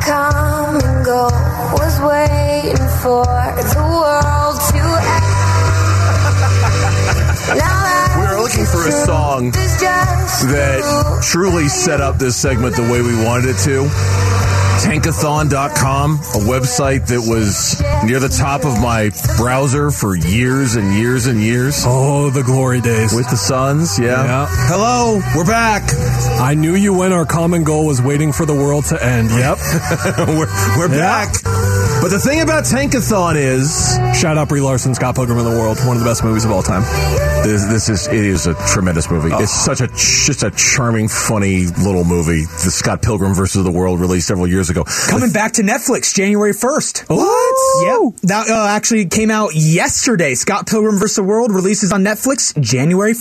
Our 0.00 0.32
common 0.32 1.02
goal 1.02 1.30
was 1.76 2.00
waiting 2.00 2.88
for 3.02 3.24
the 3.24 3.82
world 3.92 4.60
to 4.70 4.78
end. 4.78 5.24
Now 7.56 8.20
We 8.20 8.26
were 8.26 8.40
looking 8.42 8.64
for 8.64 8.86
a 8.86 8.92
song 8.92 9.50
that 9.50 11.20
truly 11.22 11.68
set 11.68 12.00
up 12.00 12.16
this 12.18 12.36
segment 12.36 12.76
the 12.76 12.82
way 12.82 13.02
we 13.02 13.14
wanted 13.24 13.50
it 13.50 13.58
to. 13.64 14.49
Tankathon.com, 14.82 16.14
a 16.14 16.40
website 16.48 17.06
that 17.08 17.20
was 17.20 17.80
near 18.04 18.18
the 18.18 18.30
top 18.30 18.64
of 18.64 18.80
my 18.80 19.10
browser 19.36 19.90
for 19.90 20.16
years 20.16 20.74
and 20.76 20.94
years 20.94 21.26
and 21.26 21.38
years. 21.42 21.84
Oh, 21.86 22.30
the 22.30 22.42
glory 22.42 22.80
days. 22.80 23.12
With 23.14 23.28
the 23.28 23.36
Suns, 23.36 23.98
yeah. 23.98 24.24
Yeah. 24.24 24.46
Hello, 24.48 25.20
we're 25.36 25.44
back. 25.44 25.82
I 26.40 26.54
knew 26.54 26.74
you 26.76 26.94
when 26.94 27.12
our 27.12 27.26
common 27.26 27.62
goal 27.62 27.84
was 27.86 28.00
waiting 28.00 28.32
for 28.32 28.46
the 28.46 28.54
world 28.54 28.86
to 28.86 29.04
end. 29.04 29.30
Yep. 29.30 29.58
we're 30.28 30.46
we're 30.78 30.88
Yeah. 30.94 31.26
back. 31.26 31.34
But 32.00 32.08
the 32.08 32.18
thing 32.18 32.40
about 32.40 32.64
Tankathon 32.64 33.36
is 33.36 33.98
Shout 34.18 34.38
out 34.38 34.48
Brie 34.48 34.62
Larson, 34.62 34.94
Scott 34.94 35.14
Pilgrim 35.14 35.38
in 35.38 35.44
the 35.44 35.50
World, 35.50 35.78
one 35.80 35.98
of 35.98 36.02
the 36.02 36.08
best 36.08 36.24
movies 36.24 36.46
of 36.46 36.50
all 36.50 36.62
time. 36.62 36.80
this, 37.44 37.66
this 37.66 37.88
is 37.90 38.06
it 38.08 38.14
is 38.24 38.46
a 38.46 38.54
tremendous 38.72 39.10
movie. 39.10 39.28
It's 39.34 39.52
such 39.52 39.82
a 39.82 39.86
just 39.88 40.42
a 40.42 40.50
charming, 40.50 41.08
funny 41.08 41.66
little 41.66 42.04
movie. 42.04 42.46
The 42.64 42.70
Scott 42.70 43.02
Pilgrim 43.02 43.34
versus 43.34 43.64
the 43.64 43.70
World 43.70 44.00
released 44.00 44.28
several 44.28 44.46
years 44.46 44.70
ago. 44.70 44.84
Coming 45.08 45.30
back 45.30 45.52
to 45.52 45.62
Netflix 45.62 46.14
January 46.14 46.52
1st. 46.52 47.04
What? 47.08 48.12
Yep. 48.14 48.20
That 48.22 48.48
uh, 48.48 48.66
actually 48.68 49.04
came 49.06 49.30
out 49.30 49.54
yesterday. 49.54 50.34
Scott 50.34 50.66
Pilgrim 50.66 50.98
vs. 50.98 51.16
the 51.16 51.22
World 51.22 51.52
releases 51.52 51.92
on 51.92 52.02
Netflix 52.02 52.58
January 52.62 53.12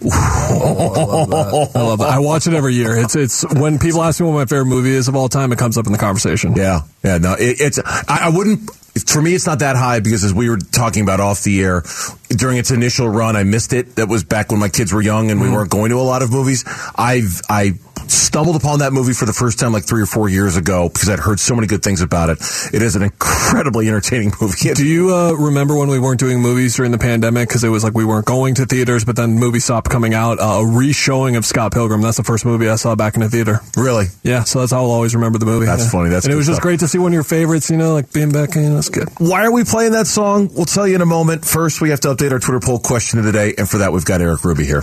1st. 0.00 1.76
I 1.76 1.82
love 1.82 1.98
that. 1.98 2.08
I 2.08 2.18
watch 2.18 2.46
it 2.46 2.54
every 2.54 2.74
year. 2.74 2.96
It's 2.96 3.16
it's 3.16 3.42
when 3.54 3.78
people 3.78 4.02
ask 4.02 4.20
me 4.20 4.26
what 4.26 4.34
my 4.34 4.46
favorite 4.46 4.66
movie 4.66 4.90
is 4.90 5.08
of 5.08 5.16
all 5.16 5.28
time, 5.28 5.52
it 5.52 5.58
comes 5.58 5.76
up 5.78 5.86
in 5.86 5.92
the 5.92 5.98
conversation. 5.98 6.54
Yeah, 6.54 6.80
yeah. 7.04 7.18
No, 7.18 7.34
it, 7.34 7.60
it's. 7.60 7.78
I, 7.84 8.02
I 8.08 8.28
wouldn't. 8.30 8.70
For 9.08 9.22
me, 9.22 9.34
it's 9.34 9.46
not 9.46 9.60
that 9.60 9.76
high 9.76 10.00
because 10.00 10.24
as 10.24 10.32
we 10.34 10.48
were 10.50 10.58
talking 10.58 11.02
about 11.02 11.20
off 11.20 11.42
the 11.42 11.60
air 11.62 11.82
during 12.30 12.58
its 12.58 12.70
initial 12.70 13.08
run, 13.08 13.36
I 13.36 13.42
missed 13.44 13.72
it. 13.72 13.96
That 13.96 14.08
was 14.08 14.24
back 14.24 14.50
when 14.50 14.60
my 14.60 14.68
kids 14.68 14.92
were 14.92 15.02
young 15.02 15.30
and 15.30 15.40
we 15.40 15.50
weren't 15.50 15.70
going 15.70 15.90
to 15.90 15.96
a 15.96 16.02
lot 16.02 16.22
of 16.22 16.30
movies. 16.30 16.64
I've 16.96 17.40
I 17.48 17.72
stumbled 18.06 18.56
upon 18.56 18.80
that 18.80 18.92
movie 18.92 19.12
for 19.12 19.24
the 19.24 19.32
first 19.32 19.58
time 19.60 19.72
like 19.72 19.84
three 19.84 20.02
or 20.02 20.06
four 20.06 20.28
years 20.28 20.56
ago 20.56 20.88
because 20.88 21.08
I'd 21.08 21.20
heard 21.20 21.38
so 21.38 21.54
many 21.54 21.66
good 21.68 21.82
things 21.82 22.00
about 22.02 22.28
it. 22.30 22.38
It 22.72 22.82
is 22.82 22.96
an 22.96 23.02
incredibly 23.02 23.86
entertaining 23.88 24.32
movie. 24.40 24.72
Do 24.74 24.84
you 24.86 25.14
uh, 25.14 25.32
remember 25.32 25.76
when 25.76 25.88
we 25.88 25.98
weren't 25.98 26.18
doing 26.18 26.40
movies 26.40 26.74
during 26.74 26.90
the 26.92 26.98
pandemic 26.98 27.48
because 27.48 27.62
it 27.62 27.68
was 27.68 27.84
like 27.84 27.94
we 27.94 28.04
weren't 28.04 28.26
going 28.26 28.54
to 28.56 28.66
theaters, 28.66 29.04
but 29.04 29.14
then 29.16 29.34
movies 29.34 29.64
stopped 29.64 29.90
coming 29.90 30.14
out? 30.14 30.38
Uh, 30.40 30.60
a 30.60 30.66
re-showing 30.66 31.36
of 31.36 31.44
Scott 31.44 31.72
Pilgrim. 31.72 32.00
That's 32.02 32.16
the 32.16 32.24
first 32.24 32.44
movie 32.44 32.68
I 32.68 32.76
saw 32.76 32.94
back 32.96 33.14
in 33.14 33.20
the 33.20 33.28
theater. 33.28 33.60
Really? 33.76 34.06
Yeah, 34.22 34.42
so 34.44 34.60
that's 34.60 34.72
how 34.72 34.78
I'll 34.78 34.90
always 34.90 35.14
remember 35.14 35.38
the 35.38 35.46
movie. 35.46 35.66
That's 35.66 35.84
Yeah. 35.84 35.90
funny. 35.90 36.10
That's 36.10 36.24
and 36.26 36.32
it 36.32 36.36
was 36.36 36.46
just 36.46 36.56
stuff. 36.56 36.62
great 36.62 36.80
to 36.80 36.88
see 36.88 36.98
one 36.98 37.08
of 37.12 37.14
your 37.14 37.22
favorites. 37.22 37.70
You 37.70 37.76
know, 37.76 37.94
like 37.94 38.12
being 38.12 38.30
back 38.32 38.56
in. 38.56 38.74
That's 38.90 39.16
good. 39.16 39.28
Why 39.28 39.44
are 39.44 39.52
we 39.52 39.64
playing 39.64 39.92
that 39.92 40.06
song? 40.06 40.50
We'll 40.54 40.64
tell 40.64 40.86
you 40.86 40.94
in 40.94 41.00
a 41.00 41.06
moment. 41.06 41.44
First, 41.44 41.80
we 41.80 41.90
have 41.90 42.00
to 42.00 42.08
update 42.08 42.32
our 42.32 42.38
Twitter 42.38 42.60
poll 42.60 42.78
question 42.78 43.18
of 43.18 43.24
the 43.24 43.32
day, 43.32 43.54
and 43.56 43.68
for 43.68 43.78
that, 43.78 43.92
we've 43.92 44.04
got 44.04 44.20
Eric 44.20 44.44
Ruby 44.44 44.64
here. 44.64 44.82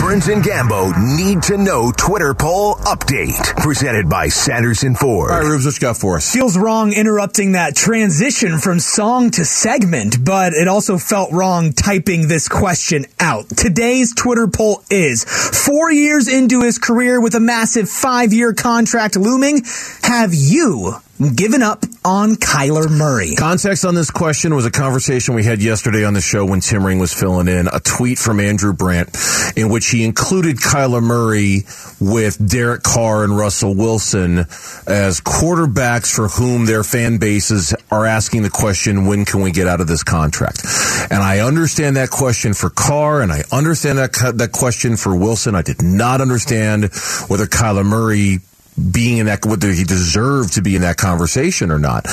Burns 0.00 0.28
and 0.28 0.42
Gambo 0.42 1.16
need 1.16 1.42
to 1.44 1.58
know 1.58 1.92
Twitter 1.96 2.32
poll 2.34 2.76
update. 2.76 3.56
Presented 3.56 4.08
by 4.08 4.28
Sanderson 4.28 4.94
Ford. 4.94 5.30
All 5.30 5.40
right, 5.40 5.46
Rubes, 5.46 5.64
what 5.64 5.74
you 5.74 5.80
got 5.80 5.96
for 5.96 6.16
us? 6.16 6.32
Feels 6.32 6.56
wrong 6.56 6.92
interrupting 6.92 7.52
that 7.52 7.74
transition 7.74 8.58
from 8.58 8.78
song 8.78 9.30
to 9.32 9.44
segment, 9.44 10.24
but 10.24 10.52
it 10.52 10.68
also 10.68 10.98
felt 10.98 11.32
wrong 11.32 11.72
typing 11.72 12.28
this 12.28 12.48
question 12.48 13.06
out. 13.18 13.48
Today's 13.48 14.14
Twitter 14.14 14.46
poll 14.46 14.82
is 14.90 15.24
four 15.24 15.90
years 15.90 16.28
into 16.28 16.62
his 16.62 16.78
career 16.78 17.20
with 17.20 17.34
a 17.34 17.40
massive 17.40 17.88
five 17.88 18.32
year 18.32 18.54
contract 18.54 19.16
looming, 19.16 19.62
have 20.02 20.32
you 20.32 20.96
given 21.34 21.62
up 21.62 21.84
on 22.04 22.36
Kyler 22.36 22.90
Murray? 22.90 23.34
Context 23.34 23.84
on 23.84 23.94
this 23.94 24.10
question 24.10 24.54
was 24.54 24.66
a 24.66 24.70
conversation 24.70 25.34
we 25.34 25.44
had 25.44 25.62
yesterday 25.62 26.04
on 26.04 26.14
the 26.14 26.20
show 26.20 26.44
when 26.44 26.60
Tim 26.60 26.84
Ring 26.84 26.98
was 26.98 27.12
filling 27.12 27.48
in. 27.48 27.68
A 27.68 27.80
tweet 27.80 28.18
from 28.18 28.40
Andrew 28.40 28.72
Brandt 28.72 29.16
in 29.56 29.70
which 29.70 29.88
he 29.88 30.04
included 30.04 30.56
Kyler 30.56 31.02
Murray 31.02 31.64
with 32.00 32.36
Derek 32.48 32.82
Carr 32.82 33.24
and 33.24 33.36
Russell 33.36 33.74
Wilson 33.74 34.40
as 34.86 35.20
quarterbacks 35.20 36.14
for 36.14 36.28
whom 36.28 36.66
their 36.66 36.84
fan 36.84 37.18
bases 37.18 37.74
are 37.90 38.04
asking 38.04 38.42
the 38.42 38.50
question, 38.50 39.06
when 39.06 39.24
can 39.24 39.40
we 39.40 39.50
get 39.50 39.66
out 39.66 39.80
of 39.80 39.86
this 39.86 40.02
contract? 40.02 40.64
And 41.10 41.22
I 41.22 41.40
understand 41.40 41.96
that 41.96 42.10
question 42.10 42.52
for 42.52 42.70
Carr 42.70 43.22
and 43.22 43.32
I 43.32 43.42
understand 43.50 43.98
that, 43.98 44.12
that 44.36 44.52
question 44.52 44.96
for 44.96 45.16
Wilson. 45.16 45.54
I 45.54 45.62
did 45.62 45.82
not 45.82 46.20
understand 46.20 46.90
whether 47.28 47.46
Kyler 47.46 47.84
Murray 47.84 48.40
being 48.76 49.18
in 49.18 49.26
that 49.26 49.44
whether 49.44 49.70
he 49.70 49.84
deserved 49.84 50.54
to 50.54 50.62
be 50.62 50.76
in 50.76 50.82
that 50.82 50.96
conversation 50.96 51.70
or 51.70 51.78
not 51.78 52.06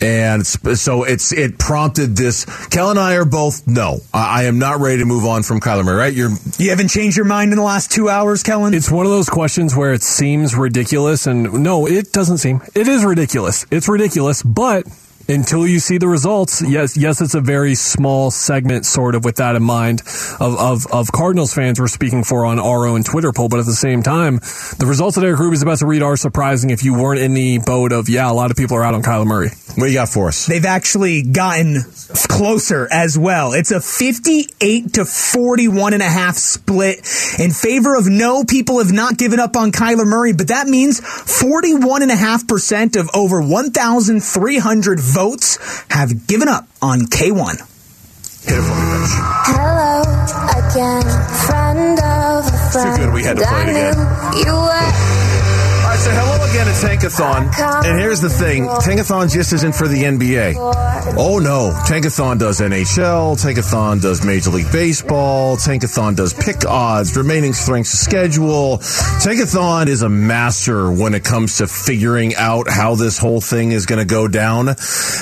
and 0.00 0.46
so 0.46 1.04
it's 1.04 1.32
it 1.32 1.58
prompted 1.58 2.16
this 2.16 2.44
kel 2.68 2.90
and 2.90 2.98
i 2.98 3.16
are 3.16 3.24
both 3.24 3.66
no 3.66 3.98
i, 4.14 4.42
I 4.42 4.44
am 4.44 4.58
not 4.58 4.80
ready 4.80 4.98
to 4.98 5.04
move 5.04 5.24
on 5.24 5.42
from 5.42 5.60
kyler 5.60 5.84
murray 5.84 5.96
right 5.96 6.12
you're 6.14 6.30
You 6.58 6.70
haven't 6.70 6.88
changed 6.88 7.16
your 7.16 7.26
mind 7.26 7.52
in 7.52 7.58
the 7.58 7.64
last 7.64 7.90
two 7.90 8.08
hours, 8.08 8.42
Kellen? 8.42 8.72
It's 8.74 8.90
one 8.90 9.04
of 9.04 9.12
those 9.12 9.28
questions 9.28 9.76
where 9.76 9.92
it 9.92 10.02
seems 10.02 10.54
ridiculous, 10.54 11.26
and 11.26 11.52
no, 11.62 11.86
it 11.86 12.12
doesn't 12.12 12.38
seem. 12.38 12.62
It 12.74 12.88
is 12.88 13.04
ridiculous. 13.04 13.66
It's 13.70 13.88
ridiculous, 13.88 14.42
but 14.42 14.86
until 15.28 15.66
you 15.66 15.80
see 15.80 15.98
the 15.98 16.08
results, 16.08 16.62
yes, 16.62 16.96
yes, 16.96 17.20
it's 17.20 17.34
a 17.34 17.40
very 17.40 17.74
small 17.74 18.30
segment, 18.30 18.86
sort 18.86 19.14
of, 19.14 19.24
with 19.24 19.36
that 19.36 19.56
in 19.56 19.62
mind, 19.62 20.02
of 20.40 20.56
of, 20.56 20.86
of 20.92 21.12
Cardinals 21.12 21.54
fans 21.54 21.80
we're 21.80 21.88
speaking 21.88 22.24
for 22.24 22.44
on 22.44 22.58
our 22.58 22.86
own 22.86 23.02
Twitter 23.02 23.32
poll. 23.32 23.48
But 23.48 23.60
at 23.60 23.66
the 23.66 23.74
same 23.74 24.02
time, 24.02 24.36
the 24.78 24.86
results 24.86 25.16
that 25.16 25.24
Eric 25.24 25.40
Ruby 25.40 25.56
about 25.60 25.78
to 25.78 25.86
read 25.86 26.02
are 26.02 26.16
surprising. 26.16 26.70
If 26.70 26.84
you 26.84 26.94
weren't 26.94 27.20
in 27.20 27.34
the 27.34 27.58
boat 27.58 27.92
of, 27.92 28.08
yeah, 28.08 28.30
a 28.30 28.34
lot 28.34 28.50
of 28.50 28.56
people 28.56 28.76
are 28.76 28.84
out 28.84 28.94
on 28.94 29.02
Kyler 29.02 29.26
Murray. 29.26 29.48
what 29.48 29.86
do 29.86 29.86
you 29.86 29.94
got 29.94 30.08
for 30.08 30.28
us 30.28 30.46
They've 30.46 30.64
actually 30.64 31.22
gotten 31.22 31.82
closer 32.28 32.88
as 32.90 33.18
well. 33.18 33.52
It's 33.52 33.70
a 33.70 33.80
58 33.80 34.92
to 34.94 35.04
41 35.04 35.94
and 35.94 36.02
a 36.02 36.08
half 36.08 36.36
split 36.36 36.98
in 37.38 37.50
favor 37.50 37.96
of 37.96 38.06
no. 38.06 38.44
People 38.44 38.78
have 38.78 38.92
not 38.92 39.16
given 39.16 39.40
up 39.40 39.56
on 39.56 39.72
Kyler 39.72 40.06
Murray, 40.06 40.32
but 40.32 40.48
that 40.48 40.66
means 40.66 41.00
41 41.00 42.02
and 42.02 42.10
a 42.10 42.16
half 42.16 42.46
percent 42.46 42.96
of 42.96 43.10
over 43.14 43.40
1,300 43.40 45.00
votes 45.16 45.56
have 45.88 46.26
given 46.26 46.46
up 46.46 46.68
on 46.82 47.00
K1. 47.00 47.56
hit 48.44 48.58
it 48.58 48.62
for 48.62 48.76
me 48.76 48.84
bitch 48.92 49.14
Hello 49.48 50.02
again, 50.60 51.08
friend 51.46 51.98
of 52.00 52.44
a 52.44 52.70
friend. 52.70 52.96
Too 52.96 53.04
good 53.06 53.14
we 53.14 53.22
had 53.22 53.38
to 53.38 53.46
play 53.46 53.62
it 53.62 53.68
again. 53.70 53.96
you 54.44 54.52
were. 54.52 55.25
Right 55.96 56.04
so 56.04 56.10
hello 56.10 56.44
again 56.50 56.68
it's 56.68 56.82
Tankathon. 56.84 57.84
And 57.84 57.98
here's 57.98 58.20
the 58.20 58.28
thing 58.28 58.64
Tankathon 58.64 59.32
just 59.32 59.52
isn't 59.52 59.74
for 59.74 59.88
the 59.88 60.02
NBA. 60.02 60.54
Oh 61.16 61.38
no. 61.38 61.72
Tankathon 61.86 62.38
does 62.38 62.60
NHL, 62.60 63.36
Tankathon 63.36 64.00
does 64.02 64.24
Major 64.24 64.50
League 64.50 64.70
Baseball, 64.72 65.56
Tankathon 65.56 66.16
does 66.16 66.34
pick 66.34 66.66
odds, 66.66 67.16
remaining 67.16 67.52
strengths 67.52 67.94
of 67.94 68.00
schedule. 68.00 68.78
Tankathon 68.78 69.86
is 69.88 70.02
a 70.02 70.08
master 70.08 70.90
when 70.90 71.14
it 71.14 71.24
comes 71.24 71.58
to 71.58 71.66
figuring 71.66 72.34
out 72.34 72.68
how 72.68 72.94
this 72.94 73.18
whole 73.18 73.40
thing 73.40 73.72
is 73.72 73.86
going 73.86 73.98
to 73.98 74.04
go 74.04 74.28
down. 74.28 74.68
And 74.68 74.76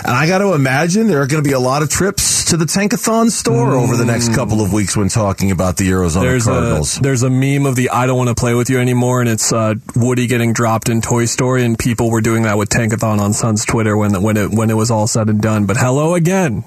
I 0.07 0.27
got 0.27 0.39
to 0.39 0.55
imagine 0.55 1.07
there 1.07 1.23
are 1.23 1.27
going 1.27 1.43
to 1.43 1.49
be 1.49 1.55
a 1.55 1.61
lot 1.61 1.83
of 1.83 1.91
trips 1.91 2.47
to 2.47 2.57
the 2.57 2.65
Tankathon 2.65 3.31
store 3.31 3.75
over 3.75 3.97
the 3.97 4.05
next 4.05 4.35
couple 4.35 4.61
of 4.61 4.73
weeks 4.73 4.97
when 4.97 5.09
talking 5.09 5.51
about 5.51 5.77
the 5.77 5.91
Arizona 5.91 6.27
There's 6.27 6.45
Cardinals. 6.45 6.99
a 6.99 7.01
there's 7.01 7.23
a 7.23 7.31
meme 7.31 7.67
of 7.67 7.77
the 7.77 7.91
I 7.91 8.07
don't 8.07 8.17
want 8.17 8.29
to 8.29 8.35
play 8.35 8.55
with 8.55 8.71
you 8.71 8.79
anymore, 8.79 9.21
and 9.21 9.29
it's 9.29 9.53
uh, 9.53 9.75
Woody 9.97 10.27
getting 10.27 10.53
dropped 10.65 10.89
in 10.89 11.03
Toy 11.03 11.27
Story, 11.27 11.63
and 11.63 11.79
people 11.79 12.11
were 12.11 12.23
doing 12.23 12.45
that 12.45 12.57
with 12.57 12.71
Tankathon 12.71 13.21
on 13.21 13.35
Sun's 13.35 13.67
Twitter 13.67 13.95
when 13.99 14.23
when 14.23 14.39
it 14.39 14.51
when 14.51 14.71
it 14.71 14.75
was 14.75 14.91
all 14.91 15.07
said 15.07 15.29
and 15.29 15.39
done. 15.39 15.67
But 15.67 15.77
hello 15.77 16.15
again, 16.15 16.65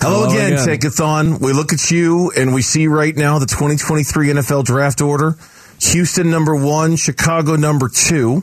Hello, 0.00 0.30
again, 0.30 0.52
Tankathon. 0.52 1.38
We 1.38 1.52
look 1.52 1.74
at 1.74 1.90
you 1.90 2.32
and 2.34 2.54
we 2.54 2.62
see 2.62 2.86
right 2.86 3.14
now 3.14 3.38
the 3.38 3.44
2023 3.44 4.28
NFL 4.28 4.64
draft 4.64 5.02
order. 5.02 5.36
Houston 5.80 6.30
number 6.30 6.56
one, 6.56 6.96
Chicago 6.96 7.56
number 7.56 7.90
two, 7.90 8.42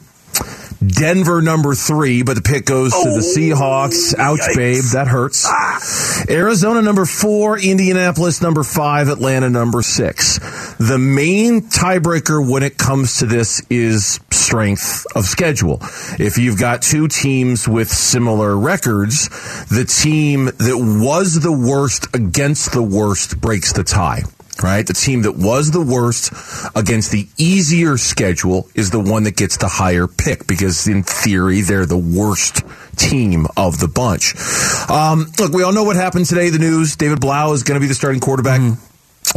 Denver 0.86 1.42
number 1.42 1.74
three, 1.74 2.22
but 2.22 2.36
the 2.36 2.44
pick 2.44 2.66
goes 2.66 2.92
to 2.92 3.10
the 3.10 3.26
oh, 3.26 3.36
Seahawks. 3.36 4.14
Ouch, 4.16 4.56
babe. 4.56 4.84
That 4.94 5.08
hurts. 5.08 5.50
Arizona 6.30 6.84
number 6.84 7.06
four, 7.06 7.58
Indianapolis 7.58 8.44
number 8.44 8.64
five, 8.64 9.08
Atlanta 9.08 9.50
number 9.50 9.82
six. 9.82 10.38
The 10.78 11.00
main 11.00 11.62
tiebreaker 11.62 12.48
when 12.48 12.62
it 12.62 12.78
comes 12.78 13.18
to 13.18 13.26
this 13.26 13.66
is 13.70 14.20
strength 14.44 15.06
of 15.16 15.26
schedule. 15.26 15.80
If 16.20 16.38
you've 16.38 16.60
got 16.60 16.82
two 16.82 17.08
teams 17.08 17.68
with 17.68 17.90
similar 17.90 18.58
records, 18.58 19.30
the 19.68 19.86
team 19.86 20.46
that 20.46 20.78
was 20.78 21.40
the 21.40 21.52
worst 21.52 22.14
against 22.14 22.74
the 22.74 22.84
worst 22.84 23.40
breaks 23.40 23.74
the 23.74 23.84
tie. 23.84 24.24
Right? 24.62 24.86
The 24.86 24.94
team 24.94 25.24
that 25.24 25.36
was 25.36 25.72
the 25.72 25.82
worst 25.82 26.32
against 26.76 27.12
the 27.12 27.28
easier 27.38 27.98
schedule 27.98 28.70
is 28.76 28.92
the 28.92 29.00
one 29.00 29.24
that 29.24 29.36
gets 29.36 29.58
the 29.58 29.68
higher 29.68 30.08
pick 30.08 30.46
because 30.46 30.88
in 30.88 31.02
theory 31.02 31.62
they're 31.62 31.88
the 31.88 31.98
worst 31.98 32.62
team 32.96 33.48
of 33.58 33.80
the 33.80 33.88
bunch. 33.88 34.36
Um, 34.90 35.32
look, 35.40 35.54
we 35.54 35.64
all 35.64 35.74
know 35.74 35.84
what 35.84 35.96
happened 35.96 36.28
today. 36.28 36.52
The 36.52 36.60
news: 36.60 36.96
David 36.96 37.20
Blough 37.20 37.52
is 37.54 37.64
going 37.64 37.80
to 37.80 37.82
be 37.82 37.88
the 37.88 37.96
starting 37.96 38.22
quarterback. 38.22 38.62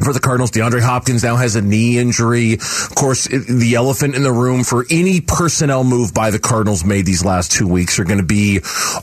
For 0.03 0.13
the 0.13 0.21
Cardinals, 0.21 0.51
DeAndre 0.51 0.83
Hopkins 0.83 1.23
now 1.23 1.37
has 1.37 1.57
a 1.57 1.63
knee 1.63 1.99
injury. 1.99 2.55
Of 2.55 2.95
course, 2.95 3.27
the 3.27 3.75
elephant 3.77 4.15
in 4.15 4.23
the 4.23 4.33
room 4.33 4.63
for 4.63 4.85
any 4.91 5.21
personnel 5.21 5.85
move 5.85 6.13
by 6.13 6.31
the 6.31 6.39
Cardinals 6.39 6.85
made 6.85 7.07
these 7.07 7.25
last 7.25 7.53
two 7.53 7.67
weeks 7.67 7.99
are 7.99 8.05
going 8.05 8.21
to 8.21 8.27
be 8.27 8.61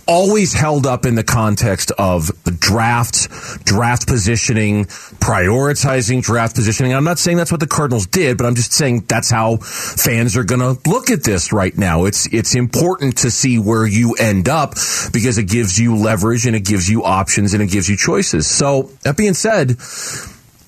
always 0.08 0.54
held 0.54 0.86
up 0.86 1.06
in 1.06 1.16
the 1.16 1.24
context 1.24 1.92
of 1.98 2.28
the 2.44 2.52
draft, 2.52 3.28
draft 3.66 4.08
positioning, 4.08 4.86
prioritizing 4.86 6.22
draft 6.22 6.56
positioning. 6.56 6.94
I'm 6.94 7.04
not 7.04 7.18
saying 7.18 7.38
that's 7.38 7.52
what 7.52 7.60
the 7.60 7.68
Cardinals 7.68 8.06
did, 8.06 8.38
but 8.38 8.46
I'm 8.46 8.56
just 8.56 8.74
saying 8.74 9.06
that's 9.08 9.32
how 9.32 9.58
fans 9.58 10.38
are 10.38 10.44
going 10.44 10.62
to 10.62 10.90
look 10.90 11.10
at 11.10 11.24
this 11.24 11.52
right 11.52 11.76
now. 11.76 12.06
It's 12.06 12.32
it's 12.32 12.54
important 12.54 13.18
to 13.20 13.32
see 13.32 13.58
where 13.58 13.86
you 13.86 14.14
end 14.14 14.48
up 14.48 14.76
because 15.12 15.38
it 15.38 15.48
gives 15.48 15.80
you 15.80 15.96
leverage 15.98 16.46
and 16.46 16.56
it 16.56 16.66
gives 16.66 16.88
you 16.88 17.04
options 17.04 17.54
and 17.54 17.64
it 17.64 17.72
gives 17.72 17.90
you 17.90 17.98
choices. 17.98 18.48
So 18.48 18.92
that 19.04 19.18
being 19.18 19.34
said, 19.34 19.78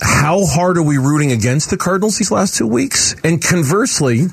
how 0.02 0.46
hard 0.46 0.78
are 0.78 0.84
we 0.84 0.98
rooting 0.98 1.32
against 1.32 1.70
the 1.70 1.78
Cardinals 1.78 2.18
these 2.18 2.32
last 2.32 2.56
two 2.56 2.68
weeks? 2.68 3.16
And 3.24 3.42
conversely, 3.42 4.28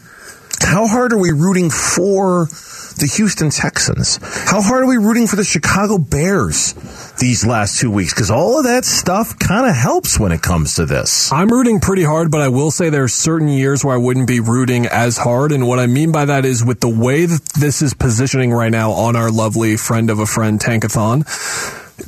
how 0.60 0.86
hard 0.86 1.12
are 1.12 1.18
we 1.18 1.30
rooting 1.32 1.70
for 1.70 2.46
the 2.98 3.06
Houston 3.16 3.50
Texans? 3.50 4.18
How 4.48 4.60
hard 4.60 4.84
are 4.84 4.86
we 4.86 4.96
rooting 4.96 5.26
for 5.26 5.36
the 5.36 5.44
Chicago 5.44 5.98
Bears 5.98 6.74
these 7.18 7.44
last 7.46 7.80
two 7.80 7.90
weeks? 7.90 8.14
Because 8.14 8.30
all 8.30 8.58
of 8.58 8.64
that 8.64 8.84
stuff 8.84 9.38
kind 9.38 9.68
of 9.68 9.74
helps 9.74 10.18
when 10.18 10.32
it 10.32 10.42
comes 10.42 10.74
to 10.74 10.86
this. 10.86 11.32
I'm 11.32 11.48
rooting 11.48 11.80
pretty 11.80 12.04
hard, 12.04 12.30
but 12.30 12.40
I 12.40 12.48
will 12.48 12.70
say 12.70 12.90
there 12.90 13.04
are 13.04 13.08
certain 13.08 13.48
years 13.48 13.84
where 13.84 13.94
I 13.94 13.98
wouldn't 13.98 14.28
be 14.28 14.40
rooting 14.40 14.86
as 14.86 15.16
hard. 15.16 15.52
And 15.52 15.66
what 15.66 15.78
I 15.78 15.86
mean 15.86 16.12
by 16.12 16.26
that 16.26 16.44
is 16.44 16.64
with 16.64 16.80
the 16.80 16.88
way 16.88 17.26
that 17.26 17.44
this 17.58 17.82
is 17.82 17.94
positioning 17.94 18.52
right 18.52 18.70
now 18.70 18.92
on 18.92 19.16
our 19.16 19.30
lovely 19.30 19.76
friend 19.76 20.10
of 20.10 20.18
a 20.18 20.26
friend 20.26 20.60
Tankathon, 20.60 21.24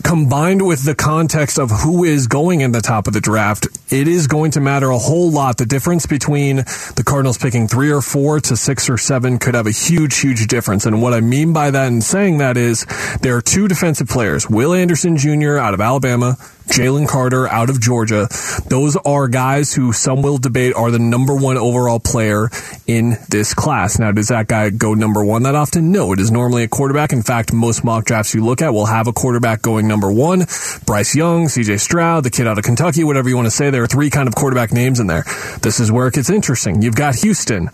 combined 0.03 0.67
with 0.67 0.85
the 0.85 0.95
context 0.95 1.59
of 1.59 1.71
who 1.71 2.05
is 2.05 2.27
going 2.27 2.61
in 2.61 2.73
the 2.73 2.81
top 2.81 3.07
of 3.07 3.13
the 3.13 3.21
draft, 3.21 3.67
it 3.91 4.09
is 4.09 4.27
going 4.27 4.51
to 4.53 4.61
matter 4.61 4.91
a 4.91 4.99
whole 4.99 5.31
lot. 5.31 5.59
The 5.59 5.67
difference 5.67 6.07
between 6.07 6.57
the 6.57 7.03
Cardinals 7.05 7.39
picking 7.39 7.69
three 7.69 7.91
or 7.91 8.01
four 8.01 8.41
to 8.41 8.57
six 8.57 8.89
or 8.89 8.99
seven 8.99 9.39
could 9.39 9.55
have 9.55 9.67
a 9.67 9.71
huge, 9.71 10.19
huge 10.19 10.47
difference. 10.47 10.87
And 10.87 11.01
what 11.03 11.15
I 11.15 11.21
mean 11.21 11.53
by 11.53 11.71
that 11.71 11.87
and 11.89 12.03
saying 12.03 12.39
that 12.39 12.57
is 12.57 12.87
there 13.21 13.37
are 13.37 13.43
two 13.43 13.69
defensive 13.69 14.09
players, 14.09 14.49
Will 14.49 14.75
Anderson 14.75 15.17
Jr. 15.17 15.59
out 15.59 15.75
of 15.75 15.81
Alabama, 15.81 16.37
Jalen 16.67 17.09
Carter 17.09 17.47
out 17.49 17.71
of 17.71 17.81
Georgia. 17.81 18.29
Those 18.67 18.97
are 18.97 19.29
guys 19.29 19.75
who 19.75 19.93
some 19.93 20.23
will 20.23 20.39
debate 20.39 20.75
are 20.75 20.91
the 20.91 20.99
number 20.99 21.35
one 21.35 21.57
overall 21.57 22.01
player 22.01 22.49
in 22.87 23.17
this 23.29 23.55
class. 23.55 23.99
Now, 23.99 24.13
does 24.13 24.29
that 24.29 24.49
guy 24.49 24.71
go 24.71 24.95
number 24.95 25.25
one 25.25 25.43
that 25.45 25.55
often? 25.55 25.93
No, 25.93 26.13
it 26.13 26.21
is 26.21 26.31
normally 26.31 26.65
a 26.65 26.69
quarterback. 26.69 27.13
In 27.13 27.23
fact, 27.23 27.53
most 27.53 27.85
mock 27.85 28.05
drafts 28.07 28.35
you 28.35 28.45
look 28.45 28.63
at 28.63 28.73
will 28.73 28.87
have 28.87 29.07
a 29.07 29.13
quarterback 29.13 29.63
going 29.63 29.87
number 29.87 30.11
one. 30.11 30.47
Bryce 30.87 31.15
Young, 31.15 31.47
CJ 31.47 31.81
Stroud, 31.81 32.25
the 32.25 32.31
kid 32.31 32.47
out 32.47 32.59
of 32.59 32.65
Kentucky, 32.65 33.05
whatever 33.05 33.29
you 33.29 33.37
want 33.37 33.47
to 33.47 33.51
say. 33.51 33.71
There 33.71 33.83
are 33.83 33.87
three 33.87 34.11
kind 34.11 34.27
of 34.27 34.35
quarterback 34.35 34.73
names 34.73 35.01
in 35.01 35.07
there. 35.07 35.25
This 35.61 35.81
is 35.81 35.93
where 35.93 36.07
it 36.09 36.15
gets 36.15 36.31
interesting. 36.31 36.83
You've 36.83 36.97
got 36.97 37.15
Houston. 37.17 37.71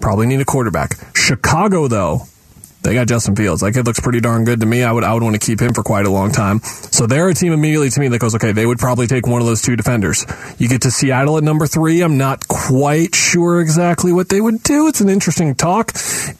Probably 0.00 0.26
need 0.26 0.40
a 0.40 0.44
quarterback. 0.44 0.96
Chicago, 1.14 1.88
though, 1.88 2.22
they 2.82 2.94
got 2.94 3.08
Justin 3.08 3.36
Fields. 3.36 3.60
That 3.60 3.72
kid 3.72 3.86
looks 3.86 4.00
pretty 4.00 4.20
darn 4.20 4.44
good 4.44 4.60
to 4.60 4.66
me. 4.66 4.82
I 4.82 4.92
would 4.92 5.04
I 5.04 5.12
would 5.14 5.22
want 5.22 5.40
to 5.40 5.44
keep 5.44 5.60
him 5.60 5.74
for 5.74 5.82
quite 5.82 6.06
a 6.06 6.10
long 6.10 6.32
time. 6.32 6.60
So 6.60 7.06
they're 7.06 7.28
a 7.28 7.34
team 7.34 7.52
immediately 7.52 7.90
to 7.90 8.00
me 8.00 8.08
that 8.08 8.18
goes, 8.20 8.34
okay, 8.36 8.52
they 8.52 8.64
would 8.66 8.78
probably 8.78 9.06
take 9.06 9.26
one 9.26 9.40
of 9.40 9.46
those 9.46 9.62
two 9.62 9.76
defenders. 9.76 10.24
You 10.58 10.68
get 10.68 10.82
to 10.82 10.90
Seattle 10.90 11.36
at 11.38 11.44
number 11.44 11.66
three. 11.66 12.00
I'm 12.02 12.16
not 12.18 12.48
quite 12.48 13.14
sure 13.14 13.60
exactly 13.60 14.12
what 14.12 14.28
they 14.28 14.40
would 14.40 14.62
do. 14.62 14.86
It's 14.88 15.00
an 15.00 15.08
interesting 15.08 15.54
talk. 15.54 15.92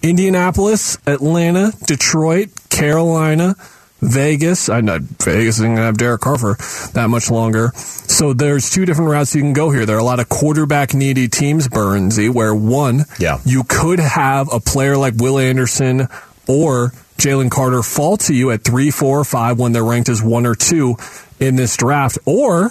Indianapolis, 0.02 0.98
Atlanta, 1.06 1.72
Detroit, 1.86 2.48
Carolina. 2.70 3.54
Vegas, 4.02 4.70
I 4.70 4.80
know 4.80 4.98
Vegas 4.98 5.56
isn't 5.56 5.66
going 5.66 5.76
to 5.76 5.82
have 5.82 5.98
Derek 5.98 6.22
Carr 6.22 6.38
for 6.38 6.56
that 6.94 7.08
much 7.10 7.30
longer. 7.30 7.70
So 7.76 8.32
there's 8.32 8.70
two 8.70 8.86
different 8.86 9.10
routes 9.10 9.34
you 9.34 9.42
can 9.42 9.52
go 9.52 9.70
here. 9.70 9.84
There 9.84 9.96
are 9.96 10.00
a 10.00 10.04
lot 10.04 10.20
of 10.20 10.28
quarterback 10.30 10.94
needy 10.94 11.28
teams, 11.28 11.68
Burnsy, 11.68 12.30
where 12.32 12.54
one, 12.54 13.04
Yeah. 13.18 13.40
you 13.44 13.62
could 13.62 13.98
have 13.98 14.48
a 14.50 14.58
player 14.58 14.96
like 14.96 15.14
Will 15.18 15.38
Anderson 15.38 16.08
or 16.50 16.90
Jalen 17.16 17.50
Carter 17.50 17.82
fall 17.82 18.16
to 18.16 18.34
you 18.34 18.50
at 18.50 18.64
three, 18.64 18.90
four, 18.90 19.20
or 19.20 19.24
five 19.24 19.58
when 19.58 19.72
they're 19.72 19.84
ranked 19.84 20.08
as 20.08 20.20
one 20.22 20.46
or 20.46 20.54
two 20.54 20.96
in 21.38 21.54
this 21.54 21.76
draft. 21.76 22.18
Or 22.24 22.70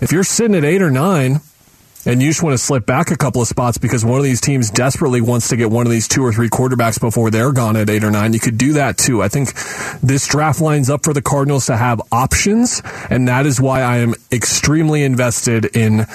if 0.00 0.12
you're 0.12 0.24
sitting 0.24 0.54
at 0.54 0.64
eight 0.64 0.82
or 0.82 0.90
nine 0.90 1.40
and 2.04 2.22
you 2.22 2.28
just 2.28 2.42
want 2.42 2.54
to 2.54 2.58
slip 2.58 2.86
back 2.86 3.10
a 3.10 3.16
couple 3.16 3.40
of 3.40 3.48
spots 3.48 3.78
because 3.78 4.04
one 4.04 4.18
of 4.18 4.24
these 4.24 4.40
teams 4.40 4.70
desperately 4.70 5.20
wants 5.20 5.48
to 5.48 5.56
get 5.56 5.70
one 5.70 5.86
of 5.86 5.90
these 5.90 6.06
two 6.06 6.22
or 6.22 6.32
three 6.32 6.48
quarterbacks 6.48 7.00
before 7.00 7.30
they're 7.30 7.52
gone 7.52 7.76
at 7.76 7.88
eight 7.88 8.04
or 8.04 8.10
nine, 8.10 8.32
you 8.32 8.40
could 8.40 8.58
do 8.58 8.74
that 8.74 8.98
too. 8.98 9.22
I 9.22 9.28
think 9.28 9.52
this 10.00 10.26
draft 10.26 10.60
lines 10.60 10.90
up 10.90 11.04
for 11.04 11.12
the 11.12 11.22
Cardinals 11.22 11.66
to 11.66 11.76
have 11.76 12.00
options, 12.12 12.82
and 13.10 13.28
that 13.28 13.46
is 13.46 13.60
why 13.60 13.82
I 13.82 13.98
am 13.98 14.14
extremely 14.30 15.02
invested 15.02 15.76
in 15.76 16.06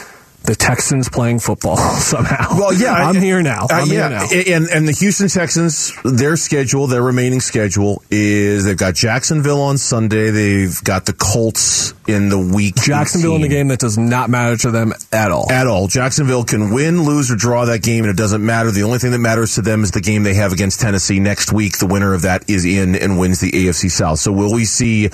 the 0.45 0.55
Texans 0.55 1.09
playing 1.09 1.39
football 1.39 1.77
somehow. 1.77 2.57
Well, 2.57 2.73
yeah, 2.73 2.93
I'm 2.93 3.15
here 3.15 3.41
now. 3.41 3.63
Uh, 3.63 3.67
I'm 3.71 3.87
yeah, 3.87 4.25
here 4.27 4.45
now. 4.49 4.55
and 4.55 4.67
and 4.69 4.87
the 4.87 4.91
Houston 4.91 5.27
Texans, 5.27 5.93
their 6.03 6.35
schedule, 6.35 6.87
their 6.87 7.01
remaining 7.01 7.39
schedule 7.39 8.03
is 8.11 8.65
they've 8.65 8.77
got 8.77 8.95
Jacksonville 8.95 9.61
on 9.61 9.77
Sunday. 9.77 10.29
They've 10.31 10.83
got 10.83 11.05
the 11.05 11.13
Colts 11.13 11.93
in 12.07 12.29
the 12.29 12.39
week. 12.39 12.75
Jacksonville 12.75 13.35
in 13.35 13.41
a 13.43 13.45
18. 13.45 13.57
game 13.57 13.67
that 13.69 13.79
does 13.79 13.97
not 13.97 14.29
matter 14.29 14.57
to 14.57 14.71
them 14.71 14.93
at 15.11 15.31
all. 15.31 15.49
At 15.51 15.67
all. 15.67 15.87
Jacksonville 15.87 16.43
can 16.43 16.73
win, 16.73 17.03
lose, 17.03 17.31
or 17.31 17.35
draw 17.35 17.65
that 17.65 17.81
game, 17.81 18.03
and 18.03 18.11
it 18.11 18.17
doesn't 18.17 18.45
matter. 18.45 18.71
The 18.71 18.83
only 18.83 18.99
thing 18.99 19.11
that 19.11 19.19
matters 19.19 19.55
to 19.55 19.61
them 19.61 19.83
is 19.83 19.91
the 19.91 20.01
game 20.01 20.23
they 20.23 20.33
have 20.33 20.51
against 20.51 20.81
Tennessee 20.81 21.19
next 21.19 21.53
week. 21.53 21.77
The 21.77 21.87
winner 21.87 22.13
of 22.13 22.23
that 22.23 22.49
is 22.49 22.65
in 22.65 22.95
and 22.95 23.17
wins 23.19 23.39
the 23.39 23.51
AFC 23.51 23.89
South. 23.89 24.19
So 24.19 24.31
will 24.31 24.53
we 24.53 24.65
see 24.65 25.09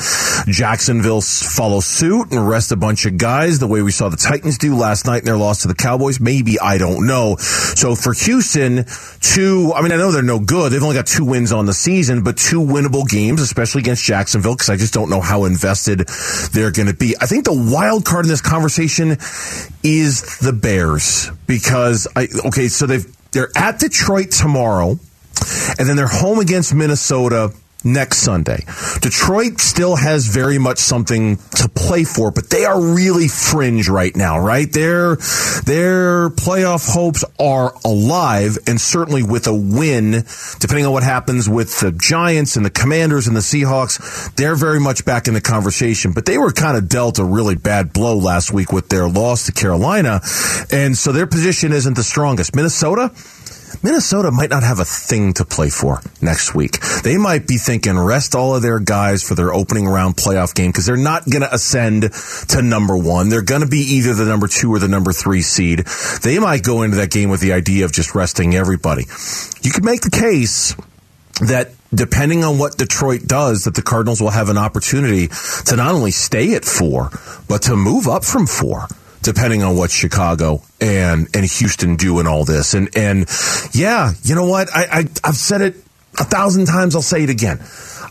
Jacksonville 0.47 1.21
follow 1.21 1.79
suit 1.79 2.31
and 2.31 2.47
rest 2.47 2.71
a 2.71 2.75
bunch 2.75 3.05
of 3.05 3.17
guys 3.17 3.59
the 3.59 3.67
way 3.67 3.81
we 3.81 3.91
saw 3.91 4.09
the 4.09 4.17
Titans 4.17 4.57
do 4.57 4.75
last 4.75 5.05
night 5.05 5.18
in 5.19 5.25
their 5.25 5.37
loss 5.37 5.61
to 5.61 5.67
the 5.67 5.75
Cowboys? 5.75 6.19
Maybe. 6.19 6.59
I 6.59 6.77
don't 6.77 7.07
know. 7.07 7.35
So 7.37 7.95
for 7.95 8.13
Houston, 8.13 8.85
two, 9.21 9.73
I 9.75 9.81
mean, 9.81 9.91
I 9.91 9.97
know 9.97 10.11
they're 10.11 10.21
no 10.21 10.39
good. 10.39 10.71
They've 10.71 10.83
only 10.83 10.95
got 10.95 11.07
two 11.07 11.25
wins 11.25 11.51
on 11.51 11.65
the 11.65 11.73
season, 11.73 12.23
but 12.23 12.37
two 12.37 12.61
winnable 12.61 13.07
games, 13.07 13.41
especially 13.41 13.81
against 13.81 14.03
Jacksonville, 14.03 14.55
because 14.55 14.69
I 14.69 14.75
just 14.75 14.93
don't 14.93 15.09
know 15.09 15.21
how 15.21 15.45
invested 15.45 16.07
they're 16.53 16.71
going 16.71 16.87
to 16.87 16.93
be. 16.93 17.15
I 17.19 17.25
think 17.25 17.45
the 17.45 17.53
wild 17.53 18.05
card 18.05 18.25
in 18.25 18.29
this 18.29 18.41
conversation 18.41 19.17
is 19.83 20.39
the 20.39 20.53
Bears 20.53 21.31
because 21.47 22.07
I 22.15 22.27
okay, 22.47 22.67
so 22.67 22.85
they've 22.85 23.05
they're 23.31 23.51
at 23.55 23.79
Detroit 23.79 24.31
tomorrow, 24.31 24.91
and 25.77 25.87
then 25.87 25.95
they're 25.95 26.07
home 26.07 26.39
against 26.39 26.73
Minnesota 26.73 27.53
next 27.83 28.17
Sunday. 28.17 28.65
Detroit 29.01 29.59
still 29.59 29.95
has 29.95 30.27
very 30.27 30.57
much 30.57 30.79
something 30.79 31.37
to 31.55 31.69
play 31.69 32.03
for, 32.03 32.31
but 32.31 32.49
they 32.49 32.65
are 32.65 32.79
really 32.79 33.27
fringe 33.27 33.87
right 33.87 34.15
now, 34.15 34.39
right? 34.39 34.71
Their 34.71 35.15
their 35.65 36.29
playoff 36.29 36.91
hopes 36.91 37.23
are 37.39 37.73
alive, 37.85 38.57
and 38.67 38.79
certainly 38.79 39.23
with 39.23 39.47
a 39.47 39.53
win, 39.53 40.23
depending 40.59 40.85
on 40.85 40.91
what 40.91 41.03
happens 41.03 41.47
with 41.47 41.79
the 41.79 41.91
Giants 41.91 42.57
and 42.57 42.65
the 42.65 42.69
Commanders 42.69 43.27
and 43.27 43.35
the 43.35 43.41
Seahawks, 43.41 44.33
they're 44.35 44.55
very 44.55 44.79
much 44.79 45.05
back 45.05 45.27
in 45.27 45.33
the 45.33 45.41
conversation. 45.41 46.11
But 46.11 46.25
they 46.25 46.37
were 46.37 46.51
kind 46.51 46.77
of 46.77 46.89
dealt 46.89 47.19
a 47.19 47.23
really 47.23 47.55
bad 47.55 47.93
blow 47.93 48.17
last 48.17 48.51
week 48.51 48.71
with 48.73 48.89
their 48.89 49.07
loss 49.07 49.45
to 49.45 49.51
Carolina, 49.51 50.21
and 50.71 50.97
so 50.97 51.11
their 51.11 51.27
position 51.27 51.71
isn't 51.71 51.93
the 51.93 52.03
strongest. 52.03 52.55
Minnesota. 52.55 53.11
Minnesota 53.83 54.31
might 54.31 54.49
not 54.49 54.63
have 54.63 54.79
a 54.79 54.85
thing 54.85 55.33
to 55.33 55.45
play 55.45 55.69
for 55.69 56.01
next 56.21 56.53
week. 56.53 56.79
They 57.03 57.17
might 57.17 57.47
be 57.47 57.57
thinking 57.57 57.97
rest 57.97 58.35
all 58.35 58.55
of 58.55 58.61
their 58.61 58.79
guys 58.79 59.23
for 59.23 59.35
their 59.35 59.53
opening 59.53 59.87
round 59.87 60.15
playoff 60.15 60.53
game 60.53 60.71
because 60.71 60.85
they're 60.85 60.97
not 60.97 61.29
going 61.29 61.41
to 61.41 61.53
ascend 61.53 62.11
to 62.49 62.61
number 62.61 62.97
one. 62.97 63.29
They're 63.29 63.41
going 63.41 63.61
to 63.61 63.67
be 63.67 63.79
either 63.79 64.13
the 64.13 64.25
number 64.25 64.47
two 64.47 64.73
or 64.73 64.79
the 64.79 64.87
number 64.87 65.13
three 65.13 65.41
seed. 65.41 65.85
They 66.23 66.39
might 66.39 66.63
go 66.63 66.81
into 66.83 66.97
that 66.97 67.11
game 67.11 67.29
with 67.29 67.41
the 67.41 67.53
idea 67.53 67.85
of 67.85 67.91
just 67.91 68.15
resting 68.15 68.55
everybody. 68.55 69.05
You 69.61 69.71
could 69.71 69.85
make 69.85 70.01
the 70.01 70.11
case 70.11 70.75
that 71.41 71.71
depending 71.93 72.43
on 72.43 72.57
what 72.57 72.77
Detroit 72.77 73.21
does, 73.25 73.63
that 73.63 73.75
the 73.75 73.81
Cardinals 73.81 74.21
will 74.21 74.29
have 74.29 74.49
an 74.49 74.57
opportunity 74.57 75.27
to 75.65 75.75
not 75.75 75.93
only 75.93 76.11
stay 76.11 76.55
at 76.55 76.65
four, 76.65 77.09
but 77.47 77.63
to 77.63 77.75
move 77.75 78.07
up 78.07 78.23
from 78.23 78.45
four 78.45 78.87
depending 79.21 79.63
on 79.63 79.75
what 79.75 79.91
Chicago 79.91 80.61
and 80.79 81.27
and 81.33 81.45
Houston 81.45 81.95
do 81.95 82.19
in 82.19 82.27
all 82.27 82.45
this. 82.45 82.73
And 82.73 82.89
and 82.95 83.25
yeah, 83.73 84.11
you 84.23 84.35
know 84.35 84.45
what? 84.45 84.69
I, 84.73 84.83
I 84.91 84.99
I've 85.23 85.35
said 85.35 85.61
it 85.61 85.75
a 86.19 86.23
thousand 86.23 86.65
times. 86.65 86.95
I'll 86.95 87.01
say 87.01 87.23
it 87.23 87.29
again. 87.29 87.59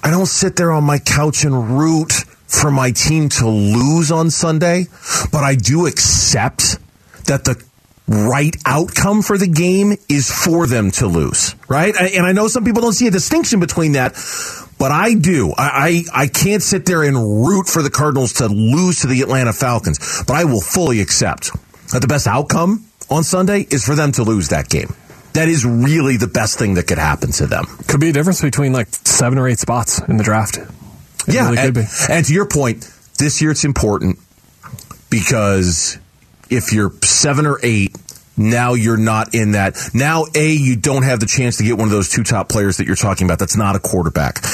I 0.02 0.11
don't 0.11 0.26
sit 0.26 0.56
there 0.56 0.72
on 0.72 0.84
my 0.84 0.98
couch 0.98 1.44
and 1.44 1.78
root 1.78 2.12
for 2.12 2.70
my 2.70 2.92
team 2.92 3.28
to 3.28 3.48
lose 3.48 4.11
on 4.11 4.30
Sunday, 4.30 4.86
but 5.32 5.44
I 5.44 5.54
do 5.54 5.86
accept 5.86 6.78
that 7.26 7.44
the 7.44 7.62
right 8.09 8.56
outcome 8.64 9.20
for 9.22 9.36
the 9.36 9.46
game 9.46 9.92
is 10.09 10.30
for 10.30 10.66
them 10.66 10.90
to 10.92 11.06
lose, 11.06 11.54
right? 11.68 11.94
And 11.94 12.24
I 12.24 12.32
know 12.32 12.48
some 12.48 12.64
people 12.64 12.80
don't 12.80 12.94
see 12.94 13.06
a 13.06 13.11
distinction 13.11 13.61
between 13.61 13.92
that, 13.92 14.14
but 14.79 14.93
I 14.93 15.14
do. 15.14 15.53
I, 15.57 16.05
I, 16.14 16.22
I 16.22 16.26
can't 16.29 16.62
sit 16.62 16.87
there 16.87 17.03
and 17.03 17.16
root 17.16 17.68
for 17.68 17.83
the 17.83 17.91
Cardinals 17.91 18.35
to 18.35 18.47
lose 18.47 19.01
to 19.01 19.07
the 19.07 19.22
Atlanta 19.22 19.53
Falcons, 19.53 20.22
but 20.26 20.35
I 20.35 20.45
will 20.45 20.61
fully 20.61 21.01
accept 21.01 21.51
that 21.93 22.01
the 22.01 22.09
best 22.09 22.26
outcome 22.26 22.85
on 23.11 23.24
Sunday 23.24 23.66
is 23.70 23.85
for 23.85 23.95
them 23.95 24.12
to 24.12 24.22
lose 24.22 24.49
that 24.49 24.68
game. 24.68 24.95
That 25.35 25.49
is 25.49 25.64
really 25.64 26.16
the 26.16 26.26
best 26.26 26.59
thing 26.59 26.74
that 26.74 26.87
could 26.87 26.99
happen 26.99 27.33
to 27.33 27.47
them. 27.47 27.66
Could 27.87 28.01
be 28.01 28.09
a 28.09 28.12
difference 28.12 28.41
between 28.41 28.72
like 28.72 28.89
seven 28.89 29.39
or 29.39 29.47
eight 29.49 29.59
spots 29.59 30.01
in 30.01 30.16
the 30.16 30.24
draft. 30.24 30.57
It 30.57 30.68
yeah, 31.35 31.51
really 31.51 31.59
and, 31.59 31.74
be. 31.74 31.83
and 32.09 32.24
to 32.24 32.33
your 32.33 32.47
point, 32.47 32.91
this 33.18 33.41
year 33.43 33.51
it's 33.51 33.64
important 33.64 34.18
because 35.11 35.99
if 36.51 36.72
you're 36.72 36.93
seven 37.03 37.47
or 37.47 37.59
eight, 37.62 37.97
now 38.39 38.74
you're 38.74 38.97
not 38.97 39.34
in 39.34 39.53
that. 39.53 39.76
Now, 39.95 40.26
A, 40.34 40.53
you 40.53 40.76
don't 40.76 41.03
have 41.03 41.20
the 41.20 41.26
chance 41.26 41.59
to 41.59 41.64
get 41.64 41.76
one 41.76 41.86
of 41.86 41.91
those 41.93 42.09
two 42.09 42.22
top 42.22 42.49
players 42.49 42.78
that 42.78 42.86
you're 42.86 42.97
talking 42.97 43.26
about. 43.26 43.39
That's 43.39 43.57
not 43.57 43.76
a 43.76 43.80
quarterback. 43.80 44.45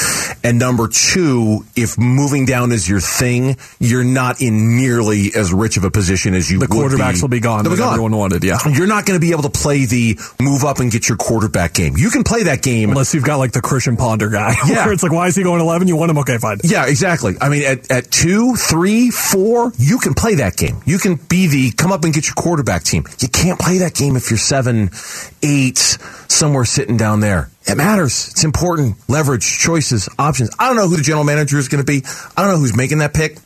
And 0.43 0.59
number 0.59 0.89
two, 0.89 1.64
if 1.76 1.99
moving 1.99 2.45
down 2.45 2.72
is 2.72 2.89
your 2.89 3.01
thing, 3.01 3.57
you're 3.78 4.05
not 4.05 4.41
in 4.41 4.76
nearly 4.76 5.30
as 5.35 5.53
rich 5.53 5.76
of 5.76 5.85
a 5.85 5.91
position 5.91 6.35
as 6.35 6.51
you 6.51 6.59
The 6.59 6.66
quarterbacks 6.66 7.22
will 7.22 7.28
be 7.28 7.41
gone 7.41 7.64
They'll 7.64 7.76
that 7.76 7.93
everyone 7.93 8.16
wanted, 8.16 8.45
yeah. 8.45 8.59
You're 8.70 8.87
not 8.87 9.07
going 9.07 9.18
to 9.18 9.24
be 9.24 9.32
able 9.32 9.43
to 9.43 9.51
play 9.51 9.85
the 9.87 10.18
move 10.41 10.64
up 10.64 10.80
and 10.80 10.91
get 10.91 11.09
your 11.09 11.16
quarterback 11.16 11.74
game. 11.74 11.95
You 11.97 12.11
can 12.11 12.24
play 12.24 12.45
that 12.45 12.62
game. 12.62 12.91
Unless 12.91 13.14
you've 13.14 13.24
got 13.24 13.37
like 13.37 13.53
the 13.53 13.61
Christian 13.61 13.97
Ponder 13.97 14.30
guy. 14.30 14.55
Yeah. 14.64 14.87
Where 14.87 14.95
it's 14.95 15.03
like, 15.03 15.12
why 15.12 15.26
is 15.26 15.37
he 15.37 15.43
going 15.43 15.61
11? 15.61 15.89
You 15.89 15.97
want 15.97 16.11
him? 16.11 16.18
Okay, 16.18 16.39
fine. 16.39 16.59
Yeah, 16.64 16.87
exactly. 16.87 17.35
I 17.41 17.49
mean, 17.51 17.64
at, 17.64 17.91
at 17.91 18.11
two, 18.11 18.57
three, 18.57 19.11
four, 19.11 19.72
you 19.78 19.99
can 19.99 20.14
play 20.14 20.37
that 20.37 20.57
game. 20.57 20.80
You 20.87 20.99
can 20.99 21.16
be 21.16 21.47
the 21.47 21.70
come 21.72 21.93
up 21.93 22.03
and 22.05 22.14
get 22.14 22.26
your 22.26 22.35
quarterback 22.35 22.82
team. 22.82 23.05
You 23.18 23.28
can't 23.28 23.61
play 23.75 23.85
that 23.85 23.95
game 23.95 24.16
if 24.16 24.31
you're 24.31 24.39
seven, 24.39 24.91
eight, 25.43 25.79
somewhere 26.29 26.64
sitting 26.64 26.97
down 26.97 27.20
there. 27.20 27.51
It 27.66 27.77
matters. 27.77 28.29
It's 28.31 28.45
important. 28.45 28.97
Leverage, 29.09 29.59
choices, 29.59 30.09
options. 30.18 30.51
I 30.59 30.68
don't 30.68 30.77
know 30.77 30.89
who 30.89 30.97
the 30.97 31.03
general 31.03 31.25
manager 31.25 31.59
is 31.59 31.68
going 31.68 31.85
to 31.85 31.87
be. 31.87 32.05
I 32.37 32.43
don't 32.43 32.53
know 32.53 32.59
who's 32.59 32.77
making 32.77 32.99
that 32.99 33.14
pick. 33.14 33.39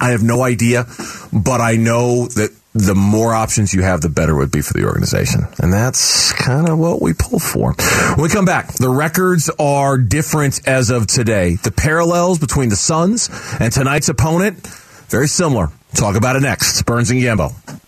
I 0.00 0.10
have 0.10 0.22
no 0.22 0.42
idea, 0.42 0.86
but 1.32 1.60
I 1.60 1.76
know 1.76 2.26
that 2.26 2.50
the 2.74 2.94
more 2.94 3.34
options 3.34 3.74
you 3.74 3.82
have, 3.82 4.00
the 4.00 4.08
better 4.08 4.32
it 4.32 4.38
would 4.38 4.50
be 4.50 4.62
for 4.62 4.72
the 4.72 4.84
organization. 4.84 5.42
And 5.58 5.72
that's 5.72 6.32
kind 6.32 6.68
of 6.68 6.78
what 6.78 7.02
we 7.02 7.12
pull 7.12 7.38
for. 7.38 7.74
When 8.14 8.22
we 8.22 8.28
come 8.28 8.46
back, 8.46 8.72
the 8.72 8.88
records 8.88 9.50
are 9.58 9.98
different 9.98 10.66
as 10.66 10.90
of 10.90 11.06
today. 11.06 11.56
The 11.56 11.70
parallels 11.70 12.38
between 12.38 12.70
the 12.70 12.76
Suns 12.76 13.28
and 13.60 13.72
tonight's 13.72 14.08
opponent, 14.08 14.66
very 15.08 15.28
similar. 15.28 15.68
Talk 15.94 16.16
about 16.16 16.36
it 16.36 16.42
next. 16.42 16.82
Burns 16.82 17.10
and 17.10 17.20
Gambo. 17.20 17.82